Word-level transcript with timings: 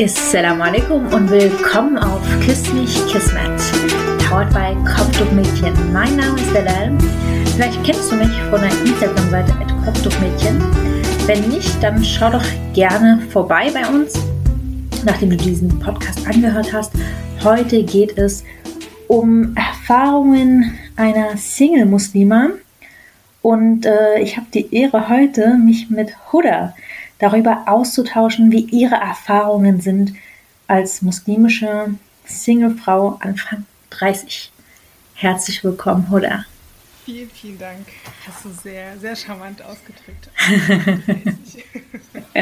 Assalamu 0.00 0.62
alaikum 0.62 1.12
und 1.12 1.28
willkommen 1.28 1.98
auf 1.98 2.22
Küss 2.46 2.72
mich 2.72 2.94
Kismet, 3.08 3.50
powered 4.28 4.48
by 4.54 4.72
Kopftuchmädchen. 4.88 5.74
Mein 5.92 6.14
Name 6.14 6.40
ist 6.40 6.54
Delal. 6.54 6.96
Vielleicht 7.56 7.82
kennst 7.82 8.12
du 8.12 8.14
mich 8.14 8.30
von 8.48 8.60
der 8.60 8.70
Instagram-Seite 8.70 9.52
Kopftuchmädchen. 9.84 10.62
Wenn 11.26 11.48
nicht, 11.48 11.82
dann 11.82 12.04
schau 12.04 12.30
doch 12.30 12.44
gerne 12.74 13.20
vorbei 13.30 13.72
bei 13.74 13.88
uns, 13.88 14.14
nachdem 15.04 15.30
du 15.30 15.36
diesen 15.36 15.80
Podcast 15.80 16.24
angehört 16.28 16.72
hast. 16.72 16.92
Heute 17.42 17.82
geht 17.82 18.16
es 18.16 18.44
um 19.08 19.56
Erfahrungen 19.56 20.78
einer 20.94 21.36
Single-Muslima 21.36 22.50
und 23.42 23.84
äh, 23.84 24.20
ich 24.20 24.36
habe 24.36 24.46
die 24.54 24.72
Ehre 24.72 25.08
heute, 25.08 25.58
mich 25.58 25.90
mit 25.90 26.14
Huda 26.32 26.72
darüber 27.18 27.64
auszutauschen, 27.66 28.52
wie 28.52 28.66
ihre 28.66 28.96
Erfahrungen 28.96 29.80
sind 29.80 30.12
als 30.66 31.02
muslimische 31.02 31.94
Singlefrau 32.24 33.18
Anfang 33.20 33.66
30. 33.90 34.50
Herzlich 35.14 35.62
willkommen, 35.64 36.10
Huda. 36.10 36.44
Vielen, 37.04 37.30
vielen 37.30 37.58
Dank. 37.58 37.86
Hast 38.26 38.44
du 38.44 38.50
sehr, 38.50 38.98
sehr 38.98 39.16
charmant 39.16 39.62
ausgedrückt. 39.62 40.28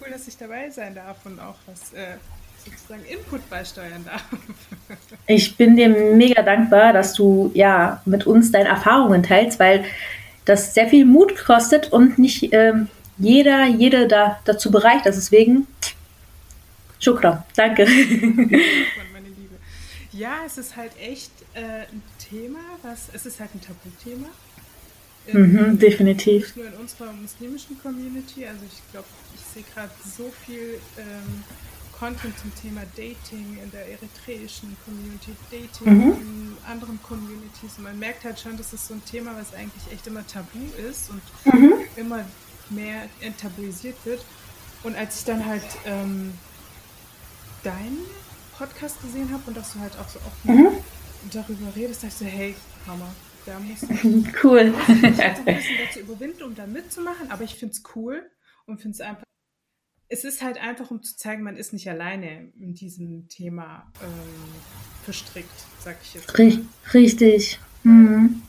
cool, 0.00 0.10
dass 0.10 0.26
ich 0.26 0.36
dabei 0.36 0.68
sein 0.70 0.94
darf 0.94 1.24
und 1.24 1.38
auch 1.38 1.54
was 1.66 1.92
äh, 1.92 2.16
sozusagen 2.64 3.04
Input 3.04 3.48
beisteuern 3.48 4.04
darf. 4.04 4.24
Ich 5.26 5.56
bin 5.56 5.76
dir 5.76 5.88
mega 5.88 6.42
dankbar, 6.42 6.92
dass 6.92 7.14
du 7.14 7.52
ja 7.54 8.02
mit 8.04 8.26
uns 8.26 8.50
deine 8.50 8.70
Erfahrungen 8.70 9.22
teilst, 9.22 9.60
weil 9.60 9.84
das 10.48 10.74
sehr 10.74 10.88
viel 10.88 11.04
Mut 11.04 11.36
kostet 11.36 11.92
und 11.92 12.18
nicht 12.18 12.52
ähm, 12.52 12.88
jeder, 13.18 13.66
jede 13.66 14.08
da, 14.08 14.40
dazu 14.44 14.70
bereicht. 14.70 15.04
Deswegen, 15.04 15.66
Shukra, 16.98 17.44
danke. 17.54 17.84
Meine 17.86 19.28
Liebe. 19.36 19.56
Ja, 20.12 20.38
es 20.46 20.58
ist 20.58 20.76
halt 20.76 20.92
echt 21.00 21.30
äh, 21.54 21.60
ein 21.60 22.02
Thema, 22.18 22.58
was, 22.82 23.08
es 23.12 23.26
ist 23.26 23.38
halt 23.38 23.50
ein 23.54 23.60
Tabuthema. 23.60 24.28
Mhm, 25.30 25.78
definitiv. 25.78 26.44
Nicht 26.44 26.56
nur 26.56 26.66
in 26.66 26.72
unserer 26.74 27.12
muslimischen 27.12 27.80
Community, 27.82 28.46
also 28.46 28.60
ich 28.66 28.90
glaube, 28.90 29.06
ich 29.34 29.40
sehe 29.52 29.64
gerade 29.74 29.90
so 30.16 30.32
viel 30.46 30.80
ähm, 30.96 31.44
Content 31.98 32.38
zum 32.38 32.54
Thema 32.54 32.82
Dating 32.96 33.58
in 33.62 33.70
der 33.72 33.88
eritreischen 33.88 34.76
Community, 34.84 35.34
Dating 35.50 35.94
mhm. 35.94 36.12
in 36.12 36.56
anderen 36.70 37.02
Communities. 37.02 37.76
Und 37.78 37.84
man 37.84 37.98
merkt 37.98 38.24
halt 38.24 38.38
schon, 38.38 38.56
dass 38.56 38.72
es 38.72 38.86
so 38.86 38.94
ein 38.94 39.04
Thema, 39.04 39.34
was 39.36 39.52
eigentlich 39.54 39.92
echt 39.92 40.06
immer 40.06 40.24
tabu 40.26 40.60
ist 40.88 41.10
und 41.10 41.20
mhm. 41.52 41.74
immer 41.96 42.24
mehr 42.70 43.08
enttabuisiert 43.20 43.96
wird. 44.04 44.24
Und 44.84 44.96
als 44.96 45.18
ich 45.18 45.24
dann 45.24 45.44
halt 45.44 45.64
ähm, 45.86 46.32
deinen 47.64 48.06
Podcast 48.56 49.00
gesehen 49.02 49.32
habe 49.32 49.42
und 49.46 49.56
dass 49.56 49.72
du 49.72 49.80
halt 49.80 49.98
auch 49.98 50.08
so 50.08 50.20
offen 50.20 50.62
mhm. 50.62 50.68
darüber 51.32 51.74
redest, 51.74 52.04
dachte 52.04 52.14
ich 52.14 52.18
so, 52.18 52.24
hey, 52.24 52.54
Mama, 52.86 53.12
da 53.44 53.58
muss 53.58 53.82
ich, 54.04 54.44
cool. 54.44 54.70
muss 54.70 54.88
ich 54.88 55.20
ein 55.20 55.44
bisschen 55.44 55.78
dazu 55.84 56.00
überwinden, 56.00 56.44
um 56.44 56.54
da 56.54 56.66
mitzumachen, 56.66 57.30
aber 57.30 57.42
ich 57.42 57.56
finde 57.56 57.74
es 57.74 57.82
cool 57.96 58.22
und 58.66 58.80
finde 58.80 58.94
es 58.94 59.00
einfach 59.00 59.24
es 60.08 60.24
ist 60.24 60.42
halt 60.42 60.58
einfach, 60.58 60.90
um 60.90 61.02
zu 61.02 61.16
zeigen, 61.16 61.42
man 61.42 61.56
ist 61.56 61.72
nicht 61.72 61.88
alleine 61.88 62.48
in 62.58 62.74
diesem 62.74 63.28
Thema 63.28 63.86
ähm, 64.02 64.08
verstrickt, 65.04 65.50
sag 65.78 65.96
ich 66.02 66.14
jetzt. 66.14 66.38
Mal. 66.38 66.60
Richtig. 66.94 67.60
Mhm. 67.82 68.42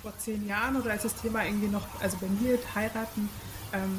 Vor 0.00 0.16
zehn 0.18 0.46
Jahren 0.46 0.76
oder 0.76 0.92
als 0.92 1.02
das 1.02 1.14
Thema 1.16 1.44
irgendwie 1.44 1.68
noch, 1.68 1.86
also 2.00 2.16
bei 2.18 2.28
mir 2.28 2.58
heiraten, 2.74 3.28
ähm, 3.74 3.98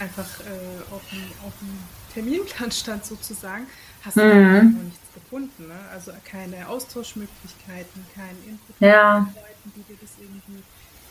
einfach 0.00 0.40
äh, 0.40 0.92
auf, 0.92 1.02
dem, 1.10 1.22
auf 1.46 1.52
dem 1.60 1.78
Terminplan 2.12 2.70
stand 2.72 3.04
sozusagen, 3.04 3.66
hast 4.02 4.16
du 4.16 4.24
mhm. 4.24 4.74
noch 4.74 4.82
nichts 4.82 5.14
gefunden. 5.14 5.68
Ne? 5.68 5.78
Also 5.92 6.12
keine 6.24 6.68
Austauschmöglichkeiten, 6.68 8.04
kein 8.14 8.36
Input 8.48 8.76
ja. 8.80 9.18
Leuten, 9.18 9.72
die 9.76 9.82
dir 9.82 9.98
das 10.00 10.10
irgendwie, 10.18 10.62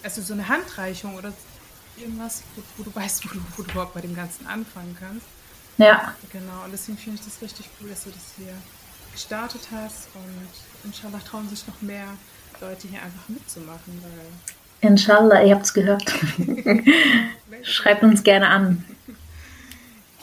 also 0.03 0.21
so 0.21 0.33
eine 0.33 0.49
Handreichung 0.49 1.15
oder 1.15 1.31
irgendwas, 1.97 2.43
wo, 2.55 2.63
wo 2.77 2.83
du 2.83 2.95
weißt, 2.95 3.25
wo 3.25 3.33
du, 3.33 3.41
wo 3.57 3.63
du 3.63 3.71
überhaupt 3.71 3.93
bei 3.93 4.01
dem 4.01 4.15
Ganzen 4.15 4.47
anfangen 4.47 4.95
kannst. 4.99 5.25
Ja. 5.77 6.13
Genau, 6.31 6.65
und 6.65 6.71
deswegen 6.71 6.97
finde 6.97 7.19
ich 7.19 7.25
das 7.25 7.41
richtig 7.41 7.69
cool, 7.79 7.89
dass 7.89 8.03
du 8.03 8.11
das 8.11 8.33
hier 8.37 8.53
gestartet 9.11 9.61
hast 9.71 10.07
und 10.15 10.49
inshallah 10.89 11.19
trauen 11.19 11.47
sich 11.49 11.65
noch 11.67 11.81
mehr 11.81 12.07
Leute 12.61 12.87
hier 12.87 13.01
einfach 13.01 13.27
mitzumachen. 13.27 14.01
Weil 14.01 14.89
inshallah, 14.89 15.43
ihr 15.43 15.55
habt 15.55 15.65
es 15.65 15.73
gehört. 15.73 16.03
Schreibt 17.63 18.03
uns 18.03 18.23
gerne 18.23 18.47
an. 18.47 18.83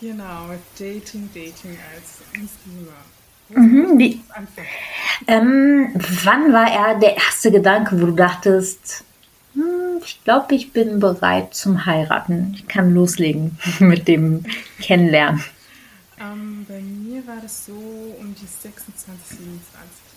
Genau, 0.00 0.48
Dating, 0.78 1.28
Dating 1.34 1.76
als 1.94 2.20
Muslima. 2.32 2.92
Mhm, 3.48 3.98
wie, 3.98 4.22
ähm, 5.26 5.92
wann 6.24 6.52
war 6.52 6.70
er 6.70 6.98
der 6.98 7.16
erste 7.16 7.50
Gedanke, 7.50 8.00
wo 8.00 8.06
du 8.06 8.12
dachtest, 8.12 9.04
ich 10.04 10.22
glaube, 10.24 10.54
ich 10.54 10.72
bin 10.72 11.00
bereit 11.00 11.54
zum 11.54 11.86
Heiraten. 11.86 12.52
Ich 12.54 12.68
kann 12.68 12.94
loslegen 12.94 13.58
mit 13.80 14.08
dem 14.08 14.44
Kennenlernen. 14.80 15.44
Ähm, 16.18 16.66
bei 16.68 16.80
mir 16.80 17.26
war 17.26 17.40
das 17.40 17.66
so 17.66 17.72
um 17.72 18.34
die 18.34 18.46
26, 18.46 19.38
27. 19.38 20.10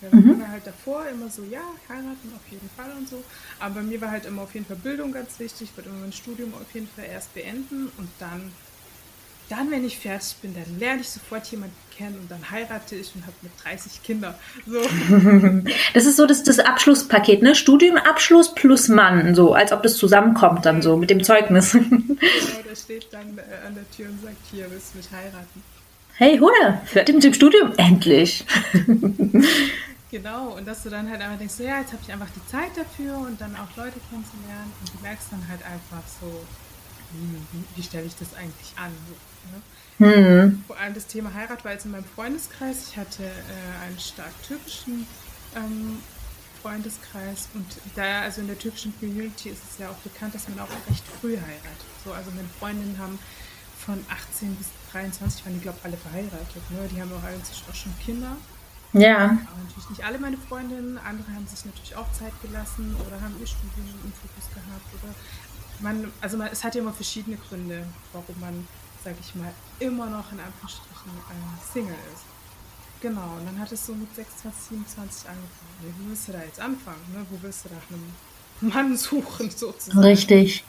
Wir 0.00 0.14
mhm. 0.14 0.40
waren 0.40 0.50
halt 0.50 0.66
davor 0.66 1.06
immer 1.08 1.28
so, 1.28 1.44
ja, 1.44 1.60
heiraten 1.88 2.32
auf 2.34 2.50
jeden 2.50 2.70
Fall 2.70 2.90
und 2.96 3.08
so. 3.08 3.22
Aber 3.58 3.76
bei 3.76 3.82
mir 3.82 4.00
war 4.00 4.10
halt 4.10 4.24
immer 4.24 4.42
auf 4.42 4.54
jeden 4.54 4.64
Fall 4.64 4.76
Bildung 4.76 5.12
ganz 5.12 5.38
wichtig. 5.38 5.68
Ich 5.70 5.76
wollte 5.76 5.90
immer 5.90 6.00
mein 6.00 6.12
Studium 6.12 6.54
auf 6.54 6.72
jeden 6.72 6.88
Fall 6.88 7.04
erst 7.04 7.34
beenden 7.34 7.92
und 7.98 8.08
dann 8.18 8.50
dann, 9.50 9.70
wenn 9.70 9.84
ich 9.84 9.98
fertig 9.98 10.36
bin, 10.42 10.54
dann 10.54 10.78
lerne 10.78 11.00
ich 11.00 11.10
sofort 11.10 11.46
jemanden 11.48 11.74
kennen 11.96 12.16
und 12.20 12.30
dann 12.30 12.50
heirate 12.50 12.94
ich 12.94 13.14
und 13.14 13.22
habe 13.22 13.34
mit 13.42 13.52
30 13.62 14.02
Kinder. 14.02 14.38
So. 14.66 14.80
Das 15.94 16.06
ist 16.06 16.16
so 16.16 16.26
das, 16.26 16.42
das 16.44 16.58
Abschlusspaket, 16.60 17.42
ne? 17.42 17.54
Studiumabschluss 17.54 18.54
plus 18.54 18.88
Mann, 18.88 19.34
so 19.34 19.52
als 19.52 19.72
ob 19.72 19.82
das 19.82 19.96
zusammenkommt 19.96 20.64
dann 20.64 20.82
so 20.82 20.96
mit 20.96 21.10
dem 21.10 21.22
Zeugnis. 21.22 21.72
Genau, 21.72 21.88
der 22.68 22.76
steht 22.76 23.08
dann 23.10 23.36
äh, 23.38 23.66
an 23.66 23.74
der 23.74 23.90
Tür 23.90 24.08
und 24.08 24.22
sagt, 24.22 24.36
hier, 24.50 24.70
willst 24.70 24.94
du 24.94 24.98
mich 24.98 25.10
heiraten? 25.10 25.62
Hey, 26.14 26.38
Huda, 26.38 26.82
fertig 26.86 27.14
mit 27.16 27.24
dem 27.24 27.34
Studium? 27.34 27.72
Endlich. 27.76 28.44
Genau, 30.10 30.56
und 30.56 30.66
dass 30.66 30.82
du 30.82 30.90
dann 30.90 31.08
halt 31.08 31.20
einfach 31.20 31.38
denkst, 31.38 31.54
so, 31.54 31.62
ja, 31.62 31.78
jetzt 31.78 31.92
habe 31.92 32.02
ich 32.02 32.12
einfach 32.12 32.26
die 32.34 32.44
Zeit 32.50 32.70
dafür 32.74 33.16
und 33.16 33.40
dann 33.40 33.54
auch 33.54 33.76
Leute 33.76 33.94
kennenzulernen 34.10 34.72
und 34.80 34.92
du 34.92 35.00
merkst 35.02 35.28
dann 35.30 35.46
halt 35.48 35.62
einfach 35.62 36.02
so, 36.20 36.26
wie, 37.12 37.38
wie, 37.52 37.64
wie 37.76 37.82
stelle 37.84 38.06
ich 38.06 38.16
das 38.16 38.34
eigentlich 38.34 38.72
an? 38.74 38.90
Ne? 39.98 40.06
Mhm. 40.06 40.64
Vor 40.66 40.78
allem 40.78 40.94
das 40.94 41.06
Thema 41.06 41.32
Heirat 41.34 41.64
war 41.64 41.72
jetzt 41.72 41.84
in 41.84 41.90
meinem 41.90 42.04
Freundeskreis. 42.04 42.88
Ich 42.90 42.96
hatte 42.96 43.24
äh, 43.24 43.86
einen 43.86 43.98
stark 43.98 44.32
türkischen 44.42 45.06
ähm, 45.54 45.98
Freundeskreis 46.62 47.48
und 47.54 47.66
da, 47.96 48.22
also 48.22 48.40
in 48.40 48.46
der 48.46 48.58
türkischen 48.58 48.92
Community 48.98 49.50
ist 49.50 49.62
es 49.70 49.78
ja 49.78 49.88
auch 49.88 49.96
bekannt, 49.96 50.34
dass 50.34 50.48
man 50.48 50.60
auch 50.60 50.68
recht 50.88 51.04
früh 51.20 51.36
heiratet. 51.36 51.90
So, 52.04 52.12
also 52.12 52.30
meine 52.30 52.48
Freundinnen 52.58 52.96
haben 52.98 53.18
von 53.78 54.04
18 54.08 54.54
bis 54.56 54.68
23 54.92 55.44
waren 55.44 55.54
die, 55.54 55.60
glaube 55.60 55.78
ich, 55.78 55.84
alle 55.84 55.96
verheiratet. 55.96 56.70
Ne? 56.70 56.88
Die 56.92 57.00
haben 57.00 57.12
auch 57.12 57.22
alle 57.22 57.36
auch 57.36 57.74
schon 57.74 57.92
Kinder. 58.04 58.36
Ja. 58.92 59.24
Aber 59.24 59.62
natürlich 59.64 59.90
nicht 59.90 60.04
alle 60.04 60.18
meine 60.18 60.36
Freundinnen. 60.36 60.98
Andere 60.98 61.32
haben 61.32 61.46
sich 61.46 61.64
natürlich 61.64 61.96
auch 61.96 62.10
Zeit 62.12 62.32
gelassen 62.42 62.96
oder 63.06 63.20
haben 63.20 63.34
ihr 63.40 63.46
Studium 63.46 63.88
im 64.04 64.12
Fokus 64.12 64.50
gehabt. 64.52 64.88
Oder 64.94 65.14
man, 65.80 66.12
also 66.20 66.36
man, 66.36 66.48
es 66.48 66.64
hat 66.64 66.74
ja 66.74 66.82
immer 66.82 66.92
verschiedene 66.92 67.36
Gründe, 67.36 67.84
warum 68.12 68.40
man 68.40 68.66
sag 69.04 69.14
ich 69.20 69.34
mal, 69.34 69.52
immer 69.78 70.06
noch 70.06 70.32
in 70.32 70.40
Anführungsstrichen 70.40 71.10
äh, 71.10 71.72
Single 71.72 71.94
ist. 72.12 72.24
Genau, 73.00 73.36
und 73.38 73.46
dann 73.46 73.58
hat 73.58 73.72
es 73.72 73.86
so 73.86 73.94
mit 73.94 74.14
26, 74.14 74.68
27 74.68 75.28
angefangen. 75.28 75.94
Wo 75.98 76.08
willst 76.08 76.28
du 76.28 76.32
da 76.32 76.44
jetzt 76.44 76.60
anfangen? 76.60 77.00
Ne? 77.12 77.26
Wo 77.30 77.38
willst 77.40 77.64
du 77.64 77.70
da 77.70 77.76
nach 77.76 77.90
einem 77.90 78.90
Mann 78.90 78.96
suchen, 78.98 79.50
sozusagen? 79.50 80.00
Richtig. 80.00 80.64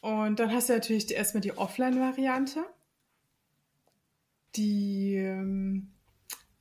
Und 0.00 0.40
dann 0.40 0.50
hast 0.52 0.70
du 0.70 0.72
natürlich 0.72 1.06
die, 1.06 1.14
erstmal 1.14 1.42
die 1.42 1.56
Offline-Variante, 1.56 2.64
die 4.56 5.16
ähm, 5.16 5.92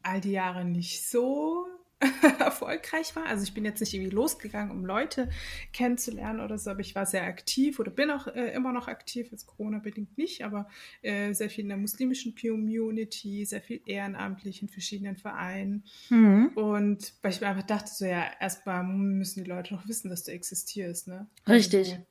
all 0.04 0.20
die 0.20 0.32
Jahre 0.32 0.66
nicht 0.66 1.08
so 1.08 1.66
erfolgreich 2.40 3.16
war. 3.16 3.26
Also 3.26 3.44
ich 3.44 3.54
bin 3.54 3.66
jetzt 3.66 3.82
nicht 3.82 3.94
irgendwie 3.94 4.16
losgegangen, 4.16 4.72
um 4.72 4.86
Leute 4.86 5.30
kennenzulernen 5.74 6.40
oder 6.40 6.58
so, 6.58 6.72
aber 6.72 6.80
ich 6.80 6.96
war 6.96 7.06
sehr 7.06 7.24
aktiv 7.24 7.80
oder 7.80 7.92
bin 7.92 8.10
auch 8.10 8.28
äh, 8.28 8.54
immer 8.54 8.72
noch 8.72 8.88
aktiv, 8.88 9.32
jetzt 9.32 9.48
Corona-bedingt 9.48 10.18
nicht, 10.18 10.44
aber 10.44 10.70
äh, 11.02 11.34
sehr 11.34 11.50
viel 11.50 11.64
in 11.64 11.70
der 11.70 11.78
muslimischen 11.78 12.36
Community, 12.36 13.46
sehr 13.46 13.62
viel 13.62 13.82
ehrenamtlich 13.86 14.62
in 14.62 14.70
verschiedenen 14.70 15.18
Vereinen. 15.18 15.84
Mhm. 16.10 16.52
Und 16.56 17.14
weil 17.22 17.32
ich 17.32 17.42
mir 17.42 17.48
einfach 17.48 17.64
dachte, 17.64 17.92
so 17.94 18.06
ja, 18.06 18.26
erstmal 18.40 18.84
müssen 18.84 19.44
die 19.44 19.50
Leute 19.50 19.76
doch 19.76 19.88
wissen, 19.88 20.10
dass 20.10 20.24
du 20.24 20.32
existierst, 20.32 21.08
ne? 21.08 21.28
Richtig. 21.48 21.92
Also, 21.92 22.06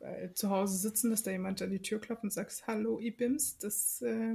weil 0.00 0.34
zu 0.34 0.50
Hause 0.50 0.76
sitzen, 0.76 1.10
dass 1.10 1.22
da 1.22 1.30
jemand 1.30 1.62
an 1.62 1.70
die 1.70 1.80
Tür 1.80 2.00
klopft 2.00 2.24
und 2.24 2.32
sagt, 2.32 2.62
hallo 2.66 3.00
Ibims, 3.00 3.58
das, 3.58 4.02
äh, 4.02 4.34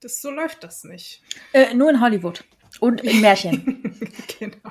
das 0.00 0.20
so 0.22 0.30
läuft 0.30 0.64
das 0.64 0.84
nicht. 0.84 1.22
Äh, 1.52 1.74
nur 1.74 1.90
in 1.90 2.00
Hollywood. 2.00 2.44
Und 2.80 3.02
im 3.02 3.20
Märchen. 3.20 3.82
genau. 4.38 4.70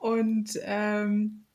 Und 0.00 0.58
ähm, 0.62 1.46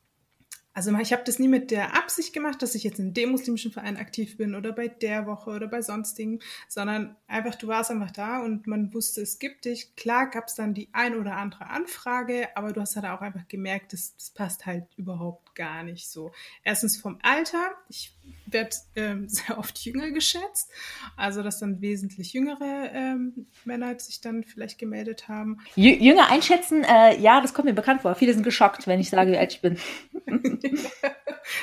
Also 0.74 0.96
ich 0.98 1.12
habe 1.12 1.24
das 1.26 1.38
nie 1.38 1.50
mit 1.50 1.70
der 1.70 1.98
Absicht 1.98 2.34
gemacht, 2.34 2.62
dass 2.62 2.76
ich 2.76 2.84
jetzt 2.86 3.00
in 3.00 3.14
dem 3.14 3.32
muslimischen 3.32 3.72
Verein 3.74 3.98
aktiv 3.98 4.38
bin 4.38 4.56
oder 4.56 4.72
bei 4.72 4.88
der 4.88 5.26
Woche 5.28 5.50
oder 5.52 5.68
bei 5.68 5.82
sonstigen, 5.82 6.40
sondern 6.70 7.18
einfach, 7.28 7.56
du 7.56 7.68
warst 7.68 7.92
einfach 7.92 8.12
da 8.12 8.40
und 8.42 8.68
man 8.68 8.94
wusste, 8.94 9.22
es 9.22 9.38
gibt 9.40 9.66
dich. 9.66 9.96
Klar 9.98 10.30
gab 10.30 10.48
es 10.48 10.56
dann 10.56 10.74
die 10.74 10.88
ein 10.94 11.16
oder 11.16 11.36
andere 11.36 11.68
Anfrage, 11.70 12.48
aber 12.56 12.72
du 12.72 12.80
hast 12.82 12.96
halt 12.96 13.06
auch 13.06 13.22
einfach 13.22 13.48
gemerkt, 13.50 13.92
das, 13.94 14.16
das 14.16 14.30
passt 14.32 14.66
halt 14.66 14.86
überhaupt 14.98 15.51
gar 15.62 15.84
nicht 15.84 16.10
so. 16.10 16.32
Erstens 16.64 16.98
vom 16.98 17.20
Alter, 17.22 17.70
ich 17.88 18.18
werde 18.48 18.76
ähm, 18.96 19.30
sehr 19.30 19.60
oft 19.60 19.78
jünger 19.78 20.10
geschätzt, 20.10 20.72
also 21.16 21.44
dass 21.44 21.60
dann 21.60 21.82
wesentlich 21.82 22.34
jüngere 22.34 22.90
ähm, 22.92 23.46
Männer 23.64 24.00
sich 24.00 24.22
dann 24.22 24.44
vielleicht 24.44 24.80
gemeldet 24.80 25.28
haben. 25.28 25.60
Jünger 25.76 26.32
einschätzen, 26.32 26.84
äh, 26.84 27.16
ja, 27.20 27.42
das 27.42 27.54
kommt 27.54 27.68
mir 27.68 27.76
bekannt 27.76 28.02
vor. 28.02 28.16
Viele 28.16 28.34
sind 28.34 28.42
geschockt, 28.42 28.88
wenn 28.88 29.00
ich 29.00 29.12
sage, 29.12 29.34
wie 29.34 29.38
alt 29.38 29.54
ich 29.54 29.62
bin. 29.62 29.78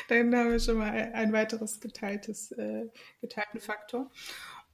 Dann 0.08 0.34
haben 0.34 0.52
wir 0.52 0.60
schon 0.60 0.78
mal 0.78 0.92
ein 0.92 1.32
weiteres 1.32 1.80
geteiltes, 1.80 2.52
äh, 2.52 2.86
geteilten 3.20 3.58
Faktor. 3.58 4.10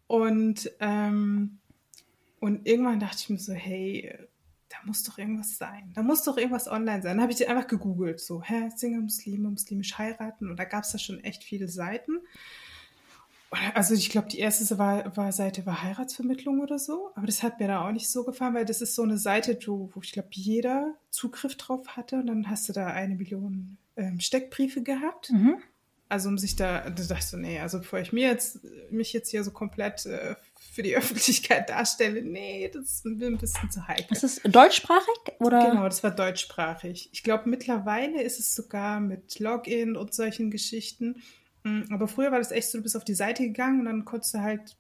Und, 0.07 0.71
ähm, 0.81 1.61
und 2.41 2.67
irgendwann 2.67 3.01
dachte 3.01 3.17
ich 3.21 3.31
mir 3.31 3.39
so, 3.39 3.55
hey, 3.55 4.19
da 4.81 4.87
muss 4.87 5.03
doch 5.03 5.19
irgendwas 5.19 5.57
sein. 5.57 5.91
Da 5.95 6.03
muss 6.03 6.23
doch 6.25 6.37
irgendwas 6.37 6.69
online 6.69 7.03
sein. 7.03 7.17
Dann 7.17 7.23
habe 7.23 7.33
ich 7.33 7.49
einfach 7.49 7.67
gegoogelt, 7.67 8.21
so, 8.21 8.43
hä, 8.43 8.71
Single 8.75 9.03
Muslime, 9.03 9.51
muslimisch 9.51 9.99
heiraten. 9.99 10.51
Und 10.51 10.57
da 10.59 10.65
gab 10.65 10.85
es 10.85 10.93
da 10.93 10.99
schon 10.99 11.23
echt 11.23 11.45
viele 11.45 11.69
Seiten. 11.69 12.21
Also 13.75 13.95
ich 13.95 14.11
glaube, 14.11 14.29
die 14.29 14.39
erste 14.41 14.79
war, 14.79 15.17
war, 15.17 15.31
Seite 15.31 15.65
war 15.65 15.83
Heiratsvermittlung 15.83 16.61
oder 16.61 16.79
so, 16.79 17.13
aber 17.15 17.27
das 17.27 17.45
hat 17.45 17.61
mir 17.61 17.69
da 17.69 17.87
auch 17.87 17.93
nicht 17.93 18.11
so 18.11 18.25
gefallen, 18.25 18.55
weil 18.55 18.65
das 18.65 18.81
ist 18.81 18.97
so 18.97 19.03
eine 19.03 19.17
Seite, 19.17 19.57
wo, 19.67 19.91
wo 19.93 20.01
ich 20.03 20.11
glaube, 20.11 20.31
jeder 20.33 20.95
Zugriff 21.11 21.57
drauf 21.57 21.97
hatte 21.97 22.17
und 22.17 22.27
dann 22.27 22.51
hast 22.51 22.69
du 22.69 22.73
da 22.73 22.89
eine 22.89 23.15
Million 23.15 23.77
ähm, 23.97 24.19
Steckbriefe 24.19 24.83
gehabt. 24.83 25.31
Mhm. 25.31 25.59
Also 26.09 26.29
um 26.29 26.39
sich 26.39 26.55
da, 26.57 26.83
da 26.83 26.91
dachte 26.91 27.15
ich 27.19 27.27
so, 27.27 27.37
nee, 27.37 27.59
also 27.59 27.79
bevor 27.79 27.99
ich 27.99 28.13
mir 28.13 28.29
jetzt, 28.29 28.61
mich 28.91 29.13
jetzt 29.13 29.31
hier 29.31 29.43
so 29.43 29.51
komplett 29.51 30.07
äh, 30.07 30.35
für 30.73 30.83
die 30.83 30.97
Öffentlichkeit 30.97 31.71
darstelle, 31.71 32.23
nee, 32.23 32.71
das 32.73 32.85
ist 32.85 33.07
ein 33.07 33.39
bisschen 33.39 33.71
zu 33.71 33.87
heikel. 33.87 34.07
Ist 34.11 34.25
es 34.25 34.41
deutschsprachig 34.45 35.33
oder? 35.39 35.71
Genau, 35.71 35.85
das 35.85 36.03
war 36.03 36.11
deutschsprachig. 36.11 37.09
Ich 37.13 37.23
glaube, 37.23 37.49
mittlerweile 37.49 38.23
ist 38.23 38.39
es 38.39 38.55
sogar 38.55 39.01
mit 39.01 39.39
Login 39.39 39.97
und 39.97 40.15
solchen 40.15 40.51
Geschichten. 40.51 41.23
Mm, 41.63 41.83
aber 41.91 42.09
früher 42.09 42.31
war 42.31 42.39
das 42.39 42.51
echt 42.51 42.71
so, 42.71 42.79
du 42.79 42.83
bist 42.83 42.97
auf 42.97 43.05
die 43.05 43.15
Seite 43.15 43.43
gegangen 43.45 43.81
und 43.81 43.87
dann 43.87 44.05
konntest 44.05 44.35
du 44.35 44.41
halt 44.41 44.77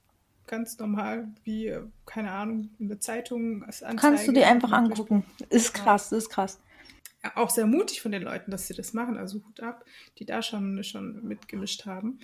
ganz 0.46 0.78
normal, 0.78 1.28
wie, 1.44 1.74
keine 2.06 2.30
Ahnung, 2.30 2.70
in 2.78 2.88
der 2.88 3.00
Zeitung 3.00 3.64
als 3.64 3.82
Anzeige. 3.82 4.00
Kannst 4.00 4.28
du 4.28 4.32
dir 4.32 4.46
einfach 4.46 4.72
angucken. 4.72 5.24
Ist 5.48 5.72
krass, 5.72 6.12
ist 6.12 6.28
krass. 6.28 6.60
Auch 7.34 7.50
sehr 7.50 7.66
mutig 7.66 8.02
von 8.02 8.12
den 8.12 8.22
Leuten, 8.22 8.50
dass 8.50 8.66
sie 8.66 8.74
das 8.74 8.92
machen. 8.92 9.16
Also 9.16 9.42
Hut 9.44 9.60
ab, 9.60 9.84
die 10.18 10.26
da 10.26 10.42
schon, 10.42 10.82
schon 10.84 11.24
mitgemischt 11.26 11.86
haben. 11.86 12.20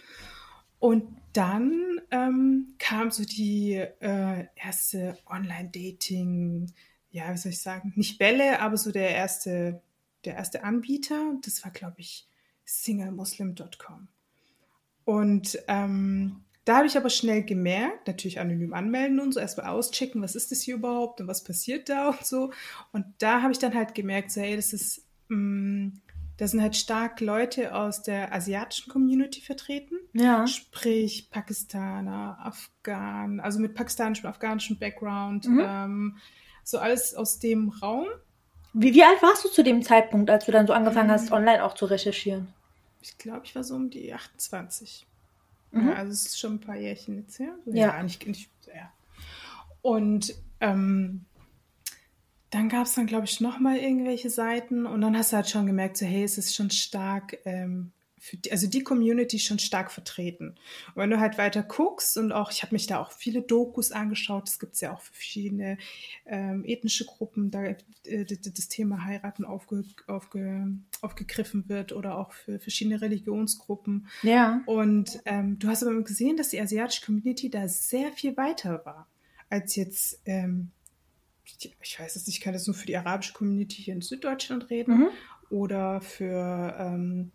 Und 0.78 1.04
dann 1.34 2.00
ähm, 2.10 2.74
kam 2.78 3.10
so 3.10 3.24
die 3.24 3.74
äh, 3.74 4.46
erste 4.56 5.18
Online-Dating, 5.26 6.72
ja, 7.10 7.32
wie 7.32 7.36
soll 7.36 7.52
ich 7.52 7.60
sagen, 7.60 7.92
nicht 7.96 8.18
Welle, 8.18 8.60
aber 8.60 8.78
so 8.78 8.90
der 8.90 9.10
erste, 9.10 9.82
der 10.24 10.36
erste 10.36 10.64
Anbieter. 10.64 11.34
Das 11.42 11.62
war, 11.64 11.70
glaube 11.70 11.96
ich, 11.98 12.26
singlemuslim.com. 12.64 14.08
Und 15.04 15.58
ähm, 15.68 16.44
da 16.64 16.76
habe 16.78 16.86
ich 16.86 16.96
aber 16.96 17.10
schnell 17.10 17.42
gemerkt, 17.42 18.06
natürlich 18.06 18.38
anonym 18.40 18.74
anmelden 18.74 19.20
und 19.20 19.32
so, 19.32 19.40
erstmal 19.40 19.66
auschecken, 19.66 20.22
was 20.22 20.34
ist 20.34 20.50
das 20.50 20.60
hier 20.60 20.76
überhaupt 20.76 21.20
und 21.20 21.26
was 21.26 21.42
passiert 21.44 21.88
da 21.88 22.10
und 22.10 22.24
so. 22.24 22.52
Und 22.92 23.06
da 23.18 23.42
habe 23.42 23.52
ich 23.52 23.58
dann 23.58 23.74
halt 23.74 23.94
gemerkt, 23.94 24.30
so, 24.30 24.40
hey, 24.40 24.56
das 24.56 24.72
ist, 24.72 25.06
mh, 25.28 25.36
mm, 25.36 26.00
da 26.36 26.48
sind 26.48 26.62
halt 26.62 26.74
stark 26.74 27.20
Leute 27.20 27.74
aus 27.74 28.02
der 28.02 28.32
asiatischen 28.32 28.90
Community 28.90 29.42
vertreten. 29.42 29.96
Ja. 30.14 30.46
Sprich 30.46 31.28
Pakistaner, 31.30 32.38
Afghanen, 32.40 33.40
also 33.40 33.60
mit 33.60 33.74
pakistanischem, 33.74 34.26
afghanischem 34.26 34.78
Background. 34.78 35.46
Mhm. 35.46 35.60
Ähm, 35.62 36.16
so 36.64 36.78
alles 36.78 37.14
aus 37.14 37.40
dem 37.40 37.68
Raum. 37.68 38.06
Wie, 38.72 38.94
wie 38.94 39.04
alt 39.04 39.22
warst 39.22 39.44
du 39.44 39.50
zu 39.50 39.62
dem 39.62 39.82
Zeitpunkt, 39.82 40.30
als 40.30 40.46
du 40.46 40.52
dann 40.52 40.66
so 40.66 40.72
angefangen 40.72 41.10
hast, 41.10 41.26
mhm. 41.26 41.36
online 41.36 41.62
auch 41.62 41.74
zu 41.74 41.84
recherchieren? 41.84 42.48
ich 43.00 43.18
glaube, 43.18 43.42
ich 43.44 43.54
war 43.54 43.64
so 43.64 43.74
um 43.74 43.90
die 43.90 44.12
28. 44.12 45.06
Mhm. 45.72 45.88
Ja, 45.88 45.94
also 45.94 46.12
es 46.12 46.26
ist 46.26 46.38
schon 46.38 46.54
ein 46.54 46.60
paar 46.60 46.76
Jährchen 46.76 47.18
jetzt 47.18 47.38
her. 47.38 47.54
Ja, 47.66 47.96
ja 47.96 48.02
nicht, 48.02 48.26
nicht 48.26 48.50
ja. 48.66 48.92
Und 49.82 50.34
ähm, 50.60 51.24
dann 52.50 52.68
gab 52.68 52.86
es 52.86 52.94
dann, 52.94 53.06
glaube 53.06 53.26
ich, 53.26 53.40
noch 53.40 53.60
mal 53.60 53.76
irgendwelche 53.76 54.30
Seiten 54.30 54.86
und 54.86 55.00
dann 55.00 55.16
hast 55.16 55.32
du 55.32 55.36
halt 55.36 55.48
schon 55.48 55.66
gemerkt, 55.66 55.96
so 55.96 56.06
hey, 56.06 56.24
es 56.24 56.36
ist 56.36 56.54
schon 56.54 56.70
stark 56.70 57.38
ähm, 57.44 57.92
die, 58.32 58.52
also 58.52 58.66
die 58.66 58.82
Community 58.82 59.38
schon 59.38 59.58
stark 59.58 59.90
vertreten. 59.90 60.56
Und 60.94 60.96
wenn 60.96 61.10
du 61.10 61.20
halt 61.20 61.38
weiter 61.38 61.62
guckst 61.62 62.16
und 62.16 62.32
auch, 62.32 62.50
ich 62.50 62.62
habe 62.62 62.74
mich 62.74 62.86
da 62.86 63.00
auch 63.00 63.12
viele 63.12 63.42
Dokus 63.42 63.92
angeschaut, 63.92 64.48
das 64.48 64.58
gibt 64.58 64.74
es 64.74 64.80
ja 64.80 64.92
auch 64.92 65.00
für 65.00 65.14
verschiedene 65.14 65.78
ähm, 66.26 66.64
ethnische 66.64 67.04
Gruppen, 67.04 67.50
da 67.50 67.64
äh, 67.64 67.76
das 68.24 68.68
Thema 68.68 69.04
Heiraten 69.04 69.44
aufge, 69.44 69.84
aufge, 70.06 70.68
aufgegriffen 71.00 71.68
wird 71.68 71.92
oder 71.92 72.18
auch 72.18 72.32
für 72.32 72.58
verschiedene 72.58 73.00
Religionsgruppen. 73.00 74.08
Ja. 74.22 74.62
Und 74.66 75.20
ähm, 75.24 75.58
du 75.58 75.68
hast 75.68 75.82
aber 75.82 76.02
gesehen, 76.02 76.36
dass 76.36 76.50
die 76.50 76.60
asiatische 76.60 77.04
Community 77.04 77.50
da 77.50 77.68
sehr 77.68 78.12
viel 78.12 78.36
weiter 78.36 78.84
war 78.84 79.06
als 79.48 79.74
jetzt 79.74 80.20
ähm, 80.26 80.70
ich 81.82 81.98
weiß 81.98 82.16
es 82.16 82.26
nicht, 82.26 82.38
ich 82.38 82.42
kann 82.42 82.54
jetzt 82.54 82.66
nur 82.66 82.76
für 82.76 82.86
die 82.86 82.96
arabische 82.96 83.32
Community 83.32 83.82
hier 83.82 83.94
in 83.94 84.02
Süddeutschland 84.02 84.70
reden 84.70 84.98
mhm. 84.98 85.08
oder 85.50 86.00
für 86.00 86.76
ähm, 86.78 87.32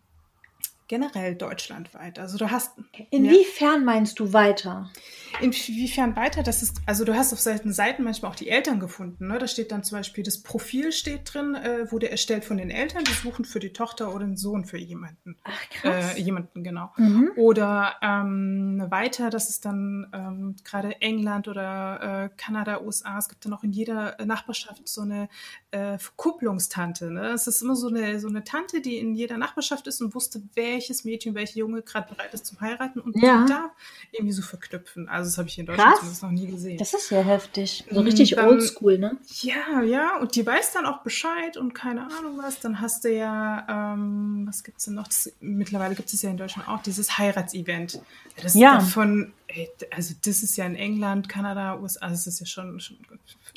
generell 0.87 1.35
deutschlandweit. 1.35 2.19
Also 2.19 2.37
du 2.37 2.51
hast. 2.51 2.73
Inwiefern 3.09 3.79
ja, 3.79 3.85
meinst 3.85 4.19
du 4.19 4.33
weiter? 4.33 4.91
Inwiefern 5.41 6.15
weiter? 6.15 6.43
Das 6.43 6.61
ist, 6.61 6.81
also 6.85 7.03
du 7.03 7.15
hast 7.15 7.33
auf 7.33 7.39
Seiten 7.39 7.73
Seiten 7.73 8.03
manchmal 8.03 8.31
auch 8.31 8.35
die 8.35 8.49
Eltern 8.49 8.79
gefunden. 8.79 9.27
Ne? 9.27 9.37
Da 9.37 9.47
steht 9.47 9.71
dann 9.71 9.83
zum 9.83 9.97
Beispiel, 9.97 10.23
das 10.23 10.41
Profil 10.41 10.91
steht 10.91 11.33
drin, 11.33 11.55
äh, 11.55 11.91
wurde 11.91 12.09
erstellt 12.09 12.45
von 12.45 12.57
den 12.57 12.69
Eltern, 12.69 13.03
die 13.03 13.13
suchen 13.13 13.45
für 13.45 13.59
die 13.59 13.73
Tochter 13.73 14.13
oder 14.13 14.25
den 14.25 14.37
Sohn 14.37 14.65
für 14.65 14.77
jemanden. 14.77 15.37
Ach, 15.43 15.69
krass. 15.69 16.15
Äh, 16.15 16.21
jemanden, 16.21 16.63
genau. 16.63 16.91
Mhm. 16.97 17.31
Oder 17.35 17.95
ähm, 18.01 18.85
weiter, 18.89 19.29
das 19.29 19.49
ist 19.49 19.65
dann 19.65 20.07
ähm, 20.13 20.55
gerade 20.63 21.01
England 21.01 21.47
oder 21.47 22.29
äh, 22.31 22.37
Kanada, 22.37 22.81
USA, 22.81 23.17
es 23.17 23.27
gibt 23.27 23.45
dann 23.45 23.53
auch 23.53 23.63
in 23.63 23.71
jeder 23.71 24.17
Nachbarschaft 24.23 24.87
so 24.87 25.01
eine 25.01 25.29
äh, 25.71 25.97
Verkupplungstante. 25.97 27.11
Ne? 27.11 27.29
Es 27.29 27.47
ist 27.47 27.61
immer 27.61 27.75
so 27.75 27.87
eine, 27.87 28.19
so 28.19 28.27
eine 28.27 28.43
Tante, 28.43 28.81
die 28.81 28.97
in 28.97 29.15
jeder 29.15 29.37
Nachbarschaft 29.37 29.87
ist 29.87 30.01
und 30.01 30.15
wusste, 30.15 30.41
welches 30.75 31.05
Mädchen, 31.05 31.35
welcher 31.35 31.59
Junge 31.59 31.81
gerade 31.81 32.13
bereit 32.13 32.33
ist 32.33 32.45
zum 32.45 32.59
Heiraten 32.59 32.99
und 32.99 33.15
ja. 33.15 33.45
da 33.47 33.71
irgendwie 34.11 34.33
so 34.33 34.41
verknüpfen. 34.41 35.07
Also 35.07 35.29
das 35.29 35.37
habe 35.37 35.47
ich 35.47 35.57
in 35.57 35.65
Deutschland 35.65 35.89
Krass. 35.89 35.99
zumindest 35.99 36.23
noch 36.23 36.31
nie 36.31 36.47
gesehen. 36.47 36.77
Das 36.77 36.93
ist 36.93 37.09
ja 37.09 37.21
heftig. 37.21 37.85
So 37.89 38.01
richtig 38.01 38.37
oldschool, 38.39 38.97
ne? 38.97 39.17
Ja, 39.41 39.81
ja. 39.81 40.17
Und 40.17 40.35
die 40.35 40.45
weiß 40.45 40.73
dann 40.73 40.85
auch 40.85 41.01
Bescheid 41.01 41.57
und 41.57 41.73
keine 41.73 42.01
Ahnung 42.01 42.37
was. 42.37 42.59
Dann 42.59 42.81
hast 42.81 43.05
du 43.05 43.13
ja, 43.13 43.93
ähm, 43.93 44.45
was 44.47 44.63
es 44.77 44.85
denn 44.85 44.95
noch? 44.95 45.07
Das, 45.07 45.31
mittlerweile 45.39 45.95
gibt 45.95 46.13
es 46.13 46.21
ja 46.21 46.29
in 46.29 46.37
Deutschland 46.37 46.67
auch 46.67 46.81
dieses 46.81 47.17
Heiratsevent. 47.17 48.01
Das 48.41 48.53
ja. 48.53 48.75
davon, 48.75 49.33
ey, 49.47 49.69
also 49.91 50.13
das 50.25 50.43
ist 50.43 50.57
ja 50.57 50.65
in 50.65 50.75
England, 50.75 51.29
Kanada, 51.29 51.79
USA, 51.79 52.01
also 52.01 52.15
das 52.15 52.27
ist 52.27 52.39
ja 52.41 52.45
schon, 52.45 52.79
schon 52.79 52.97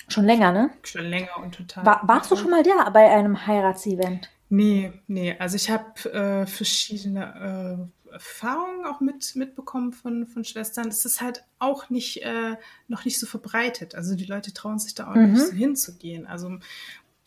Schon 0.06 0.24
länger, 0.24 0.52
ne? 0.52 0.70
Schon 0.84 1.04
länger 1.04 1.36
und 1.42 1.54
total. 1.54 1.84
War, 1.84 2.00
warst 2.06 2.30
du 2.30 2.36
schon 2.36 2.50
mal 2.50 2.62
da 2.62 2.88
bei 2.90 3.10
einem 3.10 3.46
Heiratsevent? 3.46 4.30
Nee, 4.50 4.92
nee. 5.06 5.36
Also 5.38 5.56
ich 5.56 5.70
habe 5.70 6.12
äh, 6.12 6.46
verschiedene 6.46 7.88
äh, 8.08 8.12
Erfahrungen 8.12 8.86
auch 8.86 9.00
mit, 9.00 9.36
mitbekommen 9.36 9.92
von, 9.92 10.26
von 10.26 10.44
Schwestern. 10.44 10.88
Es 10.88 11.04
ist 11.04 11.20
halt 11.20 11.44
auch 11.58 11.90
nicht, 11.90 12.22
äh, 12.22 12.56
noch 12.88 13.04
nicht 13.04 13.18
so 13.18 13.26
verbreitet. 13.26 13.94
Also 13.94 14.14
die 14.14 14.24
Leute 14.24 14.52
trauen 14.54 14.78
sich 14.78 14.94
da 14.94 15.10
auch 15.10 15.14
mhm. 15.14 15.32
nicht 15.32 15.46
so 15.46 15.52
hinzugehen. 15.52 16.26
Also 16.26 16.58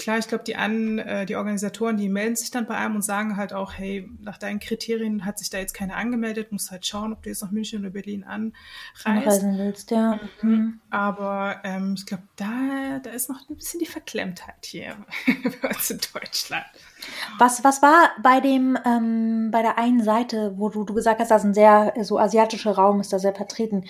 klar, 0.02 0.18
ich 0.18 0.28
glaube, 0.28 0.44
die, 0.44 0.56
an, 0.56 0.98
äh, 0.98 1.26
die 1.28 1.36
Organisatoren, 1.36 1.96
die 1.96 2.10
melden 2.10 2.36
sich 2.36 2.50
dann 2.50 2.66
bei 2.66 2.76
einem 2.76 2.96
und 2.96 3.04
sagen 3.04 3.38
halt 3.38 3.54
auch, 3.54 3.74
hey, 3.74 4.10
nach 4.20 4.40
deinen 4.40 4.60
Kriterien 4.60 5.26
hat 5.26 5.38
sich 5.38 5.52
da 5.52 5.60
jetzt 5.60 5.74
keiner 5.74 5.96
angemeldet, 5.96 6.52
musst 6.52 6.72
halt 6.72 6.88
schauen, 6.88 7.14
ob 7.14 7.22
du 7.22 7.30
jetzt 7.30 7.44
nach 7.44 7.52
München 7.52 7.82
oder 7.82 7.92
Berlin 7.92 8.24
anreist. 8.24 8.56
Anreisen 9.06 9.58
willst, 9.60 9.92
ja. 9.92 10.20
Mhm. 10.42 10.50
mhm. 10.50 10.82
Aber 10.90 11.62
ähm, 11.64 11.94
ich 11.96 12.08
glaube, 12.08 12.24
da, 12.36 13.00
da 13.04 13.12
ist 13.12 13.30
noch 13.30 13.48
ein 13.48 13.56
bisschen 13.56 13.80
die 13.80 13.86
Verklemmtheit 13.86 14.66
hier 14.66 14.98
bei 15.62 15.70
uns 15.70 15.92
in 15.92 16.00
Deutschland. 16.14 16.66
Was, 17.38 17.64
was 17.64 17.84
war 17.84 18.10
bei 18.24 18.40
dem, 18.40 18.78
ähm, 18.84 19.50
bei 19.52 19.62
der 19.62 19.78
einen 19.78 20.04
Seite, 20.04 20.54
wo 20.58 20.70
du, 20.70 20.84
du 20.84 20.96
gesagt 20.96 21.20
hast, 21.20 21.30
dass 21.30 21.44
ein 21.44 21.54
sehr, 21.54 21.94
so 22.02 22.18
asiatischer 22.18 22.72
Raum 22.72 23.02
ist 23.02 23.14
da 23.14 23.20
sehr 23.20 23.36
vertreten. 23.36 23.86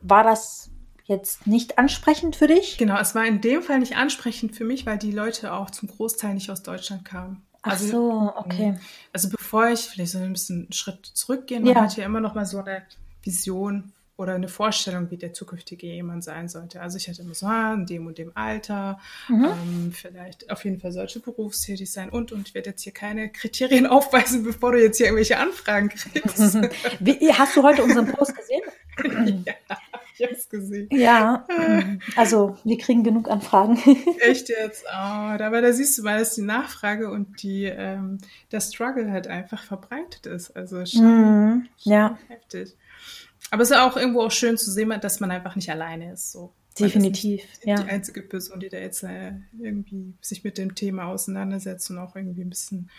War 0.00 0.24
das 0.24 0.70
jetzt 1.08 1.46
nicht 1.46 1.78
ansprechend 1.78 2.36
für 2.36 2.46
dich? 2.46 2.78
Genau, 2.78 2.98
es 3.00 3.14
war 3.14 3.26
in 3.26 3.40
dem 3.40 3.62
Fall 3.62 3.80
nicht 3.80 3.96
ansprechend 3.96 4.54
für 4.54 4.64
mich, 4.64 4.86
weil 4.86 4.98
die 4.98 5.10
Leute 5.10 5.52
auch 5.52 5.70
zum 5.70 5.88
Großteil 5.88 6.34
nicht 6.34 6.50
aus 6.50 6.62
Deutschland 6.62 7.04
kamen. 7.04 7.42
Ach 7.62 7.72
also, 7.72 7.88
so, 7.88 8.32
okay. 8.36 8.78
Also 9.12 9.30
bevor 9.30 9.68
ich 9.68 9.80
vielleicht 9.80 10.12
so 10.12 10.18
ein 10.18 10.32
bisschen 10.32 10.64
einen 10.64 10.72
Schritt 10.72 11.04
zurückgehen, 11.06 11.64
man 11.64 11.74
ja. 11.74 11.80
hat 11.82 11.96
ja 11.96 12.04
immer 12.04 12.20
noch 12.20 12.34
mal 12.34 12.46
so 12.46 12.58
eine 12.58 12.82
Vision 13.22 13.92
oder 14.16 14.34
eine 14.34 14.48
Vorstellung, 14.48 15.10
wie 15.10 15.16
der 15.16 15.32
zukünftige 15.32 15.86
Ehemann 15.86 16.22
sein 16.22 16.48
sollte. 16.48 16.80
Also 16.80 16.96
ich 16.96 17.08
hatte 17.08 17.22
immer 17.22 17.34
so, 17.34 17.46
ah, 17.46 17.72
in 17.72 17.86
dem 17.86 18.06
und 18.06 18.18
dem 18.18 18.32
Alter, 18.34 18.98
mhm. 19.28 19.44
ähm, 19.44 19.92
vielleicht 19.92 20.50
auf 20.50 20.64
jeden 20.64 20.80
Fall 20.80 20.92
solche 20.92 21.20
berufstätig 21.20 21.90
sein 21.90 22.10
und, 22.10 22.32
und 22.32 22.48
ich 22.48 22.54
werde 22.54 22.70
jetzt 22.70 22.82
hier 22.82 22.92
keine 22.92 23.30
Kriterien 23.30 23.86
aufweisen, 23.86 24.42
bevor 24.42 24.72
du 24.72 24.82
jetzt 24.82 24.98
hier 24.98 25.06
irgendwelche 25.06 25.38
Anfragen 25.38 25.88
kriegst. 25.88 26.38
Wie, 27.00 27.32
hast 27.32 27.56
du 27.56 27.62
heute 27.62 27.82
unseren 27.82 28.12
Post 28.12 28.34
gesehen? 28.36 29.44
ja, 29.46 29.54
ich 30.18 30.24
habe 30.24 30.34
es 30.34 30.48
gesehen. 30.48 30.88
Ja, 30.90 31.46
also 32.16 32.56
wir 32.64 32.78
kriegen 32.78 33.04
genug 33.04 33.28
Anfragen. 33.28 33.76
Echt 34.20 34.48
jetzt? 34.48 34.84
Oh, 34.86 34.92
aber 34.92 35.60
da 35.60 35.72
siehst 35.72 35.96
du 35.98 36.02
mal, 36.02 36.18
dass 36.18 36.34
die 36.34 36.42
Nachfrage 36.42 37.10
und 37.10 37.42
die, 37.42 37.64
ähm, 37.64 38.18
der 38.50 38.60
Struggle 38.60 39.10
halt 39.10 39.28
einfach 39.28 39.62
verbreitet 39.62 40.26
ist. 40.26 40.56
Also 40.56 40.84
schon, 40.84 41.04
mhm. 41.04 41.68
schon 41.82 41.92
ja. 41.92 42.18
heftig. 42.28 42.76
Aber 43.50 43.62
es 43.62 43.70
ist 43.70 43.76
auch 43.76 43.96
irgendwo 43.96 44.22
auch 44.22 44.30
schön 44.30 44.58
zu 44.58 44.70
sehen, 44.70 44.92
dass 45.00 45.20
man 45.20 45.30
einfach 45.30 45.56
nicht 45.56 45.70
alleine 45.70 46.12
ist. 46.12 46.32
So. 46.32 46.52
Definitiv, 46.78 47.42
ja. 47.64 47.76
Die 47.76 47.88
einzige 47.88 48.22
Person, 48.22 48.60
die 48.60 48.68
da 48.68 48.78
jetzt 48.78 49.02
äh, 49.02 49.32
irgendwie 49.58 50.14
sich 50.20 50.44
mit 50.44 50.58
dem 50.58 50.74
Thema 50.74 51.06
auseinandersetzt 51.06 51.90
und 51.90 51.98
auch 51.98 52.14
irgendwie 52.14 52.42
ein 52.42 52.50
bisschen 52.50 52.90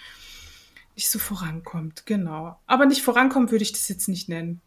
nicht 0.96 1.10
so 1.10 1.20
vorankommt. 1.20 2.06
Genau. 2.06 2.58
Aber 2.66 2.86
nicht 2.86 3.02
vorankommt 3.02 3.52
würde 3.52 3.64
ich 3.64 3.72
das 3.72 3.88
jetzt 3.88 4.10
nicht 4.10 4.28
nennen. 4.28 4.62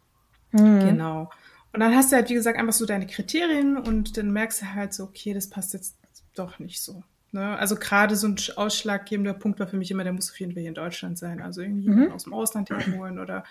Mhm. 0.52 0.80
Genau. 0.80 1.30
Und 1.73 1.81
dann 1.81 1.95
hast 1.95 2.12
du 2.12 2.17
halt, 2.17 2.29
wie 2.29 2.35
gesagt, 2.35 2.59
einfach 2.59 2.73
so 2.73 2.85
deine 2.85 3.07
Kriterien 3.07 3.76
und 3.76 4.17
dann 4.17 4.31
merkst 4.31 4.62
du 4.62 4.75
halt 4.75 4.93
so, 4.93 5.05
okay, 5.05 5.33
das 5.33 5.49
passt 5.49 5.73
jetzt 5.73 5.97
doch 6.35 6.59
nicht 6.59 6.83
so. 6.83 7.02
Ne? 7.33 7.57
Also 7.59 7.76
gerade 7.76 8.14
so 8.14 8.29
ein 8.29 8.37
ausschlaggebender 8.57 9.33
Punkt 9.33 9.59
war 9.59 9.67
für 9.67 9.79
mich 9.79 9.91
immer, 9.91 10.05
der 10.05 10.12
muss 10.12 10.31
auf 10.31 10.38
jeden 10.38 10.52
Fall 10.52 10.61
hier 10.61 10.69
in 10.69 10.75
Deutschland 10.75 11.19
sein. 11.19 11.41
Also 11.41 11.62
irgendwie 11.62 11.88
mhm. 11.88 12.12
aus 12.12 12.25
dem 12.25 12.35
Ausland 12.35 12.69
herholen 12.69 13.19
oder 13.19 13.45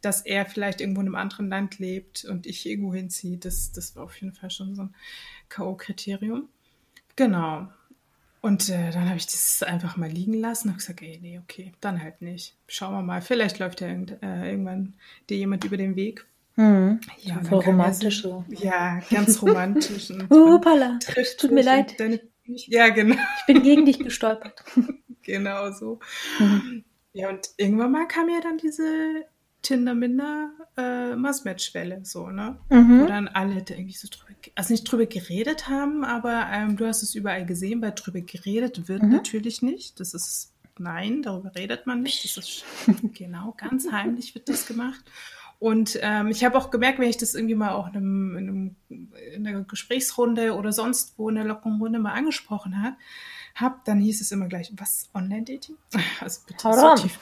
dass 0.00 0.22
er 0.22 0.46
vielleicht 0.46 0.80
irgendwo 0.80 1.02
in 1.02 1.08
einem 1.08 1.16
anderen 1.16 1.50
Land 1.50 1.78
lebt 1.78 2.24
und 2.24 2.46
ich 2.46 2.66
irgendwo 2.66 2.94
hinziehe. 2.94 3.36
Das, 3.36 3.72
das 3.72 3.94
war 3.94 4.04
auf 4.04 4.16
jeden 4.20 4.32
Fall 4.32 4.50
schon 4.50 4.74
so 4.74 4.82
ein 4.82 4.94
K.O.-Kriterium. 5.50 6.44
Genau. 7.16 7.68
Und 8.40 8.70
äh, 8.70 8.90
dann 8.90 9.06
habe 9.06 9.18
ich 9.18 9.26
das 9.26 9.62
einfach 9.62 9.98
mal 9.98 10.08
liegen 10.08 10.34
lassen 10.34 10.70
und 10.70 10.78
gesagt, 10.78 11.02
ey, 11.02 11.18
nee, 11.20 11.38
okay, 11.38 11.72
dann 11.80 12.02
halt 12.02 12.22
nicht. 12.22 12.54
Schauen 12.68 12.94
wir 12.94 13.02
mal. 13.02 13.20
Vielleicht 13.20 13.58
läuft 13.58 13.82
ja 13.82 13.88
irgend, 13.88 14.22
äh, 14.22 14.50
irgendwann 14.50 14.94
dir 15.28 15.36
jemand 15.36 15.64
über 15.64 15.76
den 15.76 15.94
Weg. 15.96 16.24
Mhm. 16.56 17.00
Ja, 17.18 17.40
voll 17.42 17.60
romantisch 17.60 18.22
so. 18.22 18.44
Ja, 18.48 19.00
ganz 19.10 19.42
romantisch. 19.42 20.10
und, 20.10 20.30
Hoppala, 20.30 20.98
tut 21.38 21.50
mir 21.50 21.62
leid. 21.62 22.00
Deine 22.00 22.20
ja, 22.46 22.88
genau. 22.88 23.16
Ich 23.38 23.46
bin 23.46 23.62
gegen 23.62 23.86
dich 23.86 23.98
gestolpert. 23.98 24.64
genau 25.22 25.72
so. 25.72 25.98
Mhm. 26.38 26.84
Ja, 27.12 27.30
und 27.30 27.50
irgendwann 27.56 27.92
mal 27.92 28.06
kam 28.06 28.28
ja 28.28 28.40
dann 28.40 28.58
diese 28.58 29.24
Tinder-Minder 29.62 30.52
äh, 30.76 31.16
Massmatch-Welle, 31.16 32.04
so, 32.04 32.28
ne? 32.28 32.60
Mhm. 32.68 33.00
Wo 33.00 33.06
dann 33.06 33.28
alle 33.28 33.62
da 33.62 33.74
irgendwie 33.74 33.96
so 33.96 34.06
drüber, 34.08 34.38
also 34.54 34.72
nicht 34.72 34.84
drüber 34.84 35.06
geredet 35.06 35.68
haben, 35.68 36.04
aber 36.04 36.46
ähm, 36.52 36.76
du 36.76 36.86
hast 36.86 37.02
es 37.02 37.14
überall 37.14 37.46
gesehen, 37.46 37.82
weil 37.82 37.92
drüber 37.92 38.20
geredet 38.20 38.88
wird 38.88 39.02
mhm. 39.02 39.10
natürlich 39.10 39.62
nicht. 39.62 39.98
Das 39.98 40.14
ist, 40.14 40.52
nein, 40.78 41.22
darüber 41.22 41.52
redet 41.56 41.86
man 41.86 42.02
nicht. 42.02 42.24
Das 42.24 42.36
ist, 42.36 42.64
genau, 43.14 43.54
ganz 43.56 43.90
heimlich 43.90 44.34
wird 44.34 44.48
das 44.48 44.66
gemacht. 44.66 45.04
Und 45.58 45.98
ähm, 46.02 46.28
ich 46.28 46.44
habe 46.44 46.58
auch 46.58 46.70
gemerkt, 46.70 46.98
wenn 46.98 47.08
ich 47.08 47.16
das 47.16 47.34
irgendwie 47.34 47.54
mal 47.54 47.72
auch 47.72 47.88
in, 47.88 47.96
einem, 47.96 48.36
in, 48.36 48.48
einem, 48.48 48.76
in 49.34 49.46
einer 49.46 49.62
Gesprächsrunde 49.62 50.54
oder 50.54 50.72
sonst 50.72 51.14
wo 51.16 51.28
in 51.28 51.36
der 51.36 51.44
lockeren 51.44 51.80
Runde 51.80 51.98
mal 51.98 52.12
angesprochen 52.12 52.82
hat, 52.82 52.94
hab, 53.54 53.84
dann 53.86 53.98
hieß 54.00 54.20
es 54.20 54.32
immer 54.32 54.46
gleich, 54.48 54.70
was, 54.76 55.08
Online-Dating? 55.14 55.76
Also 56.20 56.40
bitte 56.46 56.68
Haram. 56.68 56.96
so 56.96 57.02
tief. 57.04 57.18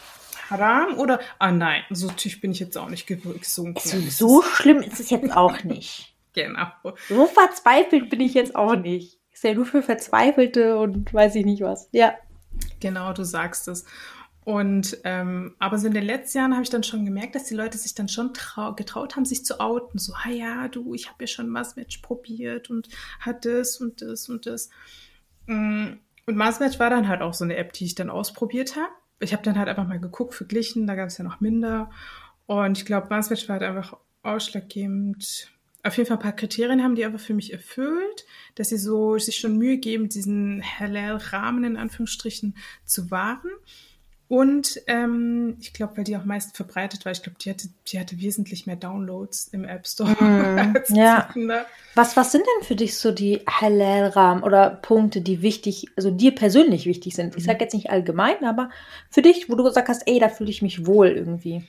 Haram 0.50 0.98
oder, 0.98 1.20
ah 1.38 1.52
nein, 1.52 1.82
so 1.90 2.08
tief 2.08 2.40
bin 2.40 2.50
ich 2.50 2.58
jetzt 2.58 2.76
auch 2.76 2.90
nicht 2.90 3.06
gesunken. 3.06 3.80
So, 3.80 4.00
so 4.00 4.42
schlimm 4.42 4.78
ist 4.78 5.00
es 5.00 5.10
jetzt 5.10 5.32
auch 5.32 5.62
nicht. 5.64 6.14
genau. 6.34 6.66
So 7.08 7.26
verzweifelt 7.26 8.10
bin 8.10 8.20
ich 8.20 8.34
jetzt 8.34 8.54
auch 8.56 8.74
nicht. 8.74 9.18
Ist 9.32 9.44
ja 9.44 9.54
nur 9.54 9.66
für 9.66 9.82
Verzweifelte 9.82 10.78
und 10.78 11.14
weiß 11.14 11.34
ich 11.36 11.44
nicht 11.44 11.62
was. 11.62 11.88
Ja. 11.92 12.14
Genau, 12.80 13.12
du 13.12 13.24
sagst 13.24 13.68
es. 13.68 13.84
Und 14.44 14.98
ähm, 15.04 15.54
aber 15.58 15.78
so 15.78 15.86
in 15.86 15.94
den 15.94 16.04
letzten 16.04 16.38
Jahren 16.38 16.52
habe 16.52 16.62
ich 16.62 16.70
dann 16.70 16.82
schon 16.82 17.06
gemerkt, 17.06 17.34
dass 17.34 17.44
die 17.44 17.54
Leute 17.54 17.78
sich 17.78 17.94
dann 17.94 18.08
schon 18.08 18.32
getraut 18.76 19.16
haben, 19.16 19.24
sich 19.24 19.44
zu 19.44 19.58
outen. 19.58 19.98
So, 19.98 20.12
ah 20.12 20.28
ja, 20.28 20.68
du, 20.68 20.92
ich 20.92 21.08
habe 21.08 21.22
ja 21.22 21.26
schon 21.26 21.48
Massmatch 21.48 22.02
probiert 22.02 22.68
und 22.68 22.88
hat 23.20 23.46
das 23.46 23.78
und 23.78 24.02
das 24.02 24.28
und 24.28 24.44
das. 24.44 24.68
Mm, 25.46 25.94
und 26.26 26.36
Massmatch 26.36 26.78
war 26.78 26.90
dann 26.90 27.08
halt 27.08 27.22
auch 27.22 27.32
so 27.32 27.44
eine 27.44 27.56
App, 27.56 27.72
die 27.72 27.86
ich 27.86 27.94
dann 27.94 28.10
ausprobiert 28.10 28.76
habe. 28.76 28.92
Ich 29.20 29.32
habe 29.32 29.42
dann 29.42 29.58
halt 29.58 29.68
einfach 29.68 29.86
mal 29.86 30.00
geguckt, 30.00 30.34
verglichen, 30.34 30.86
da 30.86 30.94
gab 30.94 31.08
es 31.08 31.16
ja 31.16 31.24
noch 31.24 31.40
minder. 31.40 31.90
Und 32.46 32.76
ich 32.76 32.84
glaube, 32.84 33.08
Massmatch 33.08 33.48
war 33.48 33.54
halt 33.54 33.62
einfach 33.62 33.96
ausschlaggebend. 34.22 35.50
Auf 35.82 35.96
jeden 35.96 36.06
Fall 36.06 36.18
ein 36.18 36.22
paar 36.22 36.32
Kriterien 36.32 36.82
haben 36.82 36.96
die 36.96 37.04
aber 37.04 37.18
für 37.18 37.34
mich 37.34 37.52
erfüllt, 37.52 38.26
dass 38.54 38.70
sie 38.70 38.78
so 38.78 39.18
sich 39.18 39.36
schon 39.36 39.56
Mühe 39.56 39.78
geben, 39.78 40.10
diesen 40.10 40.62
Halal-Rahmen 40.62 41.64
in 41.64 41.76
Anführungsstrichen 41.76 42.56
zu 42.84 43.10
wahren. 43.10 43.50
Und 44.26 44.80
ähm, 44.86 45.56
ich 45.60 45.74
glaube, 45.74 45.98
weil 45.98 46.04
die 46.04 46.16
auch 46.16 46.24
meist 46.24 46.56
verbreitet 46.56 47.04
war, 47.04 47.12
ich 47.12 47.22
glaube, 47.22 47.38
die 47.38 47.50
hatte, 47.50 47.68
die 47.86 48.00
hatte 48.00 48.18
wesentlich 48.18 48.66
mehr 48.66 48.76
Downloads 48.76 49.48
im 49.48 49.64
App 49.64 49.86
Store. 49.86 50.14
Mm, 50.24 50.74
ja. 50.94 51.28
Was, 51.94 52.16
was 52.16 52.32
sind 52.32 52.44
denn 52.44 52.66
für 52.66 52.76
dich 52.76 52.96
so 52.96 53.10
die 53.10 53.40
Halal-Rahmen 53.48 54.42
oder 54.42 54.70
Punkte, 54.70 55.20
die 55.20 55.42
wichtig, 55.42 55.86
also 55.96 56.10
dir 56.10 56.34
persönlich 56.34 56.86
wichtig 56.86 57.14
sind? 57.14 57.36
Ich 57.36 57.44
sage 57.44 57.56
mhm. 57.56 57.60
jetzt 57.62 57.74
nicht 57.74 57.90
allgemein, 57.90 58.44
aber 58.44 58.70
für 59.10 59.22
dich, 59.22 59.50
wo 59.50 59.54
du 59.56 59.64
gesagt 59.64 59.88
hast, 59.88 60.02
ey, 60.06 60.18
da 60.18 60.28
fühle 60.28 60.50
ich 60.50 60.62
mich 60.62 60.86
wohl 60.86 61.08
irgendwie. 61.08 61.64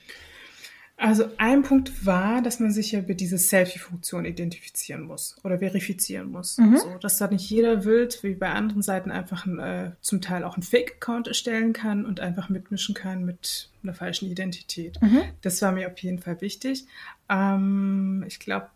Also 0.98 1.28
ein 1.36 1.62
Punkt 1.62 2.06
war, 2.06 2.40
dass 2.40 2.58
man 2.58 2.70
sich 2.70 2.92
ja 2.92 3.00
über 3.00 3.12
diese 3.12 3.36
Selfie-Funktion 3.36 4.24
identifizieren 4.24 5.02
muss 5.02 5.36
oder 5.44 5.58
verifizieren 5.58 6.30
muss. 6.30 6.56
Mhm. 6.56 6.78
So, 6.78 6.96
dass 6.98 7.18
da 7.18 7.28
nicht 7.28 7.50
jeder 7.50 7.84
wild, 7.84 8.22
wie 8.22 8.34
bei 8.34 8.50
anderen 8.50 8.80
Seiten, 8.80 9.10
einfach 9.10 9.44
ein, 9.44 9.58
äh, 9.58 9.92
zum 10.00 10.22
Teil 10.22 10.42
auch 10.42 10.54
einen 10.54 10.62
Fake-Account 10.62 11.28
erstellen 11.28 11.74
kann 11.74 12.06
und 12.06 12.20
einfach 12.20 12.48
mitmischen 12.48 12.94
kann 12.94 13.26
mit 13.26 13.68
einer 13.82 13.92
falschen 13.92 14.30
Identität. 14.30 15.00
Mhm. 15.02 15.22
Das 15.42 15.60
war 15.60 15.70
mir 15.72 15.88
auf 15.88 15.98
jeden 15.98 16.18
Fall 16.18 16.40
wichtig. 16.40 16.86
Ähm, 17.28 18.24
ich 18.26 18.38
glaube, 18.38 18.68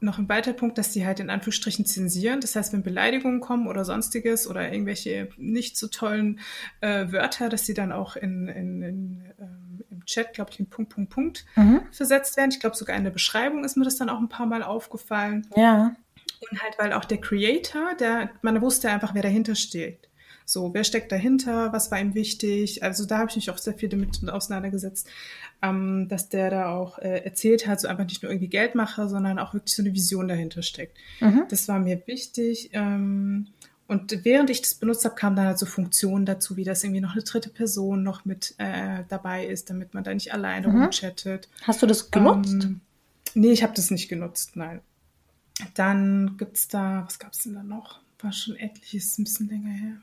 noch 0.00 0.18
ein 0.18 0.28
weiterer 0.28 0.54
Punkt, 0.54 0.76
dass 0.78 0.92
die 0.92 1.06
halt 1.06 1.18
in 1.18 1.30
Anführungsstrichen 1.30 1.86
zensieren. 1.86 2.40
Das 2.40 2.54
heißt, 2.54 2.72
wenn 2.72 2.82
Beleidigungen 2.82 3.40
kommen 3.40 3.66
oder 3.66 3.84
sonstiges 3.84 4.46
oder 4.46 4.70
irgendwelche 4.70 5.28
nicht 5.38 5.76
so 5.76 5.88
tollen 5.88 6.40
äh, 6.82 7.10
Wörter, 7.10 7.48
dass 7.48 7.66
sie 7.66 7.74
dann 7.74 7.90
auch 7.90 8.16
in, 8.16 8.48
in, 8.48 8.82
in 8.82 9.22
ähm, 9.40 9.67
Chat, 10.08 10.32
glaube 10.32 10.50
ich, 10.52 10.58
in 10.58 10.66
Punkt, 10.66 10.92
Punkt, 10.92 11.10
Punkt 11.10 11.44
mhm. 11.54 11.82
versetzt 11.92 12.36
werden. 12.36 12.50
Ich 12.50 12.60
glaube, 12.60 12.76
sogar 12.76 12.96
in 12.96 13.04
der 13.04 13.10
Beschreibung 13.10 13.64
ist 13.64 13.76
mir 13.76 13.84
das 13.84 13.96
dann 13.96 14.08
auch 14.08 14.18
ein 14.18 14.28
paar 14.28 14.46
Mal 14.46 14.62
aufgefallen. 14.62 15.46
Ja. 15.54 15.94
Und 16.50 16.62
halt, 16.62 16.78
weil 16.78 16.92
auch 16.92 17.04
der 17.04 17.20
Creator, 17.20 17.94
der, 17.98 18.30
man 18.42 18.60
wusste 18.60 18.90
einfach, 18.90 19.14
wer 19.14 19.22
dahinter 19.22 19.54
steht. 19.54 20.08
So, 20.44 20.72
wer 20.72 20.82
steckt 20.82 21.12
dahinter? 21.12 21.74
Was 21.74 21.90
war 21.90 22.00
ihm 22.00 22.14
wichtig? 22.14 22.82
Also 22.82 23.04
da 23.04 23.18
habe 23.18 23.28
ich 23.28 23.36
mich 23.36 23.50
auch 23.50 23.58
sehr 23.58 23.74
viel 23.74 23.90
damit 23.90 24.26
auseinandergesetzt, 24.26 25.06
ähm, 25.60 26.08
dass 26.08 26.30
der 26.30 26.48
da 26.48 26.74
auch 26.74 26.98
äh, 26.98 27.22
erzählt 27.22 27.66
hat, 27.66 27.80
so 27.80 27.88
einfach 27.88 28.06
nicht 28.06 28.22
nur 28.22 28.32
irgendwie 28.32 28.48
Geldmacher, 28.48 29.08
sondern 29.08 29.38
auch 29.38 29.52
wirklich 29.52 29.74
so 29.74 29.82
eine 29.82 29.92
Vision 29.92 30.26
dahinter 30.26 30.62
steckt. 30.62 30.96
Mhm. 31.20 31.44
Das 31.50 31.68
war 31.68 31.78
mir 31.78 32.02
wichtig. 32.06 32.70
Ähm, 32.72 33.48
und 33.88 34.22
während 34.22 34.50
ich 34.50 34.60
das 34.60 34.74
benutzt 34.74 35.06
habe, 35.06 35.14
kamen 35.14 35.34
dann 35.34 35.46
halt 35.46 35.58
so 35.58 35.64
Funktionen 35.64 36.26
dazu, 36.26 36.56
wie 36.56 36.64
das 36.64 36.84
irgendwie 36.84 37.00
noch 37.00 37.14
eine 37.14 37.22
dritte 37.22 37.48
Person 37.48 38.02
noch 38.02 38.26
mit 38.26 38.54
äh, 38.58 39.04
dabei 39.08 39.46
ist, 39.46 39.70
damit 39.70 39.94
man 39.94 40.04
da 40.04 40.12
nicht 40.12 40.34
alleine 40.34 40.68
mhm. 40.68 40.82
rumchattet. 40.82 41.48
Hast 41.62 41.80
du 41.80 41.86
das 41.86 42.10
genutzt? 42.10 42.64
Ähm, 42.64 42.82
nee, 43.32 43.50
ich 43.50 43.62
habe 43.62 43.72
das 43.74 43.90
nicht 43.90 44.10
genutzt, 44.10 44.56
nein. 44.56 44.82
Dann 45.72 46.36
gibt's 46.36 46.68
da, 46.68 47.02
was 47.06 47.18
gab's 47.18 47.44
denn 47.44 47.54
da 47.54 47.62
noch? 47.62 48.00
War 48.20 48.30
schon 48.30 48.56
etliches, 48.56 49.16
ein 49.16 49.24
bisschen 49.24 49.48
länger 49.48 49.70
her. 49.72 49.96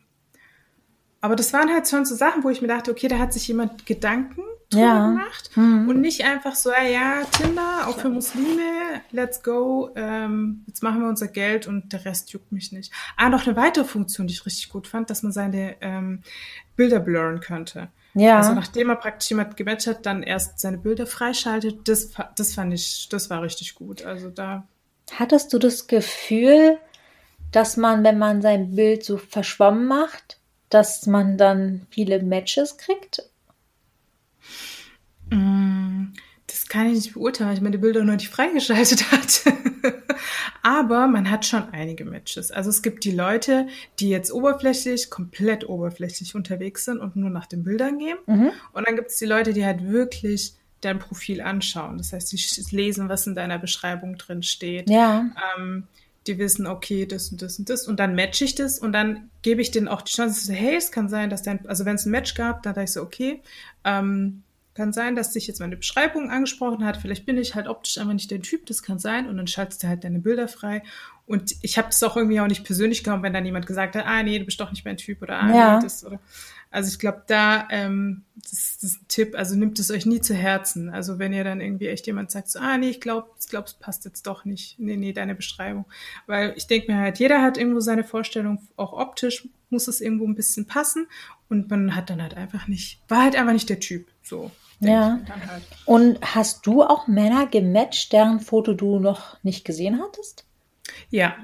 Aber 1.26 1.36
das 1.36 1.54
waren 1.54 1.74
halt 1.74 1.88
schon 1.88 2.06
so 2.06 2.14
Sachen, 2.14 2.44
wo 2.44 2.52
ich 2.52 2.62
mir 2.62 2.68
dachte, 2.68 2.92
okay, 2.92 3.08
da 3.08 3.18
hat 3.18 3.34
sich 3.34 3.48
jemand 3.48 3.88
Gedanken 3.88 4.44
drüber 4.70 4.86
ja. 4.86 5.08
gemacht 5.08 5.50
mhm. 5.56 5.90
und 5.90 6.00
nicht 6.00 6.24
einfach 6.24 6.54
so, 6.54 6.70
ja, 6.70 6.84
ja, 6.84 7.24
Tinder, 7.32 7.88
auch 7.88 7.98
für 7.98 8.10
Muslime, 8.10 9.02
let's 9.10 9.42
go, 9.42 9.90
ähm, 9.96 10.64
jetzt 10.68 10.84
machen 10.84 11.02
wir 11.02 11.10
unser 11.10 11.28
Geld 11.28 11.66
und 11.66 11.92
der 11.92 12.06
Rest 12.06 12.32
juckt 12.32 12.52
mich 12.52 12.72
nicht. 12.72 12.94
Ah, 13.18 13.30
noch 13.30 13.48
eine 13.48 13.56
weitere 13.56 13.86
Funktion, 13.86 14.28
die 14.28 14.34
ich 14.34 14.46
richtig 14.46 14.70
gut 14.70 14.86
fand, 14.86 15.10
dass 15.10 15.24
man 15.24 15.32
seine 15.32 15.78
ähm, 15.82 16.22
Bilder 16.76 17.00
blurren 17.00 17.40
könnte. 17.40 17.88
Ja. 18.14 18.38
Also 18.38 18.54
nachdem 18.54 18.90
er 18.90 18.96
praktisch 18.96 19.32
jemand 19.32 19.58
gematcht 19.58 19.88
hat, 19.88 20.06
dann 20.06 20.22
erst 20.22 20.60
seine 20.60 20.78
Bilder 20.78 21.08
freischaltet, 21.08 21.88
das, 21.88 22.12
das 22.36 22.54
fand 22.54 22.72
ich, 22.72 23.10
das 23.10 23.32
war 23.32 23.42
richtig 23.42 23.74
gut. 23.74 24.06
Also 24.06 24.30
da. 24.30 24.68
Hattest 25.12 25.52
du 25.54 25.58
das 25.58 25.88
Gefühl, 25.88 26.78
dass 27.52 27.78
man, 27.78 28.04
wenn 28.04 28.20
man 28.20 28.44
sein 28.44 28.76
Bild 28.76 29.04
so 29.04 29.18
verschwommen 29.18 29.88
macht, 29.88 30.38
dass 30.70 31.06
man 31.06 31.38
dann 31.38 31.88
viele 31.90 32.22
Matches 32.22 32.78
kriegt? 32.78 33.24
Mm, 35.30 36.14
das 36.48 36.68
kann 36.68 36.88
ich 36.88 36.94
nicht 36.94 37.14
beurteilen, 37.14 37.50
weil 37.50 37.58
ich 37.58 37.64
meine 37.64 37.78
Bilder 37.78 38.04
noch 38.04 38.16
nicht 38.16 38.30
freigeschaltet 38.30 39.12
hat. 39.12 39.44
Aber 40.64 41.08
man 41.08 41.30
hat 41.30 41.46
schon 41.46 41.70
einige 41.70 42.06
Matches. 42.06 42.52
Also 42.52 42.70
es 42.70 42.82
gibt 42.82 43.04
die 43.04 43.12
Leute, 43.12 43.68
die 44.00 44.10
jetzt 44.10 44.32
oberflächlich, 44.32 45.10
komplett 45.10 45.68
oberflächlich 45.68 46.36
unterwegs 46.36 46.86
sind 46.86 47.00
und 47.00 47.16
nur 47.16 47.30
nach 47.30 47.46
den 47.46 47.64
Bildern 47.64 48.00
gehen. 48.00 48.18
Mhm. 48.26 48.52
Und 48.74 48.88
dann 48.88 48.96
gibt 48.96 49.10
es 49.10 49.18
die 49.18 49.26
Leute, 49.26 49.54
die 49.54 49.66
halt 49.66 49.88
wirklich 49.88 50.54
dein 50.82 51.00
Profil 51.00 51.42
anschauen. 51.42 51.98
Das 51.98 52.14
heißt, 52.14 52.32
die 52.32 52.76
lesen, 52.76 53.10
was 53.10 53.28
in 53.28 53.36
deiner 53.36 53.60
Beschreibung 53.60 54.18
drin 54.18 54.44
steht. 54.44 54.90
Ja. 54.90 55.30
Ähm, 55.58 55.88
die 56.28 56.38
wissen, 56.38 56.68
okay, 56.68 57.06
das 57.06 57.30
und 57.30 57.42
das 57.42 57.60
und 57.60 57.70
das 57.70 57.88
und 57.88 58.00
dann 58.00 58.16
matche 58.16 58.46
ich 58.46 58.56
das 58.56 58.80
und 58.80 58.94
dann 58.94 59.30
gebe 59.42 59.62
ich 59.62 59.72
denen 59.72 59.88
auch 59.88 60.02
die 60.02 60.14
Chance, 60.14 60.52
hey, 60.54 60.76
es 60.76 60.92
kann 60.92 61.10
sein, 61.10 61.30
dass 61.30 61.44
dein, 61.44 61.66
also 61.68 61.86
wenn 61.86 61.96
es 61.96 62.06
ein 62.06 62.12
Match 62.12 62.34
gab, 62.34 62.64
dann 62.64 62.74
dachte 62.74 62.86
ich 62.86 62.92
so, 62.92 63.02
okay, 63.02 63.42
ähm, 63.84 64.44
kann 64.76 64.92
sein, 64.92 65.16
dass 65.16 65.32
sich 65.32 65.48
jetzt 65.48 65.62
meine 65.62 65.78
Beschreibung 65.78 66.30
angesprochen 66.30 66.86
hat. 66.86 66.98
Vielleicht 66.98 67.26
bin 67.26 67.38
ich 67.38 67.56
halt 67.56 67.68
optisch 67.68 67.98
einfach 67.98 68.14
nicht 68.14 68.30
der 68.30 68.42
Typ, 68.42 68.66
das 68.66 68.84
kann 68.84 69.00
sein. 69.00 69.28
Und 69.28 69.38
dann 69.38 69.48
schaltest 69.48 69.82
du 69.82 69.88
halt 69.88 70.04
deine 70.04 70.20
Bilder 70.20 70.50
frei. 70.50 70.84
Und 71.26 71.56
ich 71.62 71.78
habe 71.78 71.88
das 71.88 72.04
auch 72.04 72.18
irgendwie 72.18 72.42
auch 72.42 72.48
nicht 72.48 72.66
persönlich 72.66 73.04
genommen, 73.04 73.24
wenn 73.24 73.34
dann 73.34 73.46
jemand 73.46 73.68
gesagt 73.68 73.96
hat, 73.96 74.06
ah 74.06 74.22
nee, 74.22 74.38
du 74.38 74.46
bist 74.46 74.60
doch 74.60 74.72
nicht 74.72 74.84
mein 74.84 74.98
Typ 74.98 75.22
oder 75.22 75.42
ah 75.42 75.56
Ja. 75.56 75.76
nee, 75.78 75.84
das 75.84 76.06
oder. 76.06 76.20
Also 76.76 76.90
ich 76.90 77.00
glaube, 77.00 77.24
da, 77.28 77.70
ähm, 77.72 78.26
das, 78.36 78.80
das 78.82 78.92
ist 78.92 79.02
ein 79.02 79.08
Tipp, 79.08 79.36
also 79.38 79.56
nimmt 79.56 79.80
es 79.80 79.92
euch 79.92 80.06
nie 80.06 80.20
zu 80.20 80.34
Herzen. 80.34 80.90
Also 80.90 81.20
wenn 81.20 81.32
ihr 81.32 81.46
dann 81.46 81.62
irgendwie 81.62 81.88
echt 81.88 82.06
jemand 82.06 82.32
sagt, 82.32 82.50
so, 82.50 82.60
ah 82.60 82.78
nee, 82.78 82.90
ich 82.90 83.00
glaube, 83.00 83.30
ich 83.40 83.48
glaube, 83.48 83.68
es 83.68 83.76
passt 83.76 84.04
jetzt 84.04 84.28
doch 84.28 84.44
nicht. 84.44 84.78
Nee, 84.78 84.98
nee, 84.98 85.14
deine 85.14 85.36
Beschreibung. 85.36 85.86
Weil 86.28 86.54
ich 86.58 86.68
denke 86.68 86.92
mir 86.92 87.00
halt, 87.00 87.18
jeder 87.18 87.42
hat 87.42 87.58
irgendwo 87.58 87.80
seine 87.80 88.04
Vorstellung, 88.04 88.68
auch 88.76 88.92
optisch 88.92 89.48
muss 89.70 89.88
es 89.88 90.02
irgendwo 90.02 90.28
ein 90.28 90.36
bisschen 90.36 90.68
passen. 90.68 91.08
Und 91.48 91.70
man 91.70 91.96
hat 91.96 92.10
dann 92.10 92.22
halt 92.22 92.36
einfach 92.36 92.68
nicht, 92.68 93.00
war 93.08 93.24
halt 93.24 93.38
einfach 93.38 93.54
nicht 93.54 93.70
der 93.70 93.80
Typ. 93.80 94.08
So. 94.22 94.52
Ja. 94.82 95.22
halt. 95.48 95.64
Und 95.86 96.20
hast 96.22 96.68
du 96.68 96.84
auch 96.84 97.08
Männer 97.08 97.48
gematcht, 97.48 98.12
deren 98.12 98.42
Foto 98.42 98.74
du 98.74 99.00
noch 99.00 99.42
nicht 99.44 99.64
gesehen 99.64 100.02
hattest? 100.02 100.44
Ja, 101.10 101.38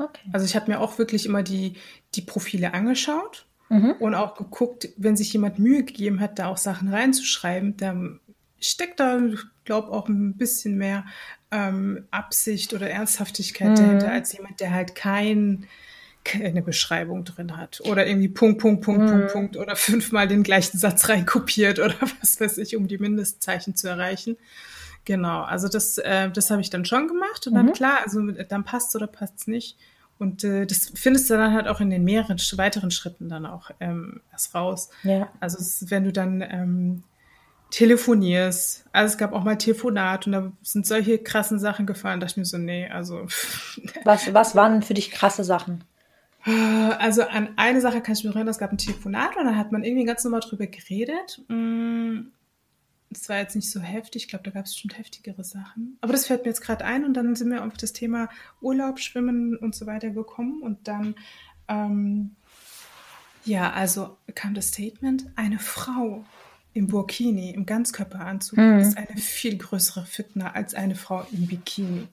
Okay. 0.00 0.30
Also 0.32 0.46
ich 0.46 0.54
habe 0.54 0.70
mir 0.70 0.80
auch 0.80 0.98
wirklich 0.98 1.26
immer 1.26 1.42
die, 1.42 1.74
die 2.14 2.22
Profile 2.22 2.72
angeschaut 2.72 3.47
Mhm. 3.68 3.92
und 3.98 4.14
auch 4.14 4.34
geguckt, 4.36 4.88
wenn 4.96 5.16
sich 5.16 5.32
jemand 5.32 5.58
Mühe 5.58 5.84
gegeben 5.84 6.20
hat, 6.20 6.38
da 6.38 6.46
auch 6.48 6.56
Sachen 6.56 6.88
reinzuschreiben, 6.88 7.76
dann 7.76 8.20
steckt 8.60 8.98
da, 9.00 9.20
glaube 9.64 9.92
auch 9.92 10.08
ein 10.08 10.36
bisschen 10.36 10.76
mehr 10.76 11.04
ähm, 11.50 12.06
Absicht 12.10 12.74
oder 12.74 12.90
Ernsthaftigkeit 12.90 13.70
Mhm. 13.70 13.74
dahinter, 13.76 14.12
als 14.12 14.32
jemand, 14.32 14.60
der 14.60 14.72
halt 14.72 14.94
kein, 14.94 15.66
keine 16.24 16.62
Beschreibung 16.62 17.24
drin 17.24 17.56
hat. 17.56 17.80
Oder 17.82 18.06
irgendwie 18.06 18.28
Punkt, 18.28 18.60
Punkt, 18.60 18.82
Punkt, 18.84 19.04
Mhm. 19.04 19.06
Punkt, 19.10 19.32
Punkt 19.32 19.56
oder 19.56 19.76
fünfmal 19.76 20.28
den 20.28 20.42
gleichen 20.42 20.78
Satz 20.78 21.08
reinkopiert 21.08 21.78
oder 21.78 21.94
was 22.20 22.40
weiß 22.40 22.58
ich, 22.58 22.76
um 22.76 22.88
die 22.88 22.98
Mindestzeichen 22.98 23.76
zu 23.76 23.88
erreichen. 23.88 24.36
Genau, 25.04 25.42
also 25.42 25.68
das, 25.68 25.96
äh, 25.98 26.30
das 26.30 26.50
habe 26.50 26.60
ich 26.60 26.68
dann 26.70 26.84
schon 26.84 27.08
gemacht 27.08 27.46
und 27.46 27.54
dann 27.54 27.66
Mhm. 27.66 27.72
klar, 27.72 28.00
also 28.04 28.20
dann 28.30 28.64
passt 28.64 28.94
oder 28.94 29.06
passt 29.06 29.48
nicht. 29.48 29.78
Und 30.18 30.42
äh, 30.44 30.66
das 30.66 30.92
findest 30.94 31.30
du 31.30 31.34
dann 31.34 31.54
halt 31.54 31.68
auch 31.68 31.80
in 31.80 31.90
den 31.90 32.04
mehreren 32.04 32.38
weiteren 32.56 32.90
Schritten 32.90 33.28
dann 33.28 33.46
auch 33.46 33.70
ähm, 33.80 34.20
erst 34.32 34.54
raus. 34.54 34.90
Ja. 35.04 35.28
Also 35.40 35.58
ist, 35.58 35.90
wenn 35.90 36.04
du 36.04 36.12
dann 36.12 36.42
ähm, 36.42 37.04
telefonierst, 37.70 38.84
also 38.92 39.12
es 39.12 39.18
gab 39.18 39.32
auch 39.32 39.44
mal 39.44 39.56
Telefonat 39.56 40.26
und 40.26 40.32
da 40.32 40.52
sind 40.62 40.86
solche 40.86 41.18
krassen 41.18 41.58
Sachen 41.58 41.86
gefahren, 41.86 42.18
da 42.18 42.26
dachte 42.26 42.32
ich 42.32 42.36
mir 42.38 42.44
so, 42.46 42.58
nee, 42.58 42.88
also 42.88 43.26
Was, 44.04 44.32
was 44.34 44.56
waren 44.56 44.82
für 44.82 44.94
dich 44.94 45.10
krasse 45.10 45.44
Sachen? 45.44 45.84
Also 46.98 47.22
an 47.22 47.50
eine 47.56 47.80
Sache 47.80 48.00
kann 48.00 48.14
ich 48.14 48.24
mich 48.24 48.34
erinnern, 48.34 48.48
es 48.48 48.58
gab 48.58 48.72
ein 48.72 48.78
Telefonat 48.78 49.36
und 49.36 49.44
da 49.44 49.54
hat 49.56 49.70
man 49.70 49.84
irgendwie 49.84 50.06
ganz 50.06 50.24
normal 50.24 50.40
drüber 50.40 50.66
geredet. 50.66 51.42
Mm, 51.48 52.28
Das 53.10 53.28
war 53.28 53.38
jetzt 53.38 53.56
nicht 53.56 53.70
so 53.70 53.80
heftig, 53.80 54.24
ich 54.24 54.28
glaube, 54.28 54.44
da 54.44 54.50
gab 54.50 54.66
es 54.66 54.76
schon 54.76 54.90
heftigere 54.90 55.42
Sachen. 55.42 55.96
Aber 56.02 56.12
das 56.12 56.26
fällt 56.26 56.42
mir 56.42 56.50
jetzt 56.50 56.60
gerade 56.60 56.84
ein 56.84 57.04
und 57.04 57.14
dann 57.14 57.34
sind 57.36 57.50
wir 57.50 57.64
auf 57.64 57.72
das 57.74 57.92
Thema 57.92 58.28
Urlaub, 58.60 59.00
Schwimmen 59.00 59.56
und 59.56 59.74
so 59.74 59.86
weiter 59.86 60.10
gekommen 60.10 60.60
und 60.62 60.86
dann, 60.88 61.14
ähm, 61.68 62.36
ja, 63.44 63.72
also 63.72 64.18
kam 64.34 64.52
das 64.54 64.68
Statement, 64.68 65.24
eine 65.36 65.58
Frau 65.58 66.24
im 66.74 66.86
Burkini, 66.86 67.50
im 67.50 67.64
Ganzkörperanzug, 67.64 68.58
Mhm. 68.58 68.78
ist 68.80 68.96
eine 68.98 69.16
viel 69.16 69.56
größere 69.56 70.04
Fitner 70.04 70.54
als 70.54 70.74
eine 70.74 70.94
Frau 70.94 71.26
im 71.32 71.46
Bikini. 71.46 72.08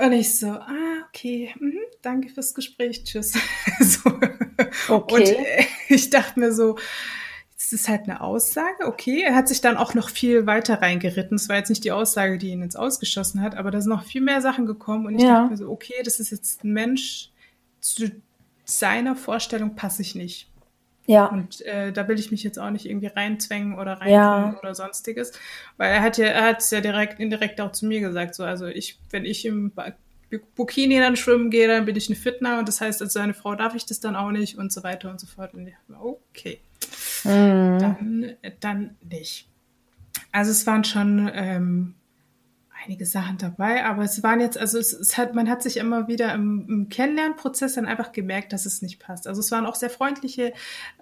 Und 0.00 0.12
ich 0.12 0.36
so, 0.38 0.48
ah, 0.48 1.04
okay, 1.08 1.54
mhm, 1.60 1.78
danke 2.02 2.30
fürs 2.30 2.52
Gespräch, 2.54 3.04
tschüss. 3.04 3.32
so. 3.80 4.10
Okay. 4.88 5.14
Und 5.14 5.22
äh, 5.22 5.64
ich 5.88 6.10
dachte 6.10 6.40
mir 6.40 6.52
so, 6.52 6.76
es 7.66 7.72
ist 7.72 7.88
halt 7.88 8.02
eine 8.04 8.20
Aussage, 8.20 8.86
okay. 8.86 9.22
Er 9.22 9.34
hat 9.34 9.48
sich 9.48 9.60
dann 9.60 9.76
auch 9.76 9.94
noch 9.94 10.10
viel 10.10 10.46
weiter 10.46 10.82
reingeritten. 10.82 11.36
Es 11.36 11.48
war 11.48 11.56
jetzt 11.56 11.68
nicht 11.70 11.84
die 11.84 11.92
Aussage, 11.92 12.38
die 12.38 12.50
ihn 12.50 12.62
ins 12.62 12.76
Ausgeschossen 12.76 13.40
hat, 13.40 13.56
aber 13.56 13.70
da 13.70 13.80
sind 13.80 13.90
noch 13.90 14.04
viel 14.04 14.20
mehr 14.20 14.40
Sachen 14.40 14.66
gekommen. 14.66 15.06
Und 15.06 15.16
ich 15.16 15.22
Ja. 15.22 15.40
dachte 15.40 15.50
mir 15.52 15.56
so, 15.56 15.70
okay, 15.70 15.94
das 16.04 16.20
ist 16.20 16.30
jetzt 16.30 16.64
ein 16.64 16.72
Mensch, 16.72 17.30
zu 17.80 18.10
seiner 18.64 19.16
Vorstellung 19.16 19.76
passe 19.76 20.02
ich 20.02 20.14
nicht. 20.14 20.48
Ja. 21.06 21.26
Und 21.26 21.60
äh, 21.62 21.92
da 21.92 22.08
will 22.08 22.18
ich 22.18 22.30
mich 22.30 22.42
jetzt 22.42 22.58
auch 22.58 22.70
nicht 22.70 22.86
irgendwie 22.86 23.08
reinzwängen 23.08 23.78
oder 23.78 24.00
Ja. 24.06 24.36
reintun 24.36 24.58
oder 24.58 24.74
sonstiges. 24.74 25.32
Weil 25.76 25.92
er 25.92 26.00
hat 26.02 26.16
ja, 26.16 26.26
er 26.26 26.44
hat 26.46 26.60
es 26.60 26.70
ja 26.70 26.80
direkt, 26.80 27.20
indirekt 27.20 27.60
auch 27.60 27.72
zu 27.72 27.86
mir 27.86 28.00
gesagt. 28.00 28.34
So, 28.34 28.44
also 28.44 28.66
ich, 28.66 28.98
wenn 29.10 29.24
ich 29.24 29.44
im 29.44 29.70
Bikini 30.56 30.98
dann 30.98 31.16
schwimmen 31.16 31.50
gehe, 31.50 31.68
dann 31.68 31.84
bin 31.84 31.96
ich 31.96 32.08
eine 32.08 32.16
Fitner 32.16 32.58
und 32.58 32.68
das 32.68 32.80
heißt, 32.80 33.02
als 33.02 33.12
seine 33.12 33.34
Frau 33.34 33.54
darf 33.54 33.74
ich 33.74 33.84
das 33.86 34.00
dann 34.00 34.16
auch 34.16 34.30
nicht 34.30 34.56
und 34.58 34.72
so 34.72 34.82
weiter 34.82 35.10
und 35.10 35.20
so 35.20 35.26
fort. 35.26 35.54
Und 35.54 35.66
ich 35.66 35.74
okay, 36.00 36.58
Mhm. 37.24 37.78
dann, 37.78 38.32
dann 38.60 38.96
nicht. 39.08 39.48
Also 40.32 40.50
es 40.50 40.66
waren 40.66 40.84
schon 40.84 41.30
ähm, 41.32 41.94
einige 42.84 43.06
Sachen 43.06 43.38
dabei, 43.38 43.84
aber 43.84 44.02
es 44.02 44.22
waren 44.22 44.40
jetzt, 44.40 44.58
also 44.58 44.78
es, 44.78 44.92
es 44.92 45.16
hat, 45.16 45.34
man 45.34 45.48
hat 45.48 45.62
sich 45.62 45.76
immer 45.76 46.08
wieder 46.08 46.34
im, 46.34 46.66
im 46.68 46.88
Kennenlernprozess 46.88 47.74
dann 47.74 47.86
einfach 47.86 48.12
gemerkt, 48.12 48.52
dass 48.52 48.66
es 48.66 48.82
nicht 48.82 48.98
passt. 48.98 49.26
Also 49.26 49.40
es 49.40 49.50
waren 49.50 49.66
auch 49.66 49.74
sehr 49.74 49.90
freundliche 49.90 50.52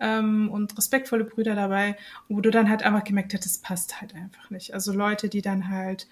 ähm, 0.00 0.50
und 0.50 0.76
respektvolle 0.76 1.24
Brüder 1.24 1.54
dabei, 1.54 1.96
wo 2.28 2.40
du 2.40 2.50
dann 2.50 2.68
halt 2.68 2.82
einfach 2.82 3.04
gemerkt 3.04 3.34
hast, 3.34 3.46
es 3.46 3.58
passt 3.58 4.00
halt 4.00 4.14
einfach 4.14 4.50
nicht. 4.50 4.74
Also 4.74 4.92
Leute, 4.92 5.28
die 5.28 5.42
dann 5.42 5.68
halt 5.68 6.08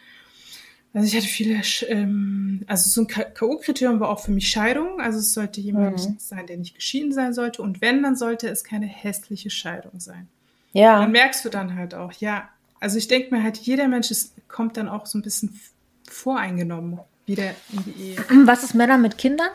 also 0.93 1.07
ich 1.07 1.17
hatte 1.17 1.27
viele, 1.29 1.63
ähm, 1.89 2.65
also 2.67 2.91
so 2.91 3.03
ein 3.03 3.07
K.O.-Kriterium 3.07 4.01
war 4.01 4.09
auch 4.09 4.21
für 4.21 4.33
mich 4.33 4.51
Scheidung. 4.51 5.01
Also 5.01 5.19
es 5.21 5.33
sollte 5.33 5.61
jemand 5.61 5.99
Mhm. 5.99 6.17
sein, 6.19 6.47
der 6.47 6.57
nicht 6.57 6.75
geschieden 6.75 7.13
sein 7.13 7.33
sollte. 7.33 7.63
Und 7.63 7.81
wenn, 7.81 8.03
dann 8.03 8.17
sollte 8.17 8.49
es 8.49 8.65
keine 8.65 8.87
hässliche 8.87 9.51
Scheidung 9.51 10.01
sein. 10.01 10.29
Ja. 10.73 10.99
Dann 11.01 11.13
merkst 11.13 11.45
du 11.45 11.49
dann 11.49 11.75
halt 11.77 11.95
auch, 11.95 12.13
ja. 12.15 12.49
Also 12.81 12.99
ich 12.99 13.07
denke 13.09 13.35
mir 13.35 13.43
halt, 13.43 13.59
jeder 13.59 13.87
Mensch 13.89 14.11
ist, 14.11 14.33
kommt 14.49 14.77
dann 14.77 14.89
auch 14.89 15.07
so 15.07 15.19
ein 15.19 15.23
bisschen 15.23 15.61
voreingenommen 16.09 16.99
wieder 17.27 17.55
in 17.73 17.85
die 17.85 18.03
Ehe. 18.03 18.17
Was 18.47 18.65
ist 18.65 18.75
Männer 18.75 18.99
mit 18.99 19.17
Kindern? 19.19 19.51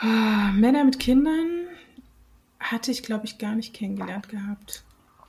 Ah, 0.00 0.52
Männer 0.52 0.84
mit 0.84 0.98
Kindern 0.98 1.66
hatte 2.60 2.90
ich, 2.90 3.02
glaube 3.02 3.26
ich, 3.26 3.38
gar 3.38 3.54
nicht 3.54 3.74
kennengelernt 3.74 4.28
gehabt. 4.28 4.84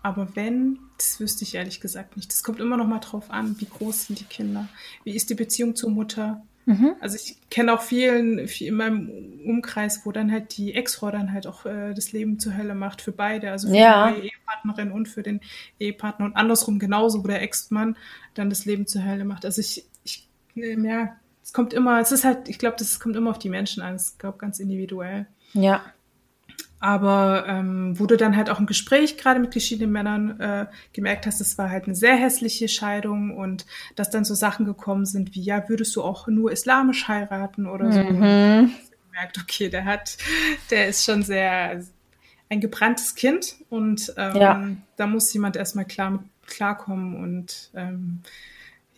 Aber 0.06 0.28
wenn, 0.36 0.78
das 1.00 1.20
wüsste 1.20 1.44
ich 1.44 1.56
ehrlich 1.56 1.82
gesagt 1.82 2.16
nicht. 2.16 2.32
Das 2.32 2.44
kommt 2.44 2.60
immer 2.60 2.78
noch 2.78 2.86
mal 2.86 3.00
drauf 3.00 3.32
an, 3.32 3.56
wie 3.58 3.66
groß 3.66 4.06
sind 4.06 4.20
die 4.20 4.26
Kinder, 4.26 4.68
wie 5.04 5.16
ist 5.16 5.32
die 5.32 5.34
Beziehung 5.34 5.76
zur 5.76 5.90
Mutter. 5.90 6.44
Mhm. 6.68 6.92
Also 7.00 7.16
ich 7.16 7.38
kenne 7.50 7.74
auch 7.74 7.82
vielen 7.82 8.48
viel 8.48 8.68
in 8.68 8.76
meinem 8.76 9.10
Umkreis, 9.44 10.06
wo 10.06 10.12
dann 10.12 10.32
halt 10.32 10.56
die 10.58 10.76
Ex-Frau 10.76 11.10
dann 11.10 11.34
halt 11.34 11.48
auch 11.48 11.66
äh, 11.66 11.96
das 11.96 12.12
Leben 12.12 12.38
zur 12.40 12.56
Hölle 12.56 12.76
macht 12.76 13.02
für 13.02 13.14
beide, 13.14 13.50
also 13.50 13.68
für 13.68 13.76
Ja. 13.76 14.12
die 14.12 14.28
Ehepartnerin 14.28 14.92
und 14.92 15.08
für 15.08 15.24
den 15.24 15.42
Ehepartner 15.80 16.26
und 16.28 16.36
andersrum 16.36 16.78
genauso, 16.78 17.24
wo 17.24 17.28
der 17.28 17.42
Ex-Mann 17.42 17.98
dann 18.36 18.52
das 18.52 18.66
Leben 18.66 18.86
zur 18.86 19.04
Hölle 19.04 19.26
macht. 19.26 19.44
Also 19.44 19.60
ich, 19.60 19.86
ich 20.04 20.28
ähm, 20.56 20.86
ja, 20.86 21.16
es 21.44 21.52
kommt 21.52 21.74
immer, 21.74 22.00
es 22.00 22.12
ist 22.12 22.24
halt, 22.26 22.48
ich 22.48 22.60
glaube, 22.60 22.76
das 22.78 23.00
kommt 23.00 23.16
immer 23.16 23.32
auf 23.32 23.40
die 23.40 23.50
Menschen 23.50 23.82
an. 23.82 23.96
Es 23.96 24.10
ist, 24.10 24.20
glaube 24.20 24.38
ganz 24.38 24.60
individuell. 24.60 25.26
Ja. 25.54 25.84
Aber 26.80 27.46
ähm, 27.48 27.98
wo 28.00 28.06
du 28.06 28.18
dann 28.18 28.36
halt 28.36 28.50
auch 28.50 28.60
im 28.60 28.66
Gespräch 28.66 29.18
gerade 29.18 29.40
mit 29.40 29.52
geschiedenen 29.52 29.92
Männern 29.92 30.40
äh, 30.40 30.66
gemerkt 30.94 31.26
hast, 31.26 31.42
es 31.42 31.58
war 31.58 31.70
halt 31.70 31.86
eine 31.86 31.96
sehr 31.96 32.16
hässliche 32.16 32.68
Scheidung 32.68 33.36
und 33.36 33.66
dass 33.96 34.10
dann 34.10 34.26
so 34.26 34.36
Sachen 34.36 34.66
gekommen 34.66 35.06
sind 35.06 35.34
wie, 35.34 35.42
ja, 35.42 35.68
würdest 35.70 35.96
du 35.96 36.04
auch 36.04 36.28
nur 36.28 36.52
islamisch 36.52 37.08
heiraten 37.08 37.66
oder 37.66 37.92
so. 37.92 38.00
Mhm. 38.00 38.72
gemerkt, 39.08 39.38
okay, 39.42 39.70
der 39.70 39.86
hat, 39.86 40.18
der 40.70 40.88
ist 40.90 41.06
schon 41.06 41.24
sehr 41.24 41.82
ein 42.50 42.60
gebranntes 42.60 43.16
Kind 43.16 43.56
und 43.70 44.14
ähm, 44.18 44.36
Ja. 44.36 44.68
da 44.98 45.08
muss 45.08 45.34
jemand 45.34 45.56
erstmal 45.56 45.86
klar 45.86 46.24
klarkommen 46.46 47.16
und 47.16 47.72
ähm, 47.74 48.22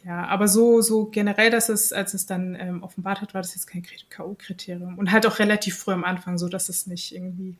ja, 0.07 0.25
aber 0.25 0.47
so, 0.47 0.81
so 0.81 1.05
generell, 1.05 1.51
dass 1.51 1.67
es, 1.69 1.91
als 1.91 2.13
es 2.13 2.25
dann 2.25 2.55
ähm, 2.59 2.81
offenbart 2.81 3.19
hat, 3.21 3.33
war 3.33 3.41
das 3.41 3.53
jetzt 3.53 3.67
kein 3.67 3.83
K.O.-Kriterium. 4.09 4.95
Und 4.95 5.11
halt 5.11 5.27
auch 5.27 5.39
relativ 5.39 5.77
früh 5.77 5.91
am 5.91 6.05
Anfang, 6.05 6.37
so 6.37 6.47
dass 6.47 6.69
es 6.69 6.87
nicht 6.87 7.13
irgendwie 7.13 7.57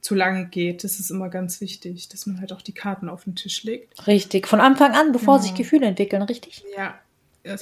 zu 0.00 0.14
lange 0.14 0.46
geht. 0.46 0.82
Das 0.82 0.98
ist 0.98 1.10
immer 1.10 1.28
ganz 1.28 1.60
wichtig, 1.60 2.08
dass 2.08 2.24
man 2.24 2.40
halt 2.40 2.52
auch 2.54 2.62
die 2.62 2.72
Karten 2.72 3.08
auf 3.10 3.24
den 3.24 3.36
Tisch 3.36 3.64
legt. 3.64 4.06
Richtig. 4.06 4.48
Von 4.48 4.60
Anfang 4.60 4.92
an, 4.92 5.12
bevor 5.12 5.34
Genau. 5.36 5.42
sich 5.46 5.54
Gefühle 5.54 5.86
entwickeln, 5.86 6.22
richtig? 6.22 6.64
Ja, 6.76 6.94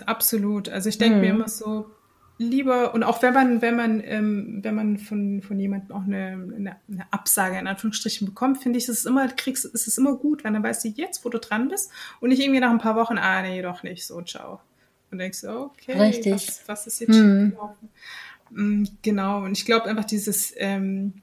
absolut. 0.07 0.69
Also 0.69 0.89
ich 0.89 0.99
denke 0.99 1.19
mir 1.19 1.33
Mhm. 1.33 1.41
immer 1.41 1.49
so, 1.49 1.91
lieber, 2.39 2.95
und 2.95 3.03
auch 3.03 3.21
wenn 3.23 3.35
man, 3.35 3.61
wenn 3.61 3.77
man, 3.77 4.03
ähm, 4.05 4.61
wenn 4.63 4.75
man 4.75 4.99
von, 4.99 5.43
von 5.43 5.59
jemandem 5.59 5.95
auch 5.95 6.05
eine, 6.05 6.51
eine, 6.57 6.77
eine 6.89 7.13
Absage 7.13 7.59
in 7.59 7.67
Anführungsstrichen 7.67 8.27
bekommt, 8.27 8.63
finde 8.63 8.79
ich, 8.79 8.89
ist 8.89 9.01
es 9.01 9.05
immer, 9.05 9.27
kriegst, 9.29 9.65
ist 9.65 9.89
es 9.89 9.99
immer 9.99 10.15
gut, 10.17 10.45
weil 10.45 10.53
dann 10.53 10.63
weißt 10.63 10.85
du 10.85 10.89
jetzt, 10.89 11.25
wo 11.25 11.29
du 11.29 11.39
dran 11.39 11.69
bist 11.69 11.91
und 12.21 12.31
nicht 12.31 12.41
irgendwie 12.41 12.61
nach 12.61 12.71
ein 12.71 12.79
paar 12.79 12.97
Wochen, 12.97 13.19
ah, 13.19 13.43
nee, 13.43 13.61
doch 13.61 13.83
nicht, 13.83 14.07
so, 14.07 14.23
ciao. 14.23 14.61
Und 15.11 15.19
denkst 15.19 15.41
du, 15.43 15.49
okay, 15.49 15.93
Richtig. 15.99 16.33
Was, 16.33 16.63
was 16.67 16.87
ist 16.87 17.01
jetzt 17.01 17.15
schief 17.15 17.51
gelaufen? 17.51 17.89
Mm, 18.51 18.85
Genau, 19.03 19.45
und 19.45 19.53
ich 19.53 19.65
glaube 19.67 19.87
einfach 19.87 20.05
dieses, 20.05 20.55
ähm, 20.57 21.15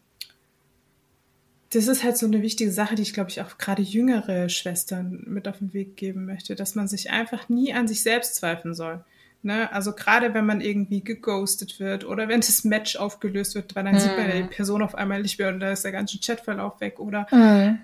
das 1.71 1.87
ist 1.87 2.03
halt 2.03 2.17
so 2.17 2.25
eine 2.25 2.41
wichtige 2.41 2.71
Sache, 2.71 2.95
die 2.95 3.01
ich 3.01 3.13
glaube 3.13 3.29
ich 3.29 3.41
auch 3.41 3.57
gerade 3.57 3.81
jüngere 3.81 4.49
Schwestern 4.49 5.23
mit 5.25 5.47
auf 5.47 5.57
den 5.59 5.73
Weg 5.73 5.97
geben 5.97 6.25
möchte, 6.25 6.55
dass 6.55 6.75
man 6.75 6.87
sich 6.87 7.11
einfach 7.11 7.49
nie 7.49 7.73
an 7.73 7.87
sich 7.87 8.01
selbst 8.01 8.35
zweifeln 8.35 8.73
soll. 8.73 9.03
Ne? 9.45 9.71
Also 9.71 9.93
gerade 9.93 10.33
wenn 10.33 10.45
man 10.45 10.59
irgendwie 10.59 11.03
geghostet 11.03 11.79
wird 11.79 12.05
oder 12.05 12.27
wenn 12.27 12.41
das 12.41 12.63
Match 12.63 12.97
aufgelöst 12.97 13.55
wird, 13.55 13.75
weil 13.75 13.85
dann 13.85 13.95
mhm. 13.95 13.99
sieht 13.99 14.17
man 14.17 14.27
ja 14.27 14.35
die 14.35 14.43
Person 14.43 14.81
auf 14.81 14.95
einmal 14.95 15.21
nicht 15.21 15.39
mehr 15.39 15.49
und 15.49 15.59
da 15.59 15.71
ist 15.71 15.85
der 15.85 15.91
ganze 15.91 16.19
Chatverlauf 16.19 16.81
weg 16.81 16.99
oder 16.99 17.27
mhm 17.31 17.79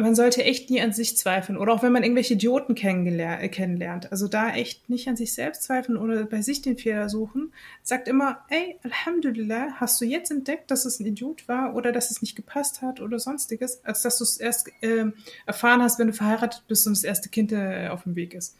man 0.00 0.14
sollte 0.14 0.44
echt 0.44 0.70
nie 0.70 0.80
an 0.80 0.92
sich 0.92 1.16
zweifeln. 1.16 1.58
Oder 1.58 1.72
auch 1.72 1.82
wenn 1.82 1.92
man 1.92 2.02
irgendwelche 2.02 2.34
Idioten 2.34 2.76
äh, 2.76 3.48
kennenlernt. 3.48 4.10
Also 4.12 4.28
da 4.28 4.52
echt 4.52 4.88
nicht 4.88 5.08
an 5.08 5.16
sich 5.16 5.34
selbst 5.34 5.64
zweifeln 5.64 5.96
oder 5.96 6.24
bei 6.24 6.42
sich 6.42 6.62
den 6.62 6.78
Fehler 6.78 7.08
suchen. 7.08 7.52
Sagt 7.82 8.08
immer, 8.08 8.44
ey, 8.48 8.78
Alhamdulillah, 8.82 9.74
hast 9.76 10.00
du 10.00 10.04
jetzt 10.04 10.30
entdeckt, 10.30 10.70
dass 10.70 10.84
es 10.84 11.00
ein 11.00 11.06
Idiot 11.06 11.48
war 11.48 11.74
oder 11.74 11.92
dass 11.92 12.10
es 12.10 12.22
nicht 12.22 12.36
gepasst 12.36 12.82
hat 12.82 13.00
oder 13.00 13.18
sonstiges, 13.18 13.84
als 13.84 14.02
dass 14.02 14.18
du 14.18 14.24
es 14.24 14.38
erst 14.38 14.70
äh, 14.82 15.06
erfahren 15.46 15.82
hast, 15.82 15.98
wenn 15.98 16.08
du 16.08 16.12
verheiratet 16.12 16.64
bist 16.68 16.86
und 16.86 16.96
das 16.96 17.04
erste 17.04 17.28
Kind 17.28 17.52
äh, 17.52 17.88
auf 17.88 18.04
dem 18.04 18.16
Weg 18.16 18.34
ist. 18.34 18.56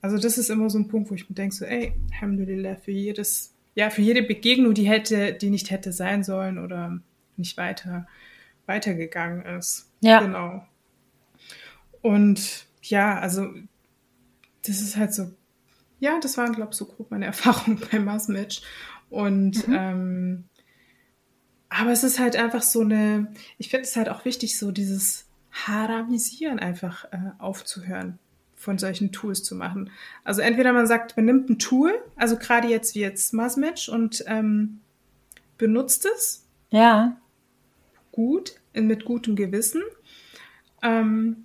Also 0.00 0.18
das 0.18 0.38
ist 0.38 0.50
immer 0.50 0.70
so 0.70 0.78
ein 0.78 0.88
Punkt, 0.88 1.10
wo 1.10 1.14
ich 1.14 1.28
mir 1.28 1.34
denke, 1.34 1.54
so, 1.54 1.64
ey, 1.64 1.92
Alhamdulillah, 2.12 2.76
für 2.76 2.92
jedes, 2.92 3.54
ja, 3.74 3.90
für 3.90 4.02
jede 4.02 4.22
Begegnung, 4.22 4.74
die 4.74 4.88
hätte, 4.88 5.32
die 5.34 5.50
nicht 5.50 5.70
hätte 5.70 5.92
sein 5.92 6.22
sollen 6.22 6.58
oder 6.58 7.00
nicht 7.36 7.56
weiter 7.56 8.06
weitergegangen 8.66 9.44
ist. 9.58 9.90
Ja. 10.00 10.20
Genau. 10.20 10.64
Und 12.02 12.66
ja, 12.82 13.18
also 13.18 13.48
das 14.66 14.80
ist 14.80 14.96
halt 14.96 15.14
so, 15.14 15.32
ja, 15.98 16.20
das 16.20 16.36
waren, 16.36 16.52
glaube 16.52 16.70
ich, 16.72 16.76
so 16.76 16.84
grob 16.84 17.10
meine 17.10 17.26
Erfahrungen 17.26 17.80
beim 17.90 18.04
Mars-Match. 18.04 18.62
Und 19.10 19.66
mhm. 19.66 19.74
ähm, 19.74 20.44
aber 21.70 21.92
es 21.92 22.04
ist 22.04 22.18
halt 22.18 22.36
einfach 22.36 22.62
so 22.62 22.80
eine, 22.80 23.32
ich 23.58 23.68
finde 23.68 23.84
es 23.84 23.96
halt 23.96 24.08
auch 24.08 24.24
wichtig, 24.24 24.58
so 24.58 24.70
dieses 24.70 25.26
Haramisieren 25.50 26.58
einfach 26.58 27.04
äh, 27.12 27.30
aufzuhören, 27.38 28.18
von 28.58 28.78
solchen 28.78 29.12
Tools 29.12 29.42
zu 29.42 29.54
machen. 29.54 29.90
Also 30.24 30.42
entweder 30.42 30.72
man 30.72 30.86
sagt, 30.86 31.16
man 31.16 31.24
nimmt 31.24 31.48
ein 31.48 31.58
Tool, 31.58 31.94
also 32.16 32.36
gerade 32.36 32.68
jetzt 32.68 32.94
wie 32.94 33.00
jetzt 33.00 33.32
Mars-Match 33.32 33.88
und 33.88 34.24
ähm, 34.26 34.80
benutzt 35.56 36.06
es. 36.14 36.44
Ja 36.70 37.16
gut, 38.18 38.54
mit 38.74 39.04
gutem 39.04 39.36
Gewissen. 39.36 39.80
Ähm, 40.82 41.44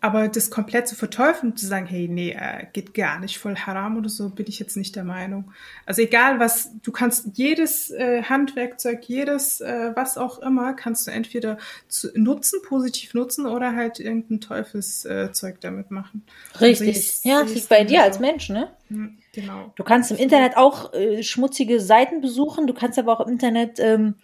aber 0.00 0.28
das 0.28 0.50
komplett 0.50 0.88
zu 0.88 0.94
verteufeln, 0.94 1.56
zu 1.56 1.66
sagen, 1.66 1.86
hey, 1.86 2.08
nee, 2.08 2.30
äh, 2.30 2.66
geht 2.72 2.94
gar 2.94 3.20
nicht, 3.20 3.38
voll 3.38 3.56
haram 3.56 3.98
oder 3.98 4.08
so, 4.08 4.30
bin 4.30 4.46
ich 4.48 4.58
jetzt 4.58 4.76
nicht 4.76 4.96
der 4.96 5.04
Meinung. 5.04 5.52
Also 5.84 6.00
egal 6.02 6.40
was, 6.40 6.70
du 6.82 6.90
kannst 6.90 7.28
jedes 7.34 7.90
äh, 7.90 8.22
Handwerkzeug, 8.22 9.04
jedes 9.04 9.60
äh, 9.60 9.92
was 9.94 10.16
auch 10.16 10.38
immer, 10.38 10.72
kannst 10.72 11.06
du 11.06 11.10
entweder 11.10 11.58
zu, 11.88 12.08
nutzen, 12.14 12.60
positiv 12.62 13.12
nutzen 13.12 13.46
oder 13.46 13.74
halt 13.74 14.00
irgendein 14.00 14.40
Teufelszeug 14.40 15.54
äh, 15.54 15.58
damit 15.60 15.90
machen. 15.90 16.24
Richtig. 16.60 16.96
Also 16.96 17.28
ja, 17.28 17.42
das 17.42 17.54
liegt 17.54 17.68
bei 17.68 17.84
dir 17.84 17.98
so. 17.98 18.04
als 18.04 18.20
Mensch, 18.20 18.48
ne? 18.48 18.70
Hm, 18.88 19.18
genau. 19.32 19.72
Du 19.76 19.84
kannst 19.84 20.10
im 20.10 20.16
Internet 20.16 20.56
auch 20.56 20.94
äh, 20.94 21.22
schmutzige 21.22 21.78
Seiten 21.78 22.22
besuchen, 22.22 22.66
du 22.66 22.72
kannst 22.72 22.98
aber 22.98 23.12
auch 23.12 23.26
im 23.26 23.32
Internet 23.32 23.78
ähm, 23.78 24.14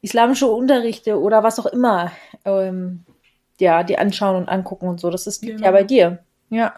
islamische 0.00 0.46
Unterrichte 0.46 1.20
oder 1.20 1.42
was 1.42 1.58
auch 1.58 1.66
immer, 1.66 2.10
ähm, 2.46 3.04
ja, 3.60 3.82
die 3.82 3.98
anschauen 3.98 4.36
und 4.36 4.48
angucken 4.48 4.88
und 4.88 5.00
so. 5.00 5.10
Das 5.10 5.26
ist 5.26 5.42
genau. 5.42 5.64
ja 5.64 5.70
bei 5.70 5.84
dir. 5.84 6.24
Ja. 6.48 6.74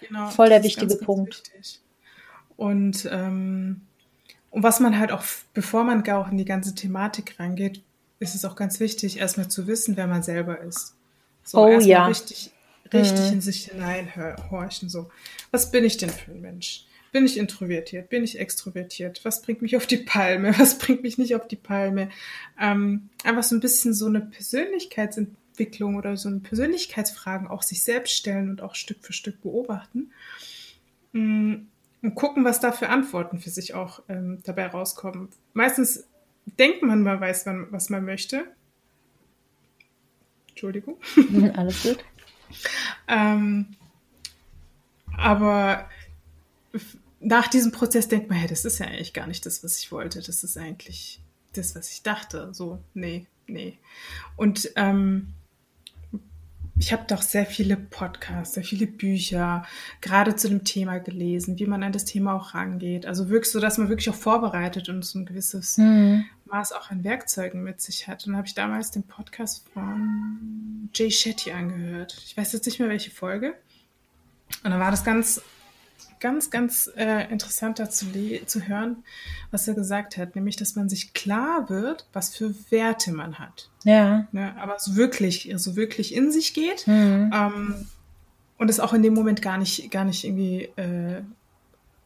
Genau. 0.00 0.28
Voll 0.28 0.48
der 0.48 0.62
wichtige 0.62 0.88
ganz, 0.88 1.00
Punkt. 1.00 1.42
Ganz 1.52 1.80
und, 2.56 3.08
ähm, 3.10 3.82
und 4.50 4.62
was 4.62 4.80
man 4.80 4.98
halt 4.98 5.12
auch, 5.12 5.24
bevor 5.52 5.84
man 5.84 6.02
gar 6.02 6.20
auch 6.20 6.30
in 6.30 6.38
die 6.38 6.44
ganze 6.44 6.74
Thematik 6.74 7.38
reingeht, 7.38 7.82
ist 8.18 8.34
es 8.34 8.44
auch 8.44 8.56
ganz 8.56 8.80
wichtig, 8.80 9.18
erstmal 9.18 9.48
zu 9.48 9.66
wissen, 9.66 9.96
wer 9.96 10.06
man 10.06 10.22
selber 10.22 10.60
ist. 10.60 10.94
So 11.44 11.58
oh 11.58 11.78
ja. 11.78 12.06
richtig, 12.06 12.50
richtig 12.92 13.26
mhm. 13.26 13.32
in 13.34 13.40
sich 13.40 13.66
hineinhorchen. 13.66 14.88
So, 14.88 15.10
was 15.50 15.70
bin 15.70 15.84
ich 15.84 15.98
denn 15.98 16.10
für 16.10 16.32
ein 16.32 16.40
Mensch? 16.40 16.86
Bin 17.12 17.26
ich 17.26 17.38
introvertiert? 17.38 18.08
Bin 18.08 18.24
ich 18.24 18.38
extrovertiert? 18.38 19.24
Was 19.24 19.42
bringt 19.42 19.62
mich 19.62 19.76
auf 19.76 19.86
die 19.86 19.98
Palme? 19.98 20.54
Was 20.58 20.78
bringt 20.78 21.02
mich 21.02 21.18
nicht 21.18 21.34
auf 21.34 21.46
die 21.46 21.56
Palme? 21.56 22.10
Ähm, 22.60 23.10
einfach 23.22 23.42
so 23.42 23.54
ein 23.54 23.60
bisschen 23.60 23.94
so 23.94 24.06
eine 24.06 24.20
Persönlichkeitsentwicklung 24.20 25.45
oder 25.96 26.16
so 26.16 26.28
eine 26.28 26.40
Persönlichkeitsfragen 26.40 27.48
auch 27.48 27.62
sich 27.62 27.82
selbst 27.82 28.14
stellen 28.14 28.50
und 28.50 28.62
auch 28.62 28.74
Stück 28.74 28.98
für 29.02 29.12
Stück 29.12 29.40
beobachten. 29.42 30.12
Mm, 31.12 31.54
und 32.02 32.14
gucken, 32.14 32.44
was 32.44 32.60
da 32.60 32.72
für 32.72 32.88
Antworten 32.88 33.38
für 33.38 33.50
sich 33.50 33.74
auch 33.74 34.02
ähm, 34.08 34.40
dabei 34.44 34.66
rauskommen. 34.66 35.28
Meistens 35.54 36.04
denkt 36.58 36.82
man, 36.82 37.02
man 37.02 37.20
weiß, 37.20 37.46
was 37.70 37.90
man 37.90 38.04
möchte. 38.04 38.44
Entschuldigung. 40.50 40.96
Alles 41.56 41.82
gut. 41.82 41.98
ähm, 43.08 43.74
aber 45.16 45.88
nach 47.20 47.48
diesem 47.48 47.72
Prozess 47.72 48.08
denkt 48.08 48.28
man, 48.28 48.38
hey, 48.38 48.48
das 48.48 48.64
ist 48.64 48.78
ja 48.78 48.86
eigentlich 48.86 49.12
gar 49.12 49.26
nicht 49.26 49.44
das, 49.46 49.64
was 49.64 49.78
ich 49.78 49.90
wollte. 49.90 50.20
Das 50.22 50.44
ist 50.44 50.56
eigentlich 50.56 51.20
das, 51.54 51.74
was 51.74 51.90
ich 51.90 52.02
dachte. 52.02 52.50
So, 52.52 52.82
nee, 52.94 53.26
nee. 53.46 53.78
Und 54.36 54.70
ähm, 54.76 55.34
ich 56.78 56.92
habe 56.92 57.04
doch 57.08 57.22
sehr 57.22 57.46
viele 57.46 57.76
Podcasts, 57.76 58.54
sehr 58.54 58.64
viele 58.64 58.86
Bücher, 58.86 59.64
gerade 60.00 60.36
zu 60.36 60.48
dem 60.48 60.64
Thema 60.64 60.98
gelesen, 60.98 61.58
wie 61.58 61.66
man 61.66 61.82
an 61.82 61.92
das 61.92 62.04
Thema 62.04 62.34
auch 62.34 62.54
rangeht. 62.54 63.06
Also 63.06 63.30
wirklich 63.30 63.50
so, 63.50 63.60
dass 63.60 63.78
man 63.78 63.88
wirklich 63.88 64.10
auch 64.10 64.14
vorbereitet 64.14 64.88
und 64.88 65.04
so 65.04 65.18
ein 65.18 65.26
gewisses 65.26 65.78
mhm. 65.78 66.26
Maß 66.46 66.72
auch 66.72 66.90
an 66.90 67.02
Werkzeugen 67.02 67.62
mit 67.62 67.80
sich 67.80 68.08
hat. 68.08 68.26
Und 68.26 68.32
dann 68.32 68.38
habe 68.38 68.46
ich 68.46 68.54
damals 68.54 68.90
den 68.90 69.04
Podcast 69.04 69.66
von 69.72 70.90
Jay 70.94 71.10
Shetty 71.10 71.52
angehört. 71.52 72.16
Ich 72.24 72.36
weiß 72.36 72.52
jetzt 72.52 72.66
nicht 72.66 72.78
mehr, 72.78 72.88
welche 72.88 73.10
Folge. 73.10 73.54
Und 74.62 74.70
dann 74.70 74.80
war 74.80 74.90
das 74.90 75.02
ganz 75.02 75.40
ganz, 76.20 76.50
ganz 76.50 76.90
äh, 76.96 77.30
interessant 77.30 77.78
dazu 77.78 78.06
zu 78.46 78.68
hören, 78.68 79.04
was 79.50 79.68
er 79.68 79.74
gesagt 79.74 80.16
hat, 80.16 80.34
nämlich, 80.36 80.56
dass 80.56 80.76
man 80.76 80.88
sich 80.88 81.12
klar 81.12 81.68
wird, 81.68 82.06
was 82.12 82.34
für 82.34 82.54
Werte 82.70 83.12
man 83.12 83.38
hat. 83.38 83.70
Ja. 83.84 84.26
Ne, 84.32 84.54
aber 84.60 84.78
so 84.78 84.96
wirklich, 84.96 85.52
so 85.56 85.76
wirklich 85.76 86.14
in 86.14 86.32
sich 86.32 86.54
geht 86.54 86.86
mhm. 86.86 87.30
ähm, 87.34 87.86
und 88.58 88.68
es 88.68 88.80
auch 88.80 88.92
in 88.92 89.02
dem 89.02 89.14
Moment 89.14 89.42
gar 89.42 89.58
nicht, 89.58 89.90
gar 89.90 90.04
nicht 90.04 90.24
irgendwie 90.24 90.64
äh, 90.76 91.22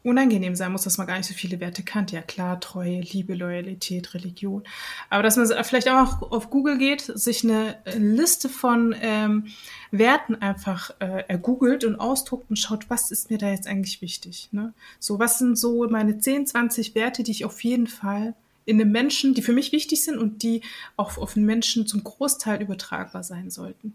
unangenehm 0.03 0.55
sein 0.55 0.73
muss, 0.73 0.83
dass 0.83 0.97
man 0.97 1.07
gar 1.07 1.19
nicht 1.19 1.27
so 1.27 1.35
viele 1.35 1.61
Werte 1.61 1.83
kannte. 1.83 2.17
Ja 2.17 2.23
klar, 2.23 2.59
Treue, 2.59 3.01
Liebe, 3.01 3.35
Loyalität, 3.35 4.15
Religion. 4.15 4.63
Aber 5.11 5.23
dass 5.23 5.37
man 5.37 5.47
vielleicht 5.65 5.89
auch 5.91 6.23
auf 6.33 6.49
Google 6.49 6.79
geht, 6.79 7.03
sich 7.03 7.45
eine 7.45 7.77
Liste 7.97 8.49
von 8.49 8.95
ähm, 9.01 9.49
Werten 9.91 10.37
einfach 10.37 10.91
äh, 11.01 11.25
ergoogelt 11.29 11.85
und 11.85 11.97
ausdruckt 11.97 12.49
und 12.49 12.57
schaut, 12.57 12.89
was 12.89 13.11
ist 13.11 13.31
mir 13.31 13.39
da 13.39 13.51
jetzt 13.51 13.67
eigentlich 13.67 14.01
wichtig. 14.01 14.49
Ne? 14.53 14.73
So, 14.99 15.19
was 15.19 15.39
sind 15.39 15.59
so 15.59 15.87
meine 15.89 16.19
10, 16.19 16.47
20 16.47 16.95
Werte, 16.95 17.23
die 17.23 17.33
ich 17.33 17.45
auf 17.45 17.63
jeden 17.63 17.87
Fall 17.87 18.35
in 18.65 18.81
einem 18.81 18.93
Menschen, 18.93 19.35
die 19.35 19.43
für 19.43 19.53
mich 19.53 19.73
wichtig 19.73 20.05
sind 20.05 20.19
und 20.19 20.43
die 20.43 20.63
auch 20.97 21.19
auf 21.19 21.37
einen 21.37 21.45
Menschen 21.45 21.87
zum 21.87 22.05
Großteil 22.05 22.63
übertragbar 22.63 23.23
sein 23.23 23.51
sollten. 23.51 23.95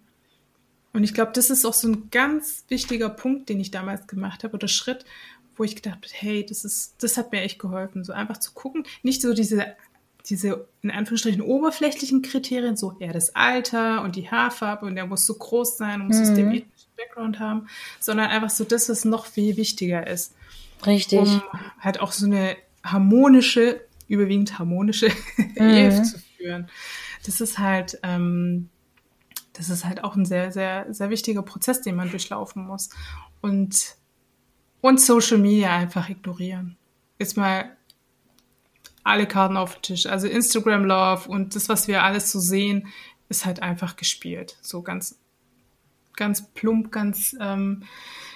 Und 0.95 1.03
ich 1.03 1.13
glaube, 1.13 1.33
das 1.33 1.49
ist 1.49 1.65
auch 1.65 1.73
so 1.73 1.89
ein 1.89 2.09
ganz 2.09 2.63
wichtiger 2.69 3.09
Punkt, 3.09 3.49
den 3.49 3.59
ich 3.59 3.69
damals 3.69 4.07
gemacht 4.07 4.45
habe 4.45 4.53
oder 4.53 4.69
Schritt, 4.69 5.03
wo 5.55 5.63
ich 5.63 5.75
gedacht 5.75 5.95
habe, 5.95 6.07
hey, 6.11 6.45
das 6.45 6.65
ist, 6.65 6.95
das 7.01 7.17
hat 7.17 7.31
mir 7.31 7.41
echt 7.41 7.59
geholfen, 7.59 8.03
so 8.03 8.13
einfach 8.13 8.37
zu 8.37 8.53
gucken, 8.53 8.85
nicht 9.03 9.21
so 9.21 9.33
diese 9.33 9.75
diese 10.29 10.67
in 10.81 10.91
Anführungsstrichen 10.91 11.41
oberflächlichen 11.41 12.21
Kriterien, 12.21 12.75
so 12.75 12.95
ja 12.99 13.13
das 13.13 13.35
Alter 13.35 14.01
und 14.01 14.15
die 14.15 14.29
Haarfarbe 14.29 14.85
und 14.85 14.95
der 14.95 15.05
muss 15.05 15.25
so 15.25 15.35
groß 15.35 15.77
sein 15.77 16.01
und 16.01 16.07
muss 16.07 16.17
mhm. 16.17 16.35
den 16.35 16.63
Background 16.97 17.39
haben, 17.39 17.67
sondern 17.99 18.29
einfach 18.29 18.49
so 18.49 18.63
das, 18.63 18.89
was 18.89 19.05
noch 19.05 19.25
viel 19.25 19.57
wichtiger 19.57 20.07
ist. 20.07 20.33
Richtig. 20.85 21.19
Um 21.19 21.41
halt 21.79 21.99
auch 21.99 22.11
so 22.11 22.25
eine 22.25 22.55
harmonische, 22.83 23.81
überwiegend 24.07 24.57
harmonische 24.59 25.09
mhm. 25.37 25.69
Ehe 25.69 26.03
zu 26.03 26.19
führen. 26.37 26.69
Das 27.25 27.41
ist 27.41 27.57
halt, 27.57 27.99
ähm, 28.03 28.69
das 29.53 29.69
ist 29.69 29.85
halt 29.85 30.03
auch 30.03 30.15
ein 30.15 30.25
sehr, 30.25 30.51
sehr, 30.51 30.93
sehr 30.93 31.09
wichtiger 31.09 31.41
Prozess, 31.41 31.81
den 31.81 31.95
man 31.95 32.09
durchlaufen 32.09 32.65
muss. 32.65 32.89
Und 33.41 33.95
und 34.85 35.01
Social 35.01 35.39
Media 35.39 35.75
einfach 35.75 36.09
ignorieren. 36.09 36.77
Jetzt 37.17 37.37
mal 37.37 37.75
alle 39.03 39.25
Karten 39.25 39.57
auf 39.57 39.73
den 39.73 39.81
Tisch. 39.81 40.05
Also 40.05 40.27
Instagram 40.27 40.85
Love 40.85 41.27
und 41.27 41.55
das, 41.55 41.69
was 41.69 41.87
wir 41.87 42.03
alles 42.03 42.31
so 42.31 42.39
sehen, 42.39 42.87
ist 43.27 43.47
halt 43.47 43.63
einfach 43.63 43.95
gespielt. 43.95 44.59
So 44.61 44.83
ganz, 44.83 45.17
ganz 46.15 46.53
plump, 46.53 46.91
ganz, 46.91 47.35
ähm, 47.41 47.81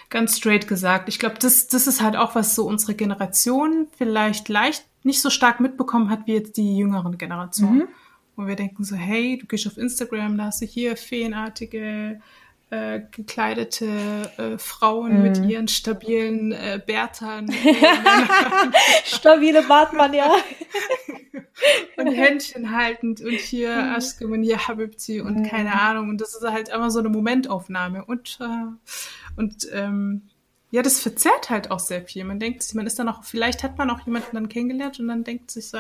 ganz 0.10 0.38
straight 0.38 0.68
gesagt. 0.68 1.08
Ich 1.08 1.20
glaube, 1.20 1.36
das, 1.38 1.68
das 1.68 1.86
ist 1.86 2.02
halt 2.02 2.16
auch, 2.16 2.34
was 2.34 2.56
so 2.56 2.66
unsere 2.66 2.96
Generation 2.96 3.86
vielleicht 3.96 4.50
leicht 4.50 4.84
nicht 5.04 5.22
so 5.22 5.30
stark 5.30 5.60
mitbekommen 5.60 6.10
hat 6.10 6.26
wie 6.26 6.34
jetzt 6.34 6.58
die 6.58 6.78
jüngeren 6.78 7.20
Generationen. 7.20 7.78
Mhm. 7.78 7.88
Wo 8.36 8.48
wir 8.48 8.56
denken 8.56 8.84
so, 8.84 8.96
hey, 8.96 9.38
du 9.38 9.46
gehst 9.46 9.68
auf 9.68 9.78
Instagram, 9.78 10.36
da 10.36 10.46
hast 10.46 10.64
du 10.64 10.66
hier 10.66 10.98
feenartige 10.98 12.22
äh, 12.72 13.02
gekleidete 13.12 13.88
äh, 14.38 14.58
Frauen 14.58 15.20
mm. 15.20 15.24
mit 15.24 15.38
ihren 15.46 15.68
stabilen 15.68 16.52
äh, 16.52 16.82
Bärtern. 16.86 17.52
Stabile 19.06 19.64
Bartmann, 19.64 20.14
ja. 20.14 20.32
und 21.98 22.08
Händchen 22.08 22.76
haltend 22.76 23.22
und 23.22 23.34
hier 23.34 23.76
mhm. 23.76 23.94
Aschke 23.96 24.28
und 24.28 24.44
hier 24.44 24.68
Habibti 24.68 25.22
und 25.22 25.40
mhm. 25.40 25.44
keine 25.44 25.74
Ahnung. 25.74 26.10
Und 26.10 26.22
das 26.22 26.36
ist 26.36 26.44
halt 26.44 26.70
immer 26.70 26.92
so 26.92 27.00
eine 27.00 27.10
Momentaufnahme. 27.10 28.06
Und, 28.06 28.40
äh, 28.42 29.36
und 29.36 29.68
ähm, 29.74 30.30
ja, 30.72 30.82
das 30.82 31.00
verzerrt 31.00 31.50
halt 31.50 31.72
auch 31.72 31.80
sehr 31.80 32.04
viel. 32.04 32.24
Man 32.24 32.40
denkt 32.40 32.64
sich, 32.64 32.76
man 32.76 32.86
ist 32.86 33.00
dann 33.00 33.10
auch, 33.10 33.24
vielleicht 33.24 33.64
hat 33.64 33.78
man 33.78 33.90
auch 33.90 34.06
jemanden 34.06 34.36
dann 34.36 34.50
kennengelernt 34.50 35.00
und 35.00 35.08
dann 35.08 35.24
denkt 35.24 35.52
sich 35.52 35.70
so, 35.70 35.80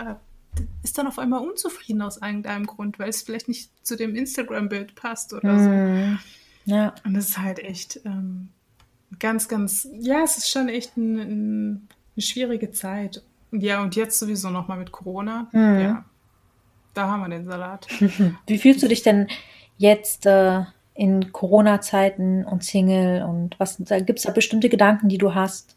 ist 0.83 0.97
dann 0.97 1.07
auf 1.07 1.19
einmal 1.19 1.47
unzufrieden 1.47 2.01
aus 2.01 2.17
irgendeinem 2.17 2.65
Grund, 2.65 2.97
weil 2.97 3.09
es 3.09 3.21
vielleicht 3.21 3.47
nicht 3.47 3.69
zu 3.85 3.95
dem 3.95 4.15
Instagram-Bild 4.15 4.95
passt 4.95 5.33
oder 5.33 5.53
mhm. 5.53 6.17
so. 6.17 6.38
Ja. 6.69 6.93
Und 7.03 7.15
das 7.15 7.29
ist 7.29 7.37
halt 7.39 7.59
echt 7.59 8.01
ähm, 8.05 8.49
ganz, 9.17 9.47
ganz, 9.47 9.87
ja, 9.99 10.21
es 10.23 10.37
ist 10.37 10.49
schon 10.49 10.69
echt 10.69 10.95
ein, 10.97 11.17
ein, 11.17 11.87
eine 12.15 12.21
schwierige 12.21 12.71
Zeit. 12.71 13.23
Ja, 13.51 13.81
und 13.81 13.95
jetzt 13.95 14.19
sowieso 14.19 14.49
nochmal 14.49 14.77
mit 14.77 14.91
Corona. 14.91 15.47
Mhm. 15.51 15.79
Ja, 15.79 16.05
da 16.93 17.07
haben 17.07 17.21
wir 17.21 17.29
den 17.29 17.45
Salat. 17.45 17.87
Wie 18.47 18.59
fühlst 18.59 18.83
du 18.83 18.87
dich 18.87 19.01
denn 19.01 19.27
jetzt 19.77 20.27
äh, 20.27 20.63
in 20.93 21.31
Corona-Zeiten 21.31 22.45
und 22.45 22.63
Single 22.63 23.23
und 23.23 23.59
was 23.59 23.77
gibt 23.77 24.19
es 24.19 24.23
da 24.23 24.31
bestimmte 24.31 24.69
Gedanken, 24.69 25.09
die 25.09 25.17
du 25.17 25.33
hast? 25.33 25.75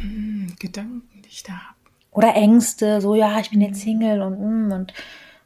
Hm, 0.00 0.54
Gedanken, 0.58 1.22
die 1.22 1.28
ich 1.28 1.42
da 1.42 1.52
habe. 1.52 1.76
Oder 2.10 2.34
Ängste, 2.34 3.00
so 3.00 3.14
ja, 3.14 3.38
ich 3.38 3.50
bin 3.50 3.60
jetzt 3.60 3.80
Single 3.80 4.22
und, 4.22 4.38
hm, 4.38 4.72
und 4.72 4.94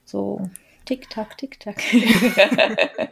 so 0.05 0.49
tick-tack, 0.89 1.37
tick-tack. 1.37 1.83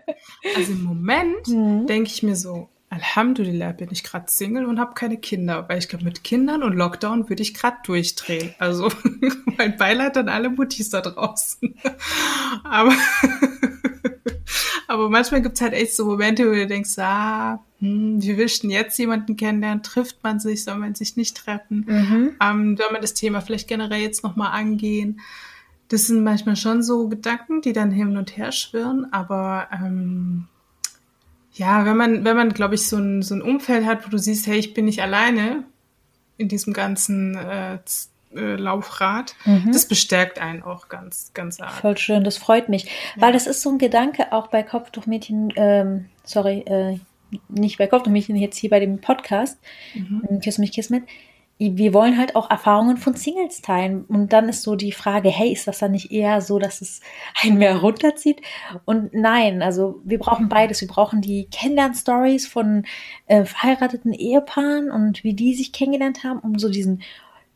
also 0.56 0.72
im 0.72 0.82
Moment 0.82 1.46
mhm. 1.46 1.86
denke 1.86 2.10
ich 2.10 2.22
mir 2.22 2.34
so, 2.34 2.70
Alhamdulillah 2.88 3.72
bin 3.72 3.90
ich 3.92 4.02
gerade 4.02 4.26
Single 4.28 4.64
und 4.64 4.80
habe 4.80 4.94
keine 4.94 5.18
Kinder, 5.18 5.68
weil 5.68 5.78
ich 5.78 5.88
glaube, 5.88 6.04
mit 6.04 6.24
Kindern 6.24 6.62
und 6.62 6.72
Lockdown 6.72 7.28
würde 7.28 7.42
ich 7.42 7.52
gerade 7.52 7.76
durchdrehen. 7.84 8.54
Also 8.58 8.90
mein 9.58 9.76
Beileid 9.76 10.16
an 10.16 10.30
alle 10.30 10.48
Muttis 10.48 10.88
da 10.88 11.02
draußen. 11.02 11.74
Aber, 12.64 12.94
aber 14.88 15.10
manchmal 15.10 15.42
gibt 15.42 15.56
es 15.56 15.60
halt 15.60 15.72
echt 15.72 15.94
so 15.94 16.06
Momente, 16.06 16.48
wo 16.48 16.54
du 16.54 16.66
denkst, 16.66 16.98
ah, 16.98 17.60
hm, 17.80 18.20
du 18.20 18.34
denn 18.34 18.70
jetzt 18.70 18.98
jemanden 18.98 19.36
kennenlernen? 19.36 19.82
Trifft 19.82 20.22
man 20.22 20.40
sich? 20.40 20.64
Soll 20.64 20.78
man 20.78 20.94
sich 20.94 21.16
nicht 21.16 21.36
treffen? 21.36 21.84
Mhm. 21.86 22.36
Ähm, 22.40 22.76
soll 22.76 22.90
man 22.92 23.02
das 23.02 23.14
Thema 23.14 23.40
vielleicht 23.40 23.68
generell 23.68 24.00
jetzt 24.00 24.24
nochmal 24.24 24.52
angehen? 24.52 25.20
Das 25.88 26.06
sind 26.06 26.24
manchmal 26.24 26.56
schon 26.56 26.82
so 26.82 27.08
Gedanken, 27.08 27.62
die 27.62 27.72
dann 27.72 27.90
hin 27.90 28.16
und 28.16 28.36
her 28.36 28.52
schwirren, 28.52 29.12
aber 29.12 29.68
ähm, 29.72 30.48
ja, 31.52 31.86
wenn 31.86 31.96
man, 31.96 32.24
wenn 32.24 32.36
man, 32.36 32.52
glaube 32.52 32.74
ich, 32.74 32.86
so 32.86 32.96
ein, 32.96 33.22
so 33.22 33.34
ein 33.34 33.42
Umfeld 33.42 33.86
hat, 33.86 34.04
wo 34.04 34.10
du 34.10 34.18
siehst, 34.18 34.46
hey, 34.46 34.58
ich 34.58 34.74
bin 34.74 34.84
nicht 34.84 35.00
alleine 35.00 35.64
in 36.36 36.48
diesem 36.48 36.72
ganzen 36.72 37.34
äh, 37.34 37.78
äh, 38.34 38.56
Laufrad, 38.56 39.34
mhm. 39.44 39.72
das 39.72 39.86
bestärkt 39.86 40.38
einen 40.38 40.62
auch 40.62 40.88
ganz, 40.88 41.30
ganz 41.32 41.60
arg. 41.60 41.72
Voll 41.72 41.96
schön, 41.96 42.24
das 42.24 42.36
freut 42.36 42.68
mich. 42.68 42.84
Ja. 42.84 43.22
Weil 43.22 43.32
das 43.32 43.46
ist 43.46 43.62
so 43.62 43.70
ein 43.70 43.78
Gedanke 43.78 44.32
auch 44.32 44.48
bei 44.48 44.62
Kopftuchmädchen, 44.62 45.52
ähm, 45.56 46.06
sorry, 46.24 46.60
äh, 46.66 46.98
nicht 47.48 47.78
bei 47.78 47.86
Kopftuchmädchen, 47.86 48.36
jetzt 48.36 48.58
hier 48.58 48.70
bei 48.70 48.80
dem 48.80 49.00
Podcast, 49.00 49.58
mhm. 49.94 50.40
Kiss 50.40 50.58
mich, 50.58 50.72
Kiss 50.72 50.90
mit 50.90 51.04
wir 51.58 51.94
wollen 51.94 52.18
halt 52.18 52.36
auch 52.36 52.50
Erfahrungen 52.50 52.98
von 52.98 53.14
Singles 53.14 53.62
teilen. 53.62 54.04
Und 54.04 54.32
dann 54.32 54.48
ist 54.48 54.62
so 54.62 54.76
die 54.76 54.92
Frage, 54.92 55.30
hey, 55.30 55.52
ist 55.52 55.66
das 55.66 55.78
dann 55.78 55.92
nicht 55.92 56.12
eher 56.12 56.42
so, 56.42 56.58
dass 56.58 56.82
es 56.82 57.00
einen 57.42 57.58
mehr 57.58 57.76
runterzieht? 57.76 58.42
Und 58.84 59.14
nein, 59.14 59.62
also 59.62 60.00
wir 60.04 60.18
brauchen 60.18 60.48
beides. 60.48 60.80
Wir 60.80 60.88
brauchen 60.88 61.22
die 61.22 61.48
Kennenlern-Stories 61.50 62.46
von 62.46 62.84
äh, 63.26 63.44
verheirateten 63.44 64.12
Ehepaaren 64.12 64.90
und 64.90 65.24
wie 65.24 65.34
die 65.34 65.54
sich 65.54 65.72
kennengelernt 65.72 66.24
haben, 66.24 66.40
um 66.40 66.58
so 66.58 66.68
diesen, 66.68 67.02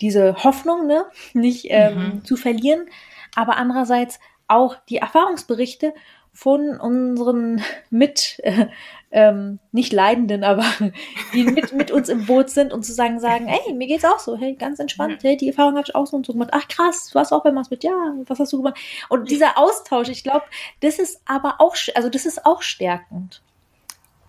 diese 0.01 0.45
Hoffnung 0.45 0.87
ne, 0.87 1.05
nicht 1.35 1.67
ähm, 1.69 2.15
mhm. 2.15 2.25
zu 2.25 2.37
verlieren. 2.37 2.87
Aber 3.35 3.57
andererseits 3.57 4.19
auch 4.49 4.77
die 4.89 4.97
Erfahrungsberichte 4.97 5.93
von 6.33 6.79
unseren 6.79 7.63
mit 7.91 8.41
äh, 8.43 8.67
ähm, 9.13 9.59
nicht 9.73 9.93
Leidenden, 9.93 10.45
aber 10.45 10.65
die 11.35 11.45
mit, 11.45 11.73
mit 11.73 11.91
uns 11.91 12.09
im 12.09 12.27
Boot 12.27 12.51
sind 12.51 12.73
und 12.73 12.85
zu 12.85 12.93
sagen, 12.93 13.19
sagen, 13.19 13.49
ey, 13.49 13.73
mir 13.75 13.89
geht's 13.89 14.05
auch 14.05 14.21
so, 14.21 14.37
hey, 14.37 14.55
ganz 14.55 14.79
entspannt, 14.79 15.23
hey, 15.23 15.37
die 15.37 15.49
Erfahrung 15.49 15.75
habe 15.75 15.85
ich 15.87 15.95
auch 15.95 16.07
so 16.07 16.17
und 16.17 16.27
so 16.27 16.33
gemacht. 16.33 16.51
Ach 16.53 16.69
krass, 16.69 17.11
du 17.13 17.19
hast 17.19 17.33
auch 17.33 17.43
bei 17.43 17.51
Masmit, 17.51 17.83
ja, 17.83 18.15
was 18.27 18.39
hast 18.39 18.53
du 18.53 18.59
gemacht? 18.59 18.79
Und 19.09 19.31
dieser 19.31 19.59
Austausch, 19.59 20.09
ich 20.09 20.23
glaube, 20.23 20.45
das 20.81 20.99
ist 20.99 21.21
aber 21.27 21.57
auch, 21.59 21.75
also 21.95 22.09
das 22.09 22.27
ist 22.27 22.47
auch 22.47 22.63
stärkend. 22.63 23.43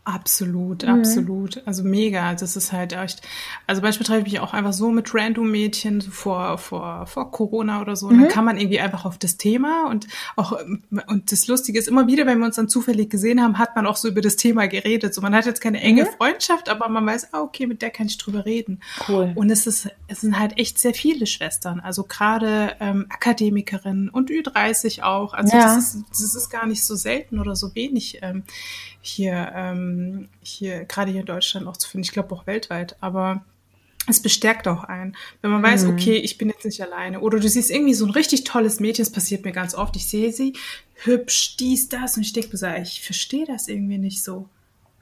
Absolut, 0.03 0.81
mhm. 0.83 0.89
absolut. 0.89 1.61
Also 1.67 1.83
mega. 1.83 2.33
Das 2.33 2.55
ist 2.55 2.71
halt 2.71 2.93
echt. 2.93 3.21
Also 3.67 3.83
manchmal 3.83 4.05
treffe 4.05 4.25
ich 4.25 4.33
mich 4.33 4.39
auch 4.39 4.53
einfach 4.53 4.73
so 4.73 4.89
mit 4.89 5.13
random 5.13 5.51
Mädchen 5.51 6.01
vor, 6.01 6.57
vor, 6.57 7.05
vor 7.05 7.29
Corona 7.29 7.81
oder 7.81 7.95
so. 7.95 8.09
Mhm. 8.09 8.21
Dann 8.21 8.29
kann 8.29 8.45
man 8.45 8.57
irgendwie 8.57 8.79
einfach 8.79 9.05
auf 9.05 9.19
das 9.19 9.37
Thema 9.37 9.87
und 9.91 10.07
auch, 10.35 10.57
und 11.05 11.31
das 11.31 11.47
Lustige 11.47 11.77
ist 11.77 11.87
immer 11.87 12.07
wieder, 12.07 12.25
wenn 12.25 12.39
wir 12.39 12.47
uns 12.47 12.55
dann 12.55 12.67
zufällig 12.67 13.11
gesehen 13.11 13.43
haben, 13.43 13.59
hat 13.59 13.75
man 13.75 13.85
auch 13.85 13.95
so 13.95 14.07
über 14.07 14.21
das 14.21 14.37
Thema 14.37 14.67
geredet. 14.67 15.13
So, 15.13 15.21
man 15.21 15.35
hat 15.35 15.45
jetzt 15.45 15.61
keine 15.61 15.79
enge 15.79 16.05
mhm. 16.05 16.07
Freundschaft, 16.17 16.67
aber 16.69 16.89
man 16.89 17.05
weiß, 17.05 17.33
ah, 17.33 17.41
okay, 17.41 17.67
mit 17.67 17.83
der 17.83 17.91
kann 17.91 18.07
ich 18.07 18.17
drüber 18.17 18.43
reden. 18.45 18.79
Cool. 19.07 19.33
Und 19.35 19.51
es 19.51 19.67
ist, 19.67 19.87
es 20.07 20.21
sind 20.21 20.39
halt 20.39 20.57
echt 20.57 20.79
sehr 20.79 20.95
viele 20.95 21.27
Schwestern. 21.27 21.79
Also 21.79 22.03
gerade 22.05 22.75
ähm, 22.79 23.05
Akademikerinnen 23.09 24.09
und 24.09 24.31
Ü30 24.31 25.03
auch. 25.03 25.35
Also 25.35 25.55
ja. 25.55 25.63
das 25.63 25.77
ist, 25.77 26.05
das 26.09 26.21
ist 26.21 26.49
gar 26.49 26.65
nicht 26.65 26.83
so 26.83 26.95
selten 26.95 27.39
oder 27.39 27.55
so 27.55 27.75
wenig. 27.75 28.17
Ähm, 28.23 28.43
hier, 29.01 29.51
ähm, 29.55 30.29
hier 30.41 30.85
gerade 30.85 31.11
hier 31.11 31.21
in 31.21 31.25
Deutschland 31.25 31.67
auch 31.67 31.77
zu 31.77 31.89
finden. 31.89 32.05
Ich 32.05 32.11
glaube 32.11 32.33
auch 32.35 32.47
weltweit. 32.47 32.95
Aber 33.01 33.43
es 34.07 34.19
bestärkt 34.19 34.67
auch 34.67 34.83
einen, 34.83 35.15
wenn 35.41 35.51
man 35.51 35.61
weiß, 35.61 35.83
mhm. 35.83 35.93
okay, 35.93 36.17
ich 36.17 36.37
bin 36.37 36.49
jetzt 36.49 36.65
nicht 36.65 36.81
alleine. 36.81 37.19
Oder 37.19 37.39
du 37.39 37.47
siehst 37.47 37.69
irgendwie 37.69 37.93
so 37.93 38.05
ein 38.05 38.11
richtig 38.11 38.43
tolles 38.43 38.79
Mädchen, 38.79 39.05
das 39.05 39.11
passiert 39.11 39.45
mir 39.45 39.51
ganz 39.51 39.75
oft. 39.75 39.95
Ich 39.95 40.07
sehe 40.07 40.31
sie, 40.31 40.53
hübsch, 40.95 41.57
dies, 41.57 41.89
das, 41.89 42.17
und 42.17 42.23
ich 42.23 42.33
denke 42.33 42.49
mir 42.51 42.57
so, 42.57 42.67
ich 42.67 43.01
verstehe 43.01 43.45
das 43.45 43.67
irgendwie 43.67 43.97
nicht 43.97 44.23
so 44.23 44.49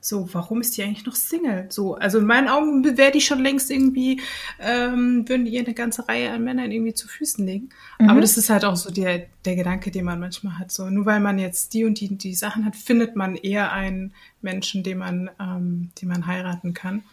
so, 0.10 0.28
warum 0.34 0.60
ist 0.60 0.76
die 0.76 0.84
eigentlich 0.84 1.06
noch 1.06 1.16
Single? 1.16 1.68
So, 1.70 1.96
also 1.96 2.18
in 2.18 2.26
meinen 2.26 2.50
Augen 2.50 2.98
wäre 2.98 3.12
die 3.12 3.22
schon 3.22 3.40
längst 3.40 3.70
irgendwie, 3.70 4.20
ähm, 4.60 5.30
würden 5.30 5.46
die 5.46 5.52
ihr 5.52 5.64
eine 5.64 5.76
ganze 5.76 6.08
Reihe 6.10 6.32
an 6.32 6.44
Männern 6.44 6.72
irgendwie 6.72 6.96
zu 6.96 7.08
Füßen 7.08 7.46
legen. 7.46 7.70
Mhm. 8.00 8.10
Aber 8.10 8.20
das 8.20 8.36
ist 8.36 8.50
halt 8.50 8.66
auch 8.66 8.76
so 8.76 8.92
der, 8.92 9.28
der 9.46 9.56
Gedanke, 9.56 9.92
den 9.92 10.06
man 10.06 10.20
manchmal 10.20 10.58
hat. 10.58 10.72
So, 10.72 10.90
nur 10.90 11.06
weil 11.06 11.20
man 11.20 11.38
jetzt 11.38 11.74
die 11.74 11.86
und 11.86 12.00
die, 12.00 12.18
die 12.18 12.34
Sachen 12.34 12.66
hat, 12.66 12.76
findet 12.76 13.16
man 13.16 13.36
eher 13.36 13.72
einen 13.72 14.14
Menschen, 14.42 14.84
den 14.84 14.98
man, 14.98 15.30
ähm, 15.40 15.92
den 16.02 16.10
man 16.10 16.26
heiraten 16.26 16.74
kann. 16.74 17.04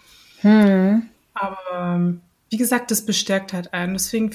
Mhm. 0.42 1.02
Aber 1.34 1.58
ähm, 1.74 2.22
wie 2.48 2.56
gesagt, 2.56 2.90
das 2.90 3.04
bestärkt 3.04 3.52
halt 3.52 3.74
einen. 3.74 3.92
Deswegen 3.92 4.30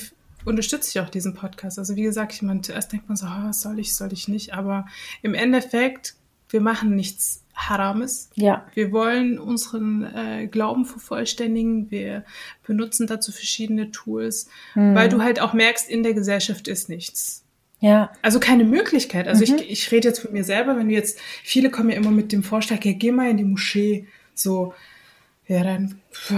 unterstütze 0.46 0.90
ich 0.90 1.04
auch 1.04 1.10
diesen 1.10 1.34
Podcast. 1.34 1.80
Also 1.80 1.96
wie 1.96 2.04
gesagt, 2.04 2.34
ich 2.34 2.44
meine, 2.44 2.62
zuerst 2.62 2.92
denkt 2.92 3.10
man 3.10 3.18
so, 3.18 3.26
oh, 3.26 3.52
soll 3.52 3.80
ich, 3.80 3.96
soll 3.96 4.14
ich 4.14 4.28
nicht. 4.28 4.54
Aber 4.54 4.86
im 5.24 5.34
Endeffekt, 5.34 6.14
wir 6.50 6.62
machen 6.62 6.96
nichts 6.96 7.44
Harames. 7.56 8.30
Ja. 8.36 8.66
Wir 8.74 8.92
wollen 8.92 9.40
unseren 9.40 10.04
äh, 10.04 10.48
Glauben 10.48 10.86
vervollständigen. 10.86 11.92
Wir 11.92 12.24
benutzen 12.66 13.08
dazu 13.08 13.32
verschiedene 13.32 13.92
Tools, 13.92 14.50
mhm. 14.76 14.96
weil 14.96 15.10
du 15.10 15.22
halt 15.22 15.40
auch 15.40 15.54
merkst, 15.54 15.90
in 15.90 16.04
der 16.04 16.14
Gesellschaft 16.14 16.68
ist 16.68 16.90
nichts. 16.90 17.44
Ja. 17.80 18.12
Also 18.22 18.40
keine 18.40 18.64
Möglichkeit. 18.64 19.28
Also 19.28 19.46
mhm. 19.46 19.60
ich, 19.60 19.70
ich 19.72 19.92
rede 19.92 20.08
jetzt 20.08 20.20
von 20.20 20.32
mir 20.32 20.44
selber, 20.44 20.78
wenn 20.78 20.88
du 20.88 20.94
jetzt, 20.94 21.20
viele 21.44 21.70
kommen 21.70 21.90
ja 21.90 21.98
immer 21.98 22.12
mit 22.12 22.32
dem 22.32 22.44
Vorschlag, 22.44 22.84
ja, 22.86 22.94
geh 22.94 23.12
mal 23.12 23.30
in 23.30 23.38
die 23.38 23.44
Moschee. 23.44 24.08
So, 24.34 24.74
ja, 25.48 25.64
dann, 25.64 26.00
pff, 26.12 26.34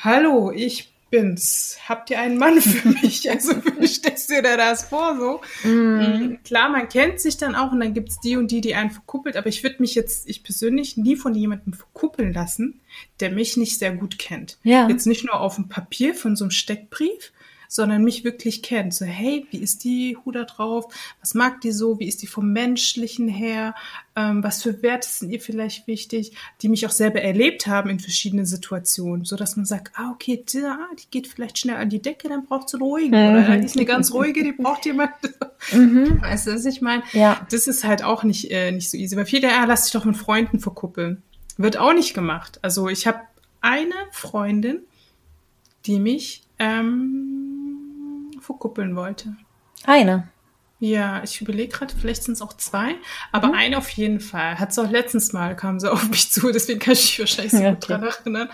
hallo, 0.00 0.50
ich 0.50 0.92
bin's. 1.10 1.78
Habt 1.88 2.10
ihr 2.10 2.20
einen 2.20 2.38
Mann 2.38 2.60
für 2.60 2.88
mich? 3.02 3.30
Also 3.30 3.52
wie 3.78 3.86
stellst 3.86 4.30
du 4.30 4.42
dir 4.42 4.56
das 4.56 4.84
vor 4.84 5.16
so? 5.16 5.68
Mm. 5.68 6.38
Klar, 6.44 6.68
man 6.68 6.88
kennt 6.88 7.20
sich 7.20 7.36
dann 7.36 7.54
auch 7.54 7.72
und 7.72 7.80
dann 7.80 7.94
gibt's 7.94 8.20
die 8.20 8.36
und 8.36 8.50
die, 8.50 8.60
die 8.60 8.74
einen 8.74 8.90
verkuppelt, 8.90 9.36
aber 9.36 9.48
ich 9.48 9.62
würde 9.62 9.76
mich 9.80 9.94
jetzt, 9.94 10.28
ich 10.28 10.42
persönlich, 10.42 10.96
nie 10.96 11.16
von 11.16 11.34
jemandem 11.34 11.72
verkuppeln 11.72 12.32
lassen, 12.32 12.80
der 13.20 13.30
mich 13.30 13.56
nicht 13.56 13.78
sehr 13.78 13.92
gut 13.92 14.18
kennt. 14.18 14.58
Ja. 14.62 14.88
Jetzt 14.88 15.06
nicht 15.06 15.24
nur 15.24 15.40
auf 15.40 15.56
dem 15.56 15.68
Papier 15.68 16.14
von 16.14 16.36
so 16.36 16.44
einem 16.44 16.50
Steckbrief, 16.50 17.32
sondern 17.68 18.02
mich 18.02 18.24
wirklich 18.24 18.62
kennt. 18.62 18.94
So, 18.94 19.04
hey, 19.04 19.46
wie 19.50 19.58
ist 19.58 19.84
die 19.84 20.16
Huda 20.24 20.44
drauf? 20.44 20.92
Was 21.20 21.34
mag 21.34 21.60
die 21.60 21.70
so? 21.70 22.00
Wie 22.00 22.08
ist 22.08 22.22
die 22.22 22.26
vom 22.26 22.52
Menschlichen 22.52 23.28
her? 23.28 23.74
Ähm, 24.16 24.42
was 24.42 24.62
für 24.62 24.82
Werte 24.82 25.06
sind 25.06 25.30
ihr 25.30 25.40
vielleicht 25.40 25.86
wichtig? 25.86 26.32
Die 26.62 26.68
mich 26.68 26.86
auch 26.86 26.90
selber 26.90 27.20
erlebt 27.20 27.66
haben 27.66 27.90
in 27.90 28.00
verschiedenen 28.00 28.46
Situationen, 28.46 29.26
so 29.26 29.36
dass 29.36 29.56
man 29.56 29.66
sagt, 29.66 29.92
ah, 29.96 30.10
okay, 30.12 30.42
die, 30.48 30.62
die 30.98 31.10
geht 31.10 31.26
vielleicht 31.28 31.58
schnell 31.58 31.76
an 31.76 31.90
die 31.90 32.00
Decke, 32.00 32.28
dann 32.28 32.46
braucht 32.46 32.70
sie 32.70 32.78
ruhige. 32.78 33.14
Mhm. 33.14 33.30
Oder 33.30 33.56
die 33.58 33.66
ist 33.66 33.76
eine 33.76 33.84
ganz 33.84 34.12
ruhige, 34.12 34.42
die 34.42 34.52
braucht 34.52 34.84
jemand. 34.86 35.12
Mhm. 35.72 36.22
Weißt 36.22 36.46
du, 36.46 36.54
was 36.54 36.64
ich 36.66 36.82
meine? 36.82 37.02
Ja. 37.12 37.44
Das 37.50 37.66
ist 37.66 37.82
halt 37.82 38.04
auch 38.04 38.22
nicht, 38.22 38.52
äh, 38.52 38.70
nicht 38.70 38.90
so 38.90 38.96
easy. 38.96 39.16
Weil 39.16 39.26
viele, 39.26 39.48
ja, 39.48 39.64
lass 39.64 39.82
dich 39.82 39.92
doch 39.92 40.04
mit 40.04 40.16
Freunden 40.16 40.60
verkuppeln. 40.60 41.20
Wird 41.56 41.76
auch 41.78 41.92
nicht 41.92 42.14
gemacht. 42.14 42.60
Also 42.62 42.88
ich 42.88 43.08
habe 43.08 43.18
eine 43.60 43.94
Freundin, 44.12 44.82
die 45.84 45.98
mich 45.98 46.44
ähm, 46.60 47.47
verkuppeln 48.48 48.96
wollte. 48.96 49.36
Eine? 49.84 50.28
Ja, 50.80 51.22
ich 51.24 51.40
überlege 51.40 51.76
gerade, 51.76 51.92
vielleicht 51.94 52.22
sind 52.22 52.34
es 52.34 52.42
auch 52.42 52.52
zwei, 52.52 52.94
aber 53.32 53.48
mhm. 53.48 53.54
eine 53.54 53.78
auf 53.78 53.90
jeden 53.90 54.20
Fall. 54.20 54.60
Hat 54.60 54.70
es 54.70 54.78
auch 54.78 54.88
letztens 54.88 55.32
mal, 55.32 55.56
kam 55.56 55.80
sie 55.80 55.90
auf 55.90 56.08
mich 56.10 56.30
zu, 56.30 56.52
deswegen 56.52 56.78
kann 56.78 56.92
ich 56.94 57.00
mich 57.00 57.18
wahrscheinlich 57.18 57.52
so 57.52 57.62
ja, 57.62 57.70
gut 57.70 57.88
dran 57.88 58.04
erinnern. 58.04 58.48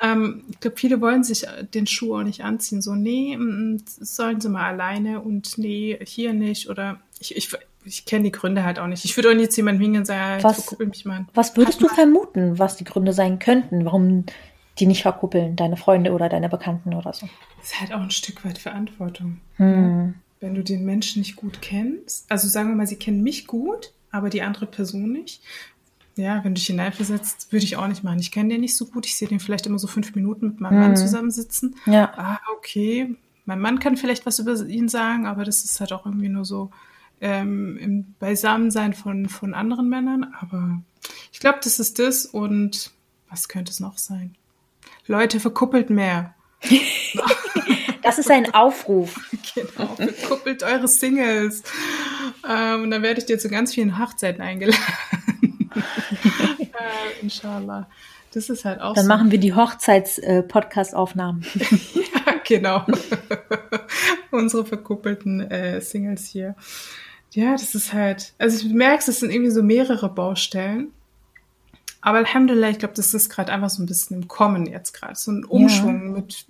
Ähm, 0.00 0.44
ich 0.48 0.60
glaube, 0.60 0.76
viele 0.76 1.00
wollen 1.00 1.24
sich 1.24 1.44
den 1.74 1.86
Schuh 1.86 2.16
auch 2.16 2.22
nicht 2.22 2.44
anziehen. 2.44 2.82
So, 2.82 2.94
nee, 2.94 3.36
mm, 3.36 3.74
mm, 3.74 3.84
sollen 3.86 4.40
sie 4.40 4.48
mal 4.48 4.66
alleine 4.66 5.20
und 5.20 5.58
nee, 5.58 5.98
hier 6.04 6.32
nicht. 6.32 6.70
Oder 6.70 7.00
ich, 7.18 7.36
ich, 7.36 7.50
ich 7.84 8.04
kenne 8.04 8.24
die 8.24 8.32
Gründe 8.32 8.62
halt 8.62 8.78
auch 8.78 8.86
nicht. 8.86 9.04
Ich 9.04 9.16
würde 9.16 9.30
auch 9.30 9.34
jetzt 9.34 9.56
jemanden 9.56 9.82
hingehen 9.82 10.00
und 10.02 10.06
sagen, 10.06 10.44
was, 10.44 10.78
mich 10.78 11.04
mal. 11.04 11.26
Was 11.34 11.56
würdest 11.56 11.82
du 11.82 11.88
vermuten, 11.88 12.60
was 12.60 12.76
die 12.76 12.84
Gründe 12.84 13.12
sein 13.12 13.40
könnten, 13.40 13.84
warum 13.84 14.24
die 14.78 14.86
nicht 14.86 15.02
verkuppeln, 15.02 15.56
deine 15.56 15.76
Freunde 15.76 16.12
oder 16.12 16.28
deine 16.28 16.48
Bekannten 16.48 16.94
oder 16.94 17.12
so? 17.12 17.28
Das 17.58 17.72
ist 17.72 17.80
halt 17.80 17.92
auch 17.92 18.00
ein 18.00 18.10
Stück 18.10 18.44
weit 18.44 18.58
Verantwortung. 18.58 19.40
Hm 19.56 20.14
wenn 20.40 20.54
du 20.54 20.62
den 20.62 20.84
Menschen 20.84 21.20
nicht 21.20 21.36
gut 21.36 21.62
kennst, 21.62 22.30
also 22.30 22.48
sagen 22.48 22.68
wir 22.68 22.76
mal, 22.76 22.86
sie 22.86 22.96
kennen 22.96 23.22
mich 23.22 23.46
gut, 23.46 23.92
aber 24.10 24.30
die 24.30 24.42
andere 24.42 24.66
Person 24.66 25.12
nicht. 25.12 25.42
Ja, 26.16 26.42
wenn 26.44 26.54
du 26.54 26.58
dich 26.58 26.66
hineinversetzt, 26.66 27.52
würde 27.52 27.64
ich 27.64 27.76
auch 27.76 27.88
nicht 27.88 28.02
machen. 28.02 28.18
Ich 28.18 28.30
kenne 28.30 28.50
den 28.50 28.62
nicht 28.62 28.76
so 28.76 28.86
gut. 28.86 29.04
Ich 29.04 29.18
sehe 29.18 29.28
den 29.28 29.40
vielleicht 29.40 29.66
immer 29.66 29.78
so 29.78 29.86
fünf 29.86 30.14
Minuten 30.14 30.48
mit 30.48 30.60
meinem 30.60 30.76
mhm. 30.76 30.80
Mann 30.80 30.96
zusammensitzen. 30.96 31.76
Ja. 31.84 32.12
Ah, 32.16 32.40
okay. 32.56 33.14
Mein 33.44 33.60
Mann 33.60 33.80
kann 33.80 33.96
vielleicht 33.96 34.24
was 34.24 34.38
über 34.38 34.54
ihn 34.66 34.88
sagen, 34.88 35.26
aber 35.26 35.44
das 35.44 35.64
ist 35.64 35.78
halt 35.78 35.92
auch 35.92 36.06
irgendwie 36.06 36.30
nur 36.30 36.46
so 36.46 36.70
ähm, 37.20 37.76
im 37.76 38.14
Beisammensein 38.18 38.94
von, 38.94 39.28
von 39.28 39.52
anderen 39.52 39.88
Männern. 39.88 40.34
Aber 40.40 40.80
ich 41.32 41.40
glaube, 41.40 41.58
das 41.62 41.78
ist 41.78 41.98
das. 41.98 42.24
Und 42.24 42.92
was 43.28 43.48
könnte 43.48 43.70
es 43.70 43.80
noch 43.80 43.98
sein? 43.98 44.36
Leute, 45.06 45.40
verkuppelt 45.40 45.90
mehr. 45.90 46.34
Das 48.06 48.18
ist 48.20 48.30
ein 48.30 48.54
Aufruf. 48.54 49.16
genau, 49.54 49.96
bekuppelt 49.96 50.62
eure 50.62 50.86
Singles. 50.86 51.64
Ähm, 52.48 52.84
und 52.84 52.92
dann 52.92 53.02
werde 53.02 53.18
ich 53.18 53.26
dir 53.26 53.36
zu 53.36 53.48
ganz 53.48 53.74
vielen 53.74 53.98
Hochzeiten 53.98 54.40
eingeladen. 54.40 54.80
äh, 55.74 57.20
inshallah. 57.20 57.88
Das 58.32 58.48
ist 58.48 58.64
halt 58.64 58.80
auch 58.80 58.94
Dann 58.94 59.06
so. 59.06 59.08
machen 59.08 59.32
wir 59.32 59.38
die 59.38 59.54
Hochzeits-Podcast-Aufnahmen. 59.54 61.44
Ja, 61.94 62.34
genau. 62.46 62.86
Unsere 64.30 64.64
verkuppelten 64.64 65.40
äh, 65.50 65.80
Singles 65.80 66.26
hier. 66.26 66.54
Ja, 67.32 67.52
das 67.52 67.74
ist 67.74 67.92
halt, 67.92 68.34
also 68.38 68.68
du 68.68 68.74
merkst, 68.74 69.08
es 69.08 69.18
sind 69.18 69.32
irgendwie 69.32 69.50
so 69.50 69.64
mehrere 69.64 70.08
Baustellen. 70.08 70.92
Aber 72.06 72.18
Alhamdulillah, 72.18 72.70
ich 72.70 72.78
glaube, 72.78 72.94
das 72.94 73.12
ist 73.14 73.30
gerade 73.30 73.50
einfach 73.52 73.68
so 73.68 73.82
ein 73.82 73.86
bisschen 73.86 74.22
im 74.22 74.28
Kommen 74.28 74.66
jetzt 74.66 74.92
gerade. 74.92 75.16
So 75.16 75.32
ein 75.32 75.44
Umschwung 75.44 76.10
ja. 76.10 76.20
mit 76.20 76.46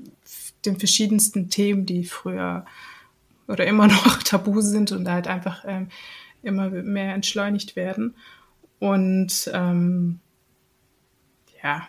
den 0.66 0.78
verschiedensten 0.78 1.48
Themen, 1.48 1.86
die 1.86 2.04
früher 2.04 2.66
oder 3.48 3.66
immer 3.66 3.86
noch 3.86 4.22
tabu 4.22 4.60
sind 4.60 4.92
und 4.92 5.08
halt 5.08 5.26
einfach 5.26 5.64
ähm, 5.66 5.88
immer 6.42 6.68
mehr 6.68 7.14
entschleunigt 7.14 7.74
werden. 7.74 8.16
Und 8.80 9.50
ähm, 9.54 10.20
ja, 11.62 11.88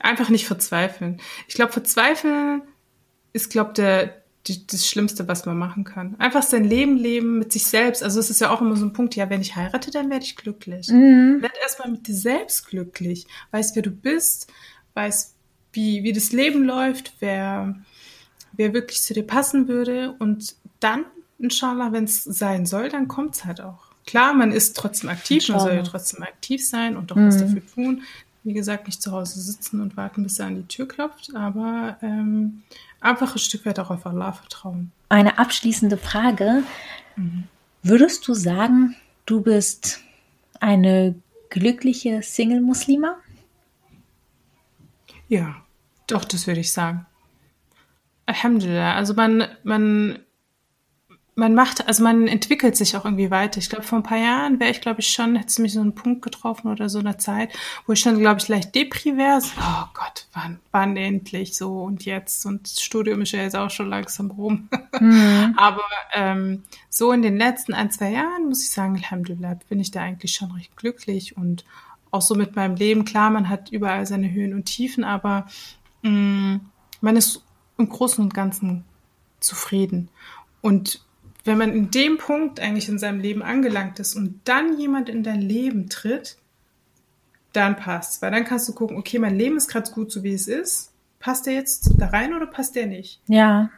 einfach 0.00 0.28
nicht 0.28 0.48
verzweifeln. 0.48 1.20
Ich 1.46 1.54
glaube, 1.54 1.70
verzweifeln 1.70 2.62
ist, 3.32 3.48
glaube 3.48 3.74
der 3.74 4.23
die, 4.46 4.66
das 4.66 4.86
Schlimmste, 4.86 5.26
was 5.26 5.46
man 5.46 5.56
machen 5.56 5.84
kann. 5.84 6.16
Einfach 6.18 6.42
sein 6.42 6.64
Leben 6.64 6.96
leben 6.96 7.38
mit 7.38 7.52
sich 7.52 7.66
selbst. 7.66 8.02
Also 8.02 8.20
es 8.20 8.28
ist 8.28 8.40
ja 8.40 8.50
auch 8.50 8.60
immer 8.60 8.76
so 8.76 8.84
ein 8.84 8.92
Punkt, 8.92 9.16
ja, 9.16 9.30
wenn 9.30 9.40
ich 9.40 9.56
heirate, 9.56 9.90
dann 9.90 10.10
werde 10.10 10.24
ich 10.24 10.36
glücklich. 10.36 10.88
Mhm. 10.88 11.40
Werd 11.40 11.56
erstmal 11.62 11.90
mit 11.90 12.06
dir 12.06 12.14
selbst 12.14 12.66
glücklich. 12.68 13.26
Weiß, 13.52 13.74
wer 13.74 13.82
du 13.82 13.90
bist, 13.90 14.52
weiß, 14.94 15.34
wie, 15.72 16.02
wie 16.02 16.12
das 16.12 16.32
Leben 16.32 16.64
läuft, 16.64 17.14
wer, 17.20 17.74
wer 18.52 18.74
wirklich 18.74 19.00
zu 19.00 19.14
dir 19.14 19.26
passen 19.26 19.66
würde. 19.66 20.14
Und 20.18 20.56
dann, 20.80 21.06
inshallah, 21.38 21.92
wenn 21.92 22.04
es 22.04 22.22
sein 22.24 22.66
soll, 22.66 22.90
dann 22.90 23.08
kommt 23.08 23.36
es 23.36 23.44
halt 23.46 23.62
auch. 23.62 23.94
Klar, 24.06 24.34
man 24.34 24.52
ist 24.52 24.76
trotzdem 24.76 25.08
aktiv, 25.08 25.48
man 25.48 25.60
soll 25.60 25.74
ja 25.74 25.82
trotzdem 25.82 26.22
aktiv 26.22 26.66
sein 26.66 26.98
und 26.98 27.10
auch 27.10 27.16
mhm. 27.16 27.28
was 27.28 27.38
dafür 27.38 27.62
tun. 27.66 28.02
Wie 28.44 28.52
gesagt, 28.52 28.86
nicht 28.86 29.02
zu 29.02 29.10
Hause 29.10 29.40
sitzen 29.40 29.80
und 29.80 29.96
warten, 29.96 30.22
bis 30.22 30.38
er 30.38 30.46
an 30.46 30.56
die 30.56 30.68
Tür 30.68 30.86
klopft, 30.86 31.34
aber 31.34 31.96
ähm, 32.02 32.62
einfach 33.00 33.34
ein 33.34 33.38
Stück 33.38 33.64
weit 33.64 33.78
auch 33.80 33.90
auf 33.90 34.06
Allah 34.06 34.32
vertrauen. 34.32 34.92
Eine 35.08 35.38
abschließende 35.38 35.96
Frage. 35.96 36.62
Mhm. 37.16 37.44
Würdest 37.82 38.28
du 38.28 38.34
sagen, 38.34 38.96
du 39.26 39.40
bist 39.40 40.00
eine 40.60 41.14
glückliche 41.50 42.22
Single-Muslima? 42.22 43.16
Ja, 45.28 45.56
doch, 46.06 46.24
das 46.24 46.46
würde 46.46 46.60
ich 46.60 46.72
sagen. 46.72 47.06
Alhamdulillah. 48.26 48.94
Also 48.94 49.14
man, 49.14 49.46
man, 49.62 50.18
man 51.36 51.54
macht, 51.54 51.86
also 51.88 52.04
man 52.04 52.28
entwickelt 52.28 52.76
sich 52.76 52.96
auch 52.96 53.04
irgendwie 53.04 53.30
weiter. 53.30 53.58
Ich 53.58 53.68
glaube, 53.68 53.84
vor 53.84 53.98
ein 53.98 54.04
paar 54.04 54.18
Jahren 54.18 54.60
wäre 54.60 54.70
ich, 54.70 54.80
glaube 54.80 55.00
ich, 55.00 55.08
schon, 55.08 55.34
hätte 55.34 55.48
es 55.48 55.58
mich 55.58 55.72
so 55.72 55.80
einen 55.80 55.94
Punkt 55.94 56.22
getroffen 56.22 56.68
oder 56.68 56.88
so 56.88 57.00
einer 57.00 57.18
Zeit, 57.18 57.52
wo 57.86 57.92
ich 57.92 58.00
schon, 58.00 58.18
glaube 58.18 58.40
ich, 58.40 58.46
leicht 58.46 58.74
depri 58.74 59.16
wäre. 59.16 59.40
So, 59.40 59.50
oh 59.58 59.84
Gott, 59.94 60.26
wann, 60.32 60.60
wann 60.70 60.96
endlich 60.96 61.56
so 61.56 61.82
und 61.82 62.04
jetzt? 62.04 62.46
Und 62.46 62.64
das 62.64 62.80
Studium 62.80 63.22
ist 63.22 63.32
ja 63.32 63.42
jetzt 63.42 63.56
auch 63.56 63.70
schon 63.70 63.88
langsam 63.88 64.30
rum. 64.30 64.68
Mhm. 65.00 65.54
Aber 65.58 65.82
ähm, 66.12 66.62
so 66.88 67.10
in 67.10 67.22
den 67.22 67.36
letzten 67.36 67.74
ein, 67.74 67.90
zwei 67.90 68.10
Jahren, 68.10 68.46
muss 68.48 68.62
ich 68.62 68.70
sagen, 68.70 68.96
Alhamdulillah, 68.96 69.58
bin 69.68 69.80
ich 69.80 69.90
da 69.90 70.02
eigentlich 70.02 70.34
schon 70.34 70.52
recht 70.52 70.76
glücklich 70.76 71.36
und 71.36 71.64
auch 72.12 72.22
so 72.22 72.36
mit 72.36 72.54
meinem 72.54 72.76
Leben. 72.76 73.04
Klar, 73.04 73.30
man 73.30 73.48
hat 73.48 73.72
überall 73.72 74.06
seine 74.06 74.30
Höhen 74.30 74.54
und 74.54 74.66
Tiefen, 74.66 75.02
aber 75.02 75.46
mh, 76.02 76.10
mm, 76.10 76.60
man 77.00 77.16
ist 77.16 77.42
im 77.76 77.88
Großen 77.88 78.22
und 78.22 78.32
Ganzen 78.32 78.84
zufrieden. 79.40 80.08
Und 80.60 81.04
wenn 81.44 81.58
man 81.58 81.72
in 81.72 81.90
dem 81.90 82.18
Punkt 82.18 82.58
eigentlich 82.58 82.88
in 82.88 82.98
seinem 82.98 83.20
Leben 83.20 83.42
angelangt 83.42 84.00
ist 84.00 84.14
und 84.14 84.40
dann 84.44 84.78
jemand 84.78 85.08
in 85.08 85.22
dein 85.22 85.42
Leben 85.42 85.88
tritt, 85.88 86.38
dann 87.52 87.76
passt. 87.76 88.22
Weil 88.22 88.30
dann 88.30 88.44
kannst 88.44 88.68
du 88.68 88.72
gucken, 88.72 88.96
okay, 88.96 89.18
mein 89.18 89.36
Leben 89.36 89.56
ist 89.56 89.68
gerade 89.68 89.90
gut, 89.92 90.10
so 90.10 90.22
wie 90.22 90.32
es 90.32 90.48
ist. 90.48 90.92
Passt 91.20 91.46
der 91.46 91.54
jetzt 91.54 91.92
da 91.98 92.08
rein 92.08 92.34
oder 92.34 92.46
passt 92.46 92.74
der 92.74 92.86
nicht? 92.86 93.20
Ja. 93.26 93.70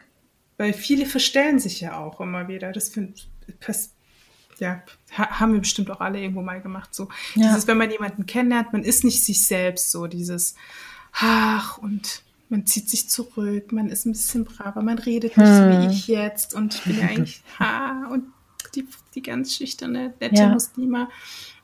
Weil 0.57 0.72
viele 0.72 1.07
verstellen 1.07 1.59
sich 1.59 1.81
ja 1.81 1.98
auch 1.98 2.20
immer 2.20 2.48
wieder. 2.48 2.72
Das 2.72 2.88
find, 2.88 3.29
ja, 4.59 4.83
haben 5.11 5.52
wir 5.52 5.61
bestimmt 5.61 5.90
auch 5.90 6.00
alle 6.00 6.20
irgendwo 6.20 6.42
mal 6.42 6.61
gemacht. 6.61 6.94
So 6.94 7.09
ja. 7.35 7.48
dieses, 7.48 7.66
wenn 7.66 7.79
man 7.79 7.90
jemanden 7.90 8.26
kennenlernt, 8.26 8.72
man 8.72 8.85
ist 8.85 9.05
nicht 9.05 9.24
sich 9.24 9.46
selbst 9.46 9.90
so 9.90 10.07
dieses, 10.07 10.55
ach 11.12 11.79
und 11.79 12.22
man 12.48 12.66
zieht 12.66 12.88
sich 12.88 13.09
zurück, 13.09 13.72
man 13.72 13.88
ist 13.88 14.06
ein 14.06 14.12
bisschen 14.12 14.44
braver, 14.44 14.82
man 14.82 14.98
redet 14.98 15.37
nicht 15.37 15.48
hm. 15.48 15.56
so 15.56 15.68
wie 15.68 15.85
hm. 15.85 15.90
ich 15.90 16.06
jetzt 16.09 16.54
und 16.54 16.74
ich 16.74 16.82
bin 16.82 16.98
ja 16.98 17.06
eigentlich 17.09 17.42
ha 17.59 18.09
und 18.12 18.24
die, 18.74 18.87
die 19.14 19.22
ganz 19.22 19.54
schüchterne, 19.54 20.14
nette 20.20 20.37
ja. 20.37 20.48
Muslima 20.48 21.09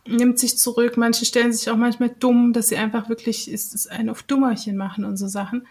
nimmt 0.06 0.38
sich 0.38 0.58
zurück. 0.58 0.96
Manche 0.96 1.24
stellen 1.24 1.52
sich 1.52 1.70
auch 1.70 1.76
manchmal 1.76 2.10
dumm, 2.18 2.52
dass 2.52 2.68
sie 2.68 2.76
einfach 2.76 3.08
wirklich 3.08 3.50
ist, 3.50 3.74
ist 3.74 3.90
ein 3.90 4.08
auf 4.08 4.22
Dummerchen 4.22 4.76
machen 4.76 5.04
und 5.04 5.16
so 5.16 5.28
Sachen. 5.28 5.66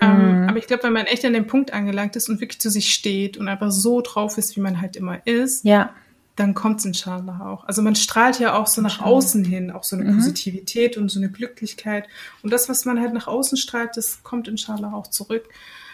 Ähm, 0.00 0.42
mhm. 0.42 0.48
Aber 0.48 0.58
ich 0.58 0.66
glaube, 0.66 0.84
wenn 0.84 0.92
man 0.92 1.06
echt 1.06 1.24
an 1.24 1.32
dem 1.32 1.46
Punkt 1.46 1.72
angelangt 1.72 2.14
ist 2.14 2.28
und 2.28 2.40
wirklich 2.40 2.60
zu 2.60 2.70
sich 2.70 2.92
steht 2.92 3.36
und 3.38 3.48
einfach 3.48 3.70
so 3.70 4.02
drauf 4.02 4.38
ist, 4.38 4.54
wie 4.56 4.60
man 4.60 4.80
halt 4.80 4.94
immer 4.94 5.26
ist, 5.26 5.64
ja 5.64 5.94
dann 6.36 6.54
kommt 6.54 6.80
es 6.80 6.84
inshallah 6.84 7.40
auch. 7.50 7.64
Also 7.64 7.82
man 7.82 7.96
strahlt 7.96 8.38
ja 8.38 8.54
auch 8.54 8.66
so 8.66 8.82
nach 8.82 9.00
außen 9.00 9.44
hin, 9.44 9.70
auch 9.70 9.84
so 9.84 9.96
eine 9.96 10.04
mhm. 10.04 10.16
Positivität 10.16 10.96
und 10.96 11.08
so 11.08 11.18
eine 11.18 11.30
Glücklichkeit. 11.30 12.06
Und 12.42 12.52
das, 12.52 12.68
was 12.68 12.84
man 12.84 13.00
halt 13.00 13.14
nach 13.14 13.26
außen 13.26 13.56
strahlt, 13.56 13.96
das 13.96 14.22
kommt 14.22 14.46
inshallah 14.46 14.92
auch 14.92 15.06
zurück, 15.06 15.48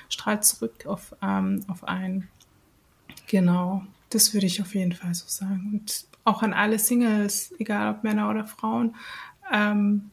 strahlt 0.09 0.44
zurück 0.44 0.87
auf, 0.87 1.14
ähm, 1.22 1.64
auf 1.68 1.85
einen. 1.85 2.28
Genau, 3.28 3.85
das 4.11 4.35
würde 4.35 4.46
ich 4.46 4.61
auf 4.61 4.74
jeden 4.74 4.92
Fall 4.92 5.14
so 5.14 5.24
sagen. 5.28 5.70
Und 5.72 6.07
auch 6.24 6.42
an 6.42 6.52
alle 6.52 6.78
Singles, 6.78 7.55
egal 7.59 7.94
ob 7.94 8.05
Männer 8.05 8.28
oder 8.28 8.44
Frauen, 8.44 8.96
ähm, 9.52 10.11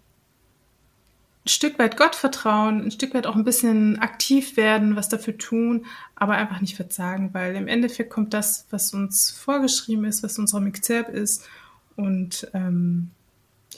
Stück 1.49 1.79
weit 1.79 1.97
Gott 1.97 2.15
vertrauen, 2.15 2.85
ein 2.85 2.91
Stück 2.91 3.13
weit 3.13 3.27
auch 3.27 3.35
ein 3.35 3.43
bisschen 3.43 3.99
aktiv 3.99 4.57
werden, 4.57 4.95
was 4.95 5.09
dafür 5.09 5.37
tun, 5.37 5.85
aber 6.15 6.33
einfach 6.33 6.61
nicht 6.61 6.75
verzagen, 6.75 7.33
weil 7.33 7.55
im 7.55 7.67
Endeffekt 7.67 8.09
kommt 8.09 8.33
das, 8.33 8.65
was 8.69 8.93
uns 8.93 9.31
vorgeschrieben 9.31 10.05
ist, 10.05 10.23
was 10.23 10.39
unser 10.39 10.59
Mixerb 10.59 11.09
ist 11.09 11.47
und 11.95 12.49
ähm, 12.53 13.11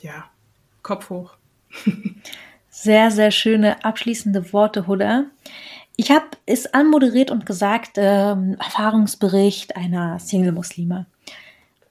ja, 0.01 0.25
Kopf 0.83 1.09
hoch. 1.09 1.33
sehr, 2.69 3.11
sehr 3.11 3.31
schöne 3.31 3.83
abschließende 3.83 4.53
Worte, 4.53 4.87
Huda. 4.87 5.25
Ich 5.95 6.11
habe 6.11 6.25
es 6.45 6.73
anmoderiert 6.73 7.31
und 7.31 7.45
gesagt, 7.45 7.91
ähm, 7.97 8.57
Erfahrungsbericht 8.59 9.75
einer 9.75 10.19
Single-Muslime. 10.19 11.05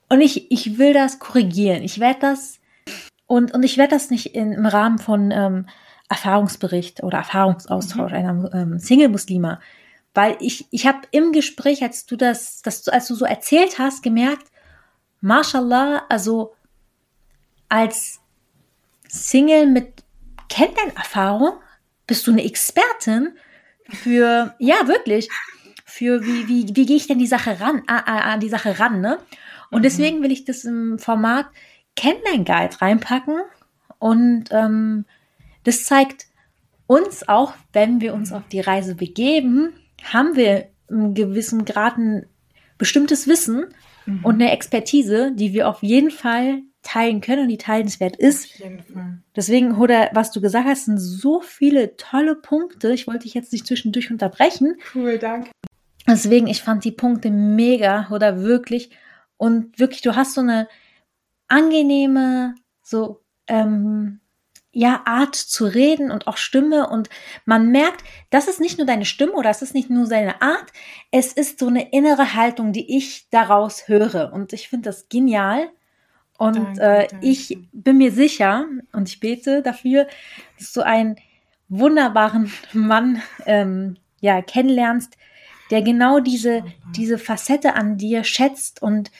Und 0.09 0.21
ich, 0.21 0.51
ich 0.51 0.77
will 0.77 0.93
das 0.93 1.19
korrigieren. 1.19 1.83
Ich 1.83 1.99
werde 1.99 2.19
das 2.19 2.60
und, 3.31 3.53
und 3.53 3.63
ich 3.63 3.77
werde 3.77 3.95
das 3.95 4.09
nicht 4.09 4.35
in, 4.35 4.51
im 4.51 4.65
Rahmen 4.65 4.97
von 4.99 5.31
ähm, 5.31 5.65
Erfahrungsbericht 6.09 7.01
oder 7.01 7.19
Erfahrungsaustausch 7.19 8.11
mhm. 8.11 8.17
einer 8.17 8.53
ähm, 8.53 8.77
Single-Muslima, 8.77 9.61
weil 10.13 10.35
ich, 10.41 10.67
ich 10.69 10.85
habe 10.85 10.99
im 11.11 11.31
Gespräch, 11.31 11.81
als 11.81 12.05
du 12.05 12.17
das, 12.17 12.61
das, 12.61 12.89
als 12.89 13.07
du 13.07 13.15
so 13.15 13.23
erzählt 13.23 13.79
hast, 13.79 14.03
gemerkt, 14.03 14.47
Mashallah, 15.21 16.03
also 16.09 16.53
als 17.69 18.19
Single 19.07 19.65
mit 19.67 20.03
Kennenlernerfahrung 20.49 21.53
bist 22.07 22.27
du 22.27 22.31
eine 22.31 22.43
Expertin 22.43 23.29
für, 23.85 24.53
ja, 24.59 24.89
wirklich, 24.89 25.29
für 25.85 26.25
wie, 26.25 26.49
wie, 26.49 26.75
wie 26.75 26.85
gehe 26.85 26.97
ich 26.97 27.07
denn 27.07 27.19
die 27.19 27.27
Sache 27.27 27.61
ran, 27.61 27.83
an, 27.87 28.41
die 28.41 28.49
Sache 28.49 28.77
ran, 28.77 28.99
ne? 28.99 29.19
Und 29.69 29.79
mhm. 29.79 29.83
deswegen 29.83 30.21
will 30.21 30.33
ich 30.33 30.43
das 30.43 30.65
im 30.65 30.99
Format 30.99 31.45
Kennenlern-Guide 31.95 32.81
reinpacken. 32.81 33.41
Und 33.99 34.45
ähm, 34.51 35.05
das 35.63 35.83
zeigt 35.83 36.25
uns 36.87 37.27
auch, 37.27 37.53
wenn 37.73 38.01
wir 38.01 38.13
uns 38.13 38.31
auf 38.31 38.43
die 38.51 38.59
Reise 38.59 38.95
begeben, 38.95 39.73
haben 40.03 40.35
wir 40.35 40.67
im 40.89 41.13
gewissen 41.13 41.65
Grad 41.65 41.97
ein 41.97 42.25
bestimmtes 42.77 43.27
Wissen 43.27 43.65
mhm. 44.05 44.25
und 44.25 44.35
eine 44.35 44.51
Expertise, 44.51 45.31
die 45.33 45.53
wir 45.53 45.69
auf 45.69 45.83
jeden 45.83 46.11
Fall 46.11 46.63
teilen 46.83 47.21
können 47.21 47.43
und 47.43 47.49
die 47.49 47.57
teilenswert 47.57 48.15
ist. 48.15 48.45
Auf 48.45 48.59
jeden 48.59 48.83
Fall. 48.83 49.19
Deswegen, 49.35 49.75
oder 49.75 50.09
was 50.13 50.31
du 50.31 50.41
gesagt 50.41 50.67
hast, 50.67 50.85
sind 50.85 50.97
so 50.97 51.39
viele 51.41 51.95
tolle 51.95 52.35
Punkte. 52.35 52.91
Ich 52.91 53.07
wollte 53.07 53.23
dich 53.23 53.35
jetzt 53.35 53.53
nicht 53.53 53.67
zwischendurch 53.67 54.11
unterbrechen. 54.11 54.77
Cool, 54.95 55.17
danke. 55.19 55.51
Deswegen, 56.07 56.47
ich 56.47 56.61
fand 56.61 56.83
die 56.83 56.91
Punkte 56.91 57.29
mega 57.29 58.07
oder 58.11 58.41
wirklich. 58.41 58.89
Und 59.37 59.79
wirklich, 59.79 60.01
du 60.01 60.15
hast 60.15 60.33
so 60.33 60.41
eine 60.41 60.67
angenehme, 61.51 62.55
so, 62.81 63.21
ähm, 63.47 64.21
ja, 64.73 65.01
Art 65.05 65.35
zu 65.35 65.65
reden 65.65 66.11
und 66.11 66.27
auch 66.27 66.37
Stimme. 66.37 66.89
Und 66.89 67.09
man 67.45 67.71
merkt, 67.71 68.03
das 68.29 68.47
ist 68.47 68.61
nicht 68.61 68.77
nur 68.77 68.87
deine 68.87 69.05
Stimme 69.05 69.33
oder 69.33 69.49
es 69.49 69.61
ist 69.61 69.73
nicht 69.73 69.89
nur 69.89 70.05
seine 70.05 70.41
Art, 70.41 70.71
es 71.11 71.33
ist 71.33 71.59
so 71.59 71.67
eine 71.67 71.91
innere 71.91 72.35
Haltung, 72.35 72.71
die 72.71 72.97
ich 72.97 73.27
daraus 73.29 73.87
höre. 73.87 74.31
Und 74.33 74.53
ich 74.53 74.69
finde 74.69 74.89
das 74.89 75.09
genial. 75.09 75.69
Und 76.37 76.55
danke, 76.55 76.81
äh, 76.81 77.07
danke. 77.07 77.27
ich 77.27 77.57
bin 77.73 77.97
mir 77.97 78.11
sicher 78.11 78.65
und 78.93 79.09
ich 79.09 79.19
bete 79.19 79.61
dafür, 79.61 80.07
dass 80.57 80.71
du 80.71 80.81
einen 80.81 81.17
wunderbaren 81.67 82.51
Mann 82.73 83.21
ähm, 83.45 83.97
ja 84.21 84.41
kennenlernst, 84.41 85.17
der 85.69 85.81
genau 85.81 86.19
diese 86.19 86.63
diese 86.95 87.17
Facette 87.17 87.75
an 87.75 87.97
dir 87.97 88.23
schätzt 88.23 88.81
und 88.81 89.11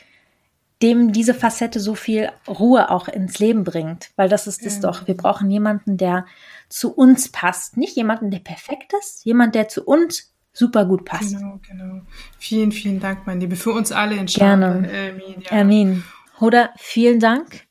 dem 0.82 1.12
diese 1.12 1.34
Facette 1.34 1.80
so 1.80 1.96
viel 1.96 2.32
Ruhe 2.48 2.90
auch 2.90 3.08
ins 3.08 3.40
Leben 3.40 3.64
bringt. 3.64 4.12
Weil 4.16 4.30
das 4.30 4.48
ist 4.48 4.66
es 4.66 4.80
doch. 4.80 5.08
Wir 5.08 5.16
brauchen 5.16 5.50
jemanden, 5.50 5.98
der 5.98 6.26
zu 6.70 6.94
uns 6.94 7.30
passt. 7.30 7.78
Nicht 7.78 7.96
jemanden, 7.96 8.32
der 8.32 8.40
perfekt 8.40 8.94
ist, 9.00 9.26
jemand, 9.26 9.56
der 9.56 9.68
zu 9.68 9.84
uns 9.84 10.34
super 10.54 10.86
gut 10.86 11.06
passt. 11.06 11.36
Genau, 11.36 11.60
genau. 11.68 12.02
Vielen, 12.38 12.72
vielen 12.72 13.00
Dank, 13.00 13.26
mein 13.26 13.40
Liebe. 13.40 13.56
Für 13.56 13.72
uns 13.72 13.92
alle 13.92 14.16
in 14.16 14.26
Gerne. 14.26 14.90
Amin. 14.90 15.44
Ja. 15.44 15.62
Amin. 15.62 16.04
Oder 16.40 16.72
vielen 16.78 17.20
Dank. 17.20 17.68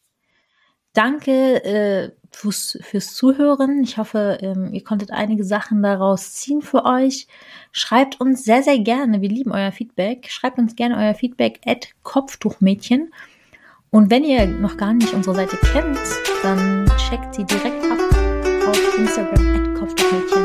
Danke 0.92 1.64
äh, 1.64 2.10
fürs, 2.30 2.78
fürs 2.82 3.14
Zuhören. 3.14 3.82
Ich 3.82 3.98
hoffe, 3.98 4.38
ähm, 4.40 4.72
ihr 4.72 4.84
konntet 4.84 5.10
einige 5.10 5.44
Sachen 5.44 5.82
daraus 5.82 6.32
ziehen 6.32 6.62
für 6.62 6.84
euch. 6.84 7.26
Schreibt 7.72 8.20
uns 8.20 8.44
sehr, 8.44 8.62
sehr 8.62 8.78
gerne. 8.78 9.20
Wir 9.20 9.28
lieben 9.28 9.52
euer 9.52 9.72
Feedback. 9.72 10.28
Schreibt 10.30 10.58
uns 10.58 10.76
gerne 10.76 10.96
euer 10.96 11.14
Feedback 11.14 11.60
at 11.66 11.88
Kopftuchmädchen. 12.02 13.12
Und 13.90 14.10
wenn 14.10 14.24
ihr 14.24 14.46
noch 14.46 14.76
gar 14.76 14.92
nicht 14.92 15.12
unsere 15.12 15.34
Seite 15.34 15.56
kennt, 15.56 15.98
dann 16.42 16.86
checkt 17.08 17.34
sie 17.34 17.44
direkt 17.44 17.84
ab 17.90 17.98
auf 18.68 18.98
Instagram 18.98 19.74
at 19.74 20.39